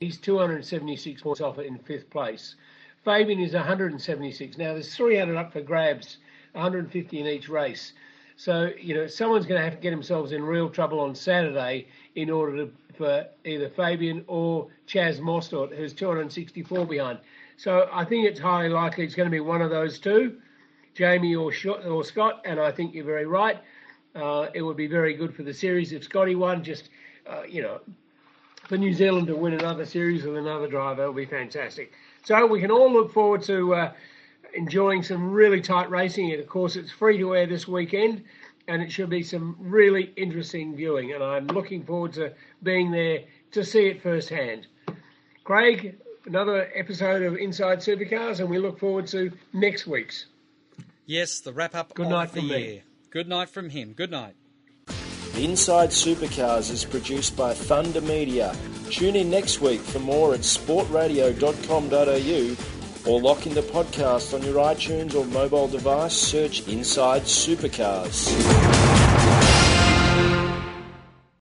He's 0.00 0.18
276 0.18 1.22
points 1.22 1.40
off 1.40 1.58
in 1.58 1.78
fifth 1.78 2.10
place. 2.10 2.56
Fabian 3.06 3.40
is 3.40 3.54
176. 3.54 4.58
Now, 4.58 4.74
there's 4.74 4.94
300 4.94 5.34
up 5.34 5.54
for 5.54 5.62
grabs, 5.62 6.18
150 6.52 7.18
in 7.18 7.26
each 7.26 7.48
race. 7.48 7.94
So, 8.36 8.70
you 8.78 8.94
know, 8.94 9.06
someone's 9.06 9.46
going 9.46 9.58
to 9.58 9.64
have 9.64 9.76
to 9.76 9.80
get 9.80 9.92
themselves 9.92 10.32
in 10.32 10.44
real 10.44 10.68
trouble 10.68 11.00
on 11.00 11.14
Saturday 11.14 11.86
in 12.16 12.28
order 12.28 12.66
to, 12.66 12.72
for 12.98 13.26
either 13.46 13.70
Fabian 13.70 14.24
or 14.26 14.66
Chaz 14.86 15.20
Mostert, 15.20 15.74
who's 15.74 15.94
264 15.94 16.84
behind. 16.84 17.18
So 17.56 17.88
I 17.92 18.04
think 18.04 18.26
it's 18.26 18.40
highly 18.40 18.68
likely 18.68 19.04
it's 19.04 19.14
going 19.14 19.28
to 19.28 19.30
be 19.30 19.40
one 19.40 19.62
of 19.62 19.70
those 19.70 19.98
two. 19.98 20.38
Jamie 20.94 21.34
or, 21.34 21.52
or 21.86 22.04
Scott, 22.04 22.40
and 22.44 22.58
I 22.58 22.72
think 22.72 22.94
you're 22.94 23.04
very 23.04 23.26
right. 23.26 23.58
Uh, 24.14 24.48
it 24.54 24.62
would 24.62 24.78
be 24.78 24.86
very 24.86 25.14
good 25.14 25.34
for 25.34 25.42
the 25.42 25.52
series 25.52 25.92
if 25.92 26.04
Scotty 26.04 26.34
won. 26.34 26.64
Just 26.64 26.88
uh, 27.26 27.42
you 27.48 27.62
know, 27.62 27.80
for 28.66 28.76
New 28.76 28.92
Zealand 28.92 29.26
to 29.26 29.36
win 29.36 29.52
another 29.52 29.84
series 29.84 30.24
with 30.24 30.36
another 30.36 30.68
driver 30.68 31.10
would 31.10 31.16
be 31.16 31.26
fantastic. 31.26 31.92
So 32.24 32.46
we 32.46 32.60
can 32.60 32.70
all 32.70 32.92
look 32.92 33.12
forward 33.12 33.42
to 33.44 33.74
uh, 33.74 33.92
enjoying 34.54 35.02
some 35.02 35.30
really 35.30 35.60
tight 35.60 35.90
racing. 35.90 36.32
And 36.32 36.40
of 36.40 36.48
course, 36.48 36.76
it's 36.76 36.90
free 36.90 37.18
to 37.18 37.34
air 37.34 37.46
this 37.46 37.68
weekend, 37.68 38.24
and 38.68 38.82
it 38.82 38.90
should 38.90 39.10
be 39.10 39.22
some 39.22 39.56
really 39.58 40.12
interesting 40.16 40.74
viewing. 40.74 41.12
And 41.12 41.22
I'm 41.22 41.46
looking 41.48 41.84
forward 41.84 42.12
to 42.14 42.32
being 42.62 42.90
there 42.90 43.24
to 43.52 43.64
see 43.64 43.86
it 43.86 44.02
firsthand. 44.02 44.66
Craig, 45.44 45.98
another 46.26 46.68
episode 46.74 47.22
of 47.22 47.36
Inside 47.36 47.78
Supercars, 47.78 48.40
and 48.40 48.50
we 48.50 48.58
look 48.58 48.78
forward 48.78 49.06
to 49.08 49.32
next 49.52 49.86
week's. 49.86 50.26
Yes, 51.06 51.40
the 51.40 51.52
wrap 51.52 51.74
up 51.74 51.94
Good 51.94 52.06
of 52.06 52.12
night 52.12 52.32
the 52.32 52.40
from 52.40 52.48
me. 52.48 52.82
Good 53.10 53.28
night 53.28 53.48
from 53.48 53.70
him. 53.70 53.92
Good 53.92 54.10
night. 54.10 54.34
Inside 55.36 55.90
Supercars 55.90 56.70
is 56.70 56.84
produced 56.84 57.36
by 57.36 57.54
Thunder 57.54 58.00
Media. 58.00 58.54
Tune 58.90 59.16
in 59.16 59.30
next 59.30 59.60
week 59.60 59.80
for 59.80 59.98
more 59.98 60.34
at 60.34 60.40
sportradio.com.au 60.40 63.10
or 63.10 63.20
lock 63.20 63.46
in 63.46 63.54
the 63.54 63.62
podcast 63.62 64.34
on 64.34 64.42
your 64.42 64.56
iTunes 64.56 65.14
or 65.14 65.24
mobile 65.26 65.68
device. 65.68 66.14
Search 66.14 66.66
Inside 66.68 67.22
Supercars. 67.22 68.95